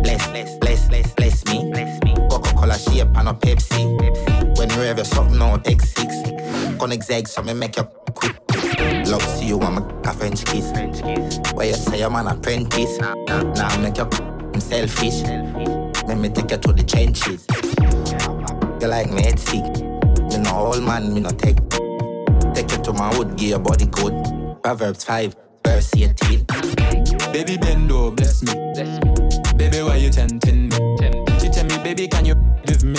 bless, 0.02 0.28
bless, 0.28 0.56
bless, 0.56 0.88
bless, 0.88 1.12
bless 1.12 1.44
me. 1.44 1.70
Coca 2.30 2.54
Cola 2.54 2.78
shape 2.78 3.14
and 3.16 3.28
a 3.28 3.34
Pepsi. 3.34 4.56
When 4.56 4.70
you 4.70 4.80
have 4.80 4.96
your 4.96 5.04
something 5.04 5.42
on, 5.42 5.62
take 5.62 5.82
six. 5.82 6.14
Connect 6.78 7.04
zag, 7.04 7.28
so 7.28 7.42
me 7.42 7.52
make 7.52 7.76
you 7.76 7.84
quick. 8.14 8.34
Love 9.08 9.22
see 9.36 9.48
you, 9.48 9.60
I'm 9.60 9.76
a 9.76 10.12
French 10.14 10.42
kiss. 10.46 10.72
Where 11.52 11.66
you 11.66 11.74
say 11.74 12.00
I'm 12.00 12.16
an 12.16 12.28
apprentice. 12.28 12.98
Now 12.98 13.76
make 13.76 13.98
you 13.98 14.08
selfish. 14.58 15.20
selfish. 15.20 15.87
Let 16.08 16.18
me 16.18 16.30
take 16.30 16.50
you 16.50 16.56
to 16.56 16.72
the 16.72 16.82
trenches. 16.82 17.46
You 18.80 18.88
like 18.88 19.10
me 19.10 19.22
head 19.22 19.38
sick. 19.38 19.62
Me 19.62 20.38
no 20.38 20.72
old 20.72 20.82
man, 20.82 21.12
me 21.12 21.20
no 21.20 21.28
take. 21.28 21.58
Take 22.54 22.72
you 22.72 22.82
to 22.84 22.92
my 22.94 23.14
wood, 23.18 23.36
give 23.36 23.50
your 23.50 23.58
body 23.58 23.86
good. 23.86 24.14
Proverbs 24.62 25.04
5, 25.04 25.36
verse 25.66 25.94
18. 25.94 26.46
Baby 27.30 27.58
Bendo, 27.58 28.16
bless 28.16 28.42
me. 28.42 28.54
Bless 28.72 29.04
me. 29.04 29.56
Baby, 29.58 29.82
why 29.82 29.96
you 29.96 30.10
tempting 30.10 30.70
me? 30.70 30.76
She 31.40 31.50
tell 31.50 31.66
me, 31.66 31.76
baby, 31.84 32.08
can 32.08 32.24
you 32.24 32.34
give 32.64 32.84
me? 32.84 32.98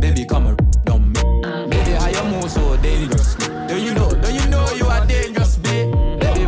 Baby, 0.00 0.24
come 0.24 0.48
around 0.48 1.12
me. 1.12 1.20
Maybe 1.68 1.94
I 1.94 2.12
almost 2.18 2.58
already 2.58 3.06
trust 3.06 3.38
me 3.38 3.46
Do 3.68 3.80
you 3.80 3.94
know 3.94 4.10
do 4.10 4.32
you 4.32 4.46
know 4.48 4.66
you 4.74 4.86
are 4.86 5.02
in 5.04 5.34
your 5.34 5.44
spit 5.44 5.90
Baby, 6.18 6.46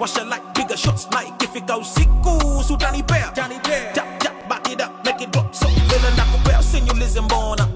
Puff 0.00 0.14
bus 0.14 0.24
like 0.30 0.54
bigger 0.54 0.76
shots 0.78 1.06
like 1.12 1.42
if 1.42 1.54
it 1.54 1.66
goes 1.66 1.86
siku 1.94 2.62
sutanipea 2.66 3.32
Tap 3.92 4.18
tap 4.18 4.48
back 4.48 4.66
it 4.70 4.80
up 4.80 5.04
make 5.04 5.20
it 5.20 5.30
drop. 5.30 5.54
So 5.54 5.66
vile 5.68 6.10
nakupea 6.16 6.62
sinyulize 6.62 7.20
mbona 7.20 7.66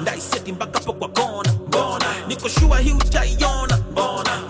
ndaiseti 0.00 0.52
mpaka 0.52 0.80
po 0.80 0.92
kwa 0.92 1.08
kona 1.08 1.52
bona 1.70 2.06
niko 2.28 2.48
sure 2.48 2.82
hii 2.82 2.92
utaiona 2.92 3.78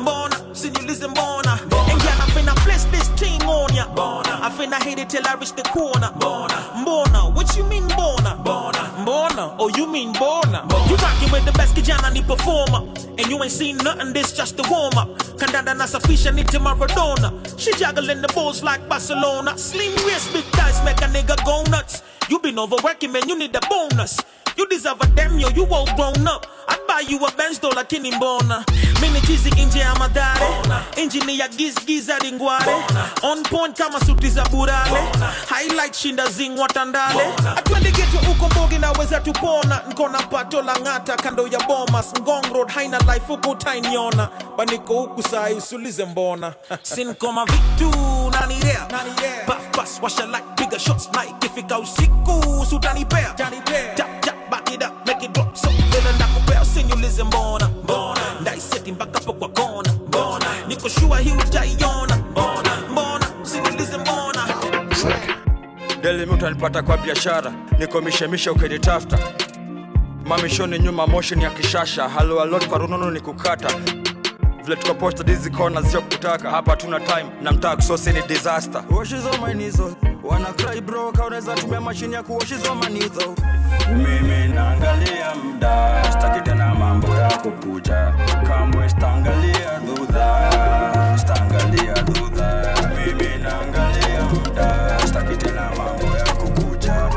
you 0.01 0.36
sinyulize 0.52 1.06
mbona 1.06 1.52
and 1.93 2.02
yeah 2.02 2.28
I 2.28 2.30
finna 2.30 2.55
bless 2.64 2.86
this 2.90 3.09
thing 3.16 3.43
on 3.48 3.74
ya. 3.74 3.86
Bona. 3.86 4.40
I 4.43 4.51
finna 4.51 4.78
hit 4.84 4.98
it 4.98 5.09
till 5.10 5.26
I 5.26 5.34
reach 5.34 5.52
the 5.55 5.62
corner. 5.62 6.10
Mbona 6.16 7.34
what 7.34 7.56
you 7.56 7.64
mean 7.64 7.84
mbona 8.52 8.82
mbona 9.00 9.44
oh 9.58 9.68
you 9.76 9.86
mean 9.86 10.08
mbona 10.10 10.64
you 10.90 10.96
rocking 10.96 11.32
with 11.32 11.44
the 11.44 11.52
best 11.52 11.74
kijana 11.74 12.10
ni 12.12 12.22
performer. 12.22 12.82
And 13.18 13.26
you 13.30 13.42
ain't 13.42 13.52
seen 13.52 13.76
nothing 13.78 14.12
this 14.12 14.32
just 14.32 14.58
a 14.58 14.62
warm 14.70 14.96
up. 14.96 15.08
Kandanda 15.38 15.74
nasafisha 15.74 16.32
niti 16.32 16.58
Maradona. 16.58 17.30
She 17.58 17.72
juggling 17.72 18.22
the 18.22 18.28
balls 18.34 18.62
like 18.62 18.88
Barcelona. 18.88 19.56
Slim 19.58 19.92
waist 20.06 20.32
big 20.32 20.44
thighs 20.56 20.82
make 20.84 21.00
a 21.02 21.08
nigga 21.08 21.36
go 21.44 21.62
nuts. 21.70 22.02
You 22.28 22.38
been 22.38 22.58
overworking 22.58 23.12
man 23.12 23.28
you 23.28 23.38
need 23.38 23.54
a 23.54 23.60
bonus 23.68 24.20
you 24.56 24.66
deserve 24.68 25.00
a 25.00 25.06
damn 25.14 25.38
yo, 25.38 25.48
you 25.50 25.66
all 25.66 25.86
grown 25.96 26.26
up. 26.26 26.46
I'd 26.68 26.86
buy 26.86 27.00
you 27.08 27.18
a 27.24 27.30
Benz 27.36 27.58
though 27.58 27.70
lakini 27.74 28.12
mbona 28.12 28.64
Mini 29.00 29.20
chizi 29.20 29.50
nje 29.50 29.78
ya 29.78 29.94
madare 29.94 30.46
ya 31.38 31.48
giz 31.48 31.74
giza 31.86 32.18
ringware 32.18 32.74
On 33.22 33.42
point 33.42 33.76
kama 33.76 34.00
suti 34.00 34.28
za 34.30 34.44
burale. 34.44 35.00
Highlight 35.48 35.94
shinda 35.94 36.26
zingwa 36.26 36.68
tandale 36.68 37.22
Atwende 37.56 37.90
getu 37.90 38.18
uko 38.30 38.48
mbogi 38.48 38.78
naweza 38.78 39.20
tupona 39.20 39.80
Nkona 39.90 40.22
pato 40.22 40.62
la 40.62 40.76
ngata 40.80 41.16
kando 41.16 41.46
ya 41.46 41.58
bomas 41.60 42.12
Ngong 42.20 42.52
road 42.54 42.70
haina 42.70 42.98
life 42.98 43.26
huku 43.28 43.50
utainiona 43.50 44.28
Baniko 44.56 44.94
huku 44.94 45.22
sai 45.22 45.54
usulize 45.54 46.04
mbona 46.04 46.54
Sin 46.82 47.14
koma 47.14 47.44
vitu 47.44 47.90
nanirea 48.30 48.86
Puff 49.46 49.70
pass 49.72 49.98
washa 50.02 50.26
like 50.26 50.44
bigger 50.56 50.78
shots. 50.78 51.08
Like 51.12 51.46
Ifika 51.46 51.78
usiku 51.78 52.66
sutanipea 52.70 53.34
Tap 53.96 54.11
nakupea 57.18 57.24
mbona 57.24 57.68
mbona? 57.84 58.20
Ndaiseti 58.40 58.93
mpaka 58.93 59.20
po 59.20 59.32
kwa 59.32 59.48
kona 59.48 59.94
niko 60.68 60.89
shua 60.89 61.18
hii 61.18 61.32
utaiona 61.32 62.16
mbona? 62.30 63.26
Sinyulize 63.43 63.98
mbona. 63.98 64.48
Deli 66.02 66.26
mi 66.26 66.32
utanipata 66.32 66.82
kwa 66.82 66.97
biashara 66.97 67.52
nikomishemisha 67.78 68.52
ukinitafuta. 68.52 69.18
Mamishoni 70.26 70.78
nyuma 70.78 71.06
motion 71.06 71.40
ya 71.40 71.51
kishasha 71.51 72.09
haloalot 72.09 72.68
kwa 72.68 72.78
rununu 72.78 73.10
ni 73.10 73.20
kukata. 73.20 73.68
Vile 74.64 74.76
tukaposta 74.76 75.24
dizi 75.24 75.51
kona 75.51 75.82
sio 75.84 76.01
kutaka. 76.02 76.51
Hapa 76.51 76.76
tuna 76.76 77.01
time 77.01 77.26
na 77.43 77.52
mtaa 77.52 77.76
kusosi 77.76 78.10
ni 78.12 78.22
disaster. 78.22 78.84
Washizo 78.90 79.30
wana 80.22 80.52
cry 80.52 80.80
bro 80.80 81.12
kaunaweza 81.12 81.55
tumia 81.55 81.80
mashine 81.80 82.16
ya 82.16 82.22
kuwashizo 82.22 82.74
manizo 82.74 83.34
mimi 83.97 84.55
naangalia 84.55 85.35
mda 85.35 86.05
staki 86.12 86.40
tena 86.40 86.74
mambo 86.74 87.09
ya 87.09 87.31
kupuja 87.39 88.14
kamwe 88.47 88.89
stangalia 88.89 89.78
dhudha 89.86 91.19
stangalia 91.19 91.94
dhudha 91.94 92.64
mimi 93.06 93.43
naangalia 93.43 94.24
mda 94.32 94.98
staki 95.09 95.36
tena 95.36 95.70
mambo 95.77 96.16
ya 96.19 96.32
kupuja 96.35 97.10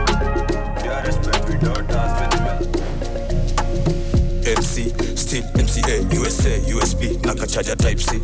Dearest 0.84 1.22
baby 1.32 1.66
daughters 1.66 2.12
with 2.22 2.42
me 2.42 2.52
MC, 4.56 4.94
still 5.18 5.44
MCA, 5.56 6.20
USA, 6.20 6.76
USB, 6.76 7.04
nakachaja 7.26 7.76
type 7.76 8.02
C. 8.02 8.20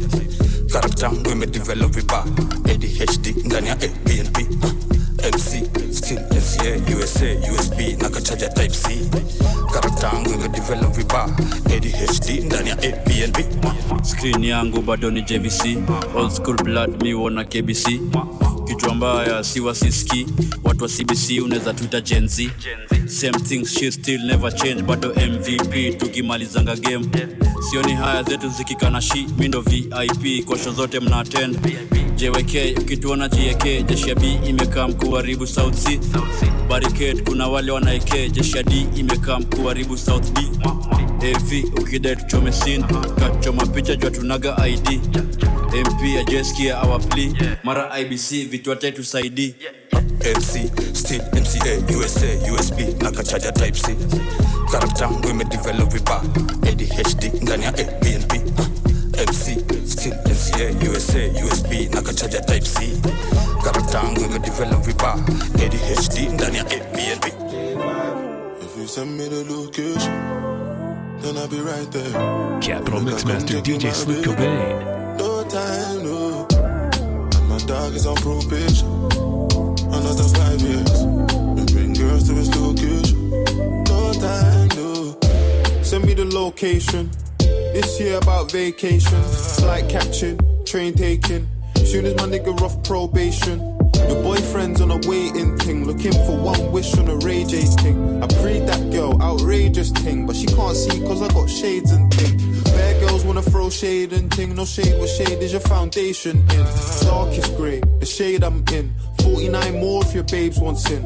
Karakta 0.73 1.05
yangu 1.05 1.29
imedevelop 1.31 1.91
vibaya, 1.91 2.23
ADHD 2.71 3.35
ndani 3.45 3.67
ya 3.67 3.73
ABNB. 3.73 4.37
MC, 6.11 6.39
FCA 6.39 6.95
USA, 6.97 7.51
USB, 7.53 7.79
nakachaja 8.01 8.49
type 8.49 8.73
C. 8.73 8.87
Karakta 9.73 10.07
yangu 10.07 10.29
imedevelop 10.33 10.95
vipa 10.97 11.23
ADHD 11.75 12.29
ndani 12.45 12.69
ya 12.69 12.77
ABNB. 12.77 13.37
screen 14.03 14.43
yangu 14.43 14.81
bado 14.81 15.11
ni 15.11 15.21
jvc 15.21 15.65
old 16.15 16.31
school 16.31 16.55
blood 16.63 17.03
mi 17.03 17.13
wona 17.13 17.43
kbc 17.45 17.87
kichwa 18.67 18.95
mbaya 18.95 19.43
si 19.43 19.59
wasiski 19.59 20.27
watu 20.63 20.83
wa 20.83 20.89
cbc 20.89 21.43
unaweza 21.43 21.73
tuita 21.73 22.01
genz 22.01 22.41
same 23.05 23.39
things 23.39 23.79
she 23.79 23.91
still 23.91 24.21
never 24.25 24.55
change 24.55 24.81
bado 24.81 25.09
mvp 25.09 25.97
tukimalizanga 25.97 26.75
game. 26.75 27.05
Sioni 27.69 27.93
haya 27.93 28.23
zetu 28.23 28.49
zikikana 28.49 29.01
shi 29.01 29.27
mi 29.37 29.47
ndo 29.47 29.61
vip 29.61 30.45
kosho 30.45 30.71
zote 30.71 30.99
mna 30.99 31.19
attend 31.19 31.59
jwk 32.21 32.79
ukituona 32.81 33.27
JK 33.29 33.63
jeshi 33.85 34.15
imekaa 34.47 34.87
mkuharibu 34.87 35.47
south 35.47 35.75
c 35.83 35.99
barricade 36.69 37.21
kuna 37.21 37.47
wale 37.47 37.71
wanaeke 37.71 38.29
jeshi 38.29 38.63
d 38.63 38.87
imekaa 38.95 39.39
mkuharibu 39.39 39.97
south 39.97 40.31
b 40.31 40.39
av 41.35 41.81
ukidai 41.81 42.15
tuchome 42.15 42.51
sin 42.51 42.83
kachoma 43.19 43.65
picha 43.65 43.95
jua 43.95 44.11
tunaga 44.11 44.67
id 44.67 44.89
mp 45.87 46.17
ajeskia 46.19 46.77
awapli 46.77 47.33
mara 47.63 47.99
ibc 47.99 48.31
vitu 48.49 48.71
ataitusaidi 48.71 49.55
MC, 50.21 50.69
Steel 50.93 51.21
MCA, 51.33 51.97
USA, 51.97 52.53
USB, 52.53 52.79
nakachaja 53.03 53.51
type 53.51 53.71
C. 53.79 53.95
Karakta 54.71 55.05
yangu 55.05 55.29
imedevelop 55.29 55.93
vibaya, 55.93 56.21
ADHD 56.67 57.41
ndani 57.41 57.63
ya 57.63 57.69
ABNB. 57.69 58.31
MC, 59.27 59.53
still 59.85 60.15
MCA, 60.25 60.69
eh, 60.69 60.87
USA, 60.89 61.29
USB, 61.43 61.89
nakachaja 61.93 62.41
type 62.41 62.65
C. 62.65 63.01
Karakta 63.63 63.97
yangu 63.97 64.21
imedevelop 64.21 64.85
vibaya, 64.85 65.15
ADHD 65.55 66.19
ndani 66.33 66.57
ya 66.57 66.65
ABNB. 66.65 67.25
If 68.61 68.77
you 68.77 68.87
send 68.87 69.17
me 69.17 69.27
the 69.29 69.43
location, 69.53 70.13
then 71.21 71.37
I'll 71.37 71.47
be 71.47 71.59
right 71.61 71.91
there. 71.91 72.11
Capital 72.61 73.01
Mixmaster 73.01 73.61
DJ 73.61 73.93
Slick 73.93 74.23
Cobain. 74.25 75.17
No 75.19 75.43
time, 75.43 76.03
no. 76.03 76.47
And 77.37 77.49
my 77.49 77.57
dog 77.67 77.93
is 77.95 78.07
on 78.07 78.15
probation. 78.15 78.87
Another 79.93 80.23
five 80.23 80.61
years. 80.61 81.03
We 81.55 81.65
bring 81.73 81.93
girls 81.93 82.27
to 82.27 82.33
his 82.33 82.49
location. 82.55 83.29
No 83.85 84.13
time, 84.13 84.67
no. 84.75 85.15
Send 85.83 86.05
me 86.05 86.15
the 86.15 86.25
location. 86.25 87.11
This 87.73 87.99
year 88.01 88.17
about 88.17 88.51
vacation. 88.51 89.23
Flight 89.59 89.87
catching, 89.87 90.37
train 90.65 90.93
taking. 90.93 91.47
Soon 91.85 92.05
as 92.05 92.15
my 92.15 92.23
nigga 92.23 92.59
off 92.61 92.83
probation. 92.83 93.59
Your 94.09 94.23
boyfriend's 94.23 94.81
on 94.81 94.91
a 94.91 94.99
waiting 95.07 95.57
thing, 95.59 95.85
looking 95.85 96.11
for 96.11 96.37
one 96.37 96.71
wish 96.71 96.97
on 96.97 97.07
a 97.07 97.15
Ray 97.17 97.45
J 97.45 97.61
thing. 97.61 98.21
I 98.21 98.27
prayed 98.27 98.67
that 98.67 98.91
girl, 98.91 99.21
outrageous 99.21 99.91
thing, 99.91 100.27
but 100.27 100.35
she 100.35 100.47
can't 100.47 100.75
see 100.75 100.99
cause 101.01 101.21
I 101.21 101.29
got 101.29 101.49
shades 101.49 101.91
and 101.91 102.13
thing. 102.13 102.63
Bad 102.63 102.99
girls 102.99 103.23
wanna 103.23 103.41
throw 103.41 103.69
shade 103.69 104.11
and 104.11 104.29
ting, 104.31 104.53
no 104.55 104.65
shade, 104.65 104.97
what 104.99 105.09
shade 105.09 105.41
is 105.41 105.53
your 105.53 105.61
foundation 105.61 106.37
in? 106.39 106.65
Darkest 107.05 107.55
grey, 107.55 107.79
the 107.99 108.05
shade 108.05 108.43
I'm 108.43 108.65
in. 108.73 108.93
49 109.23 109.79
more 109.79 110.03
if 110.03 110.13
your 110.13 110.25
babes 110.25 110.59
want 110.59 110.77
sin. 110.77 111.03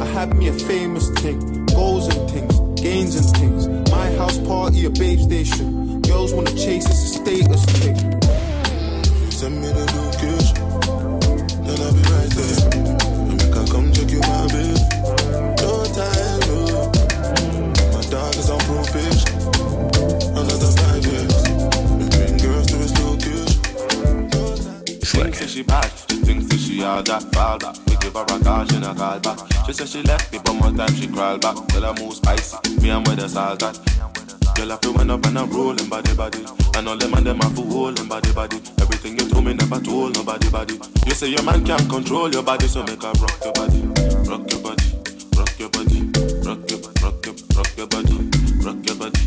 I 0.00 0.06
had 0.06 0.34
me 0.36 0.48
a 0.48 0.52
famous 0.52 1.10
thing, 1.20 1.66
goals 1.66 2.08
and 2.08 2.30
things, 2.30 2.80
gains 2.80 3.16
and 3.16 3.36
things. 3.36 3.90
My 3.90 4.10
house 4.16 4.38
party, 4.38 4.86
a 4.86 4.90
babe 4.90 5.20
station 5.20 5.73
girls 6.14 6.32
wanna 6.32 6.50
chase, 6.52 6.86
it's 6.86 7.02
a 7.02 7.10
status 7.18 7.64
thing. 7.74 7.96
Send 9.30 9.60
me 9.60 9.68
the 9.78 9.84
location, 9.98 10.58
I'll 11.86 11.94
be 11.98 12.02
right 12.14 12.32
there. 12.38 12.60
And 13.30 13.40
can 13.54 13.66
come 13.74 13.88
check 13.92 14.10
you 14.14 14.22
babe. 14.54 14.78
No 15.58 15.72
time, 15.98 16.40
no. 16.48 16.60
My 17.92 18.02
dog 18.14 18.34
is 18.40 18.48
on 18.48 18.60
probation. 18.68 19.34
Another 20.38 20.70
five 20.78 21.04
years. 21.10 21.36
We 21.98 22.06
bring 22.14 22.36
girls 22.44 22.66
to 22.70 22.76
his 22.84 22.94
location. 23.02 23.58
No 24.30 24.42
time. 24.54 25.48
She 25.48 25.62
bad, 25.62 25.90
thinks 26.26 26.46
she 26.62 26.84
all 26.84 27.02
that, 27.02 27.24
give 28.00 28.14
her 28.14 28.22
a 28.22 28.38
call, 28.44 28.64
she 28.66 28.78
not 28.78 28.96
call 28.96 29.18
back. 29.18 29.38
She 29.66 29.72
said 29.72 29.88
she 29.88 30.02
left 30.02 30.32
me, 30.32 30.38
but 30.44 30.54
time 30.76 30.94
she 30.94 31.08
back. 31.38 31.56
Tell 31.68 31.82
her 31.82 31.94
move 32.00 32.14
spicy, 32.14 32.56
me 32.80 32.90
and. 32.90 34.13
Girl, 34.54 34.72
I 34.72 34.76
feel 34.76 34.94
when 34.94 35.10
up 35.10 35.26
and 35.26 35.38
I'm 35.38 35.50
rolling 35.50 35.88
body 35.88 36.14
body. 36.14 36.44
And 36.76 36.88
all 36.88 36.96
them 36.96 37.14
and 37.14 37.26
them 37.26 37.42
I 37.42 37.48
feel 37.50 37.66
holding 37.66 38.08
body 38.08 38.32
body. 38.32 38.56
Everything 38.80 39.18
you 39.18 39.28
told 39.28 39.44
me 39.44 39.54
never 39.54 39.80
told 39.80 40.14
nobody 40.14 40.48
body. 40.50 40.80
You 41.06 41.14
say 41.14 41.28
your 41.28 41.42
man 41.42 41.64
can't 41.64 41.88
control 41.90 42.30
your 42.30 42.42
body, 42.42 42.66
so 42.68 42.82
make 42.84 43.02
her 43.02 43.12
rock 43.12 43.38
your 43.42 43.52
body, 43.52 43.82
rock 44.30 44.50
your 44.50 44.60
body, 44.62 44.86
rock 45.36 45.58
your 45.58 45.68
body, 45.70 46.00
rock 46.46 46.70
your 46.70 46.80
rock 47.02 47.26
your 47.26 47.34
rock 47.56 47.76
your 47.76 47.86
body, 47.86 48.30
rock 48.64 48.86
your 48.86 48.96
body. 48.96 49.23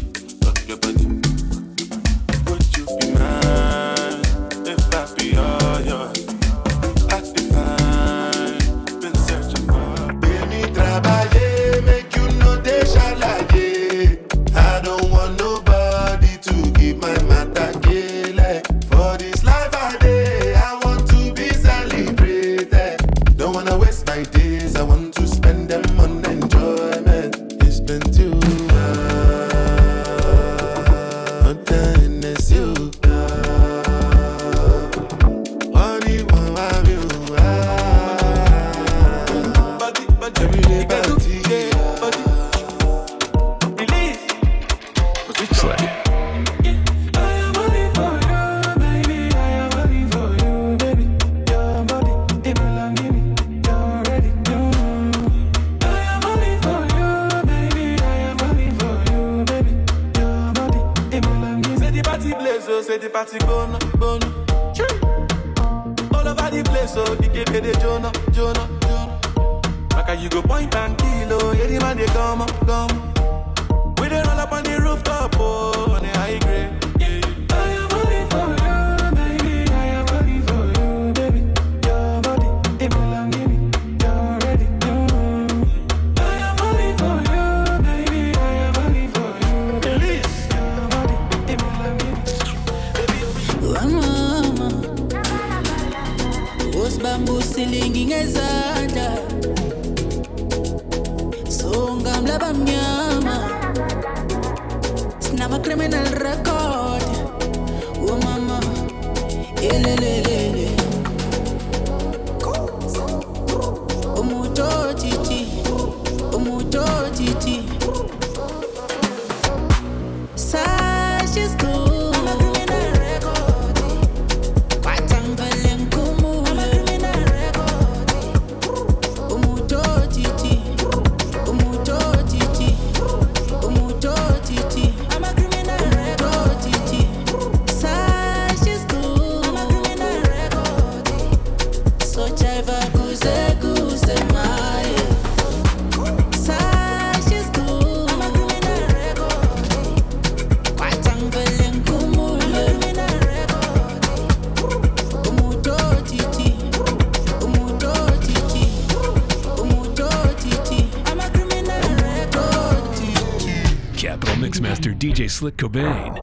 Slick 165.28 165.58
Cobain, 165.58 166.14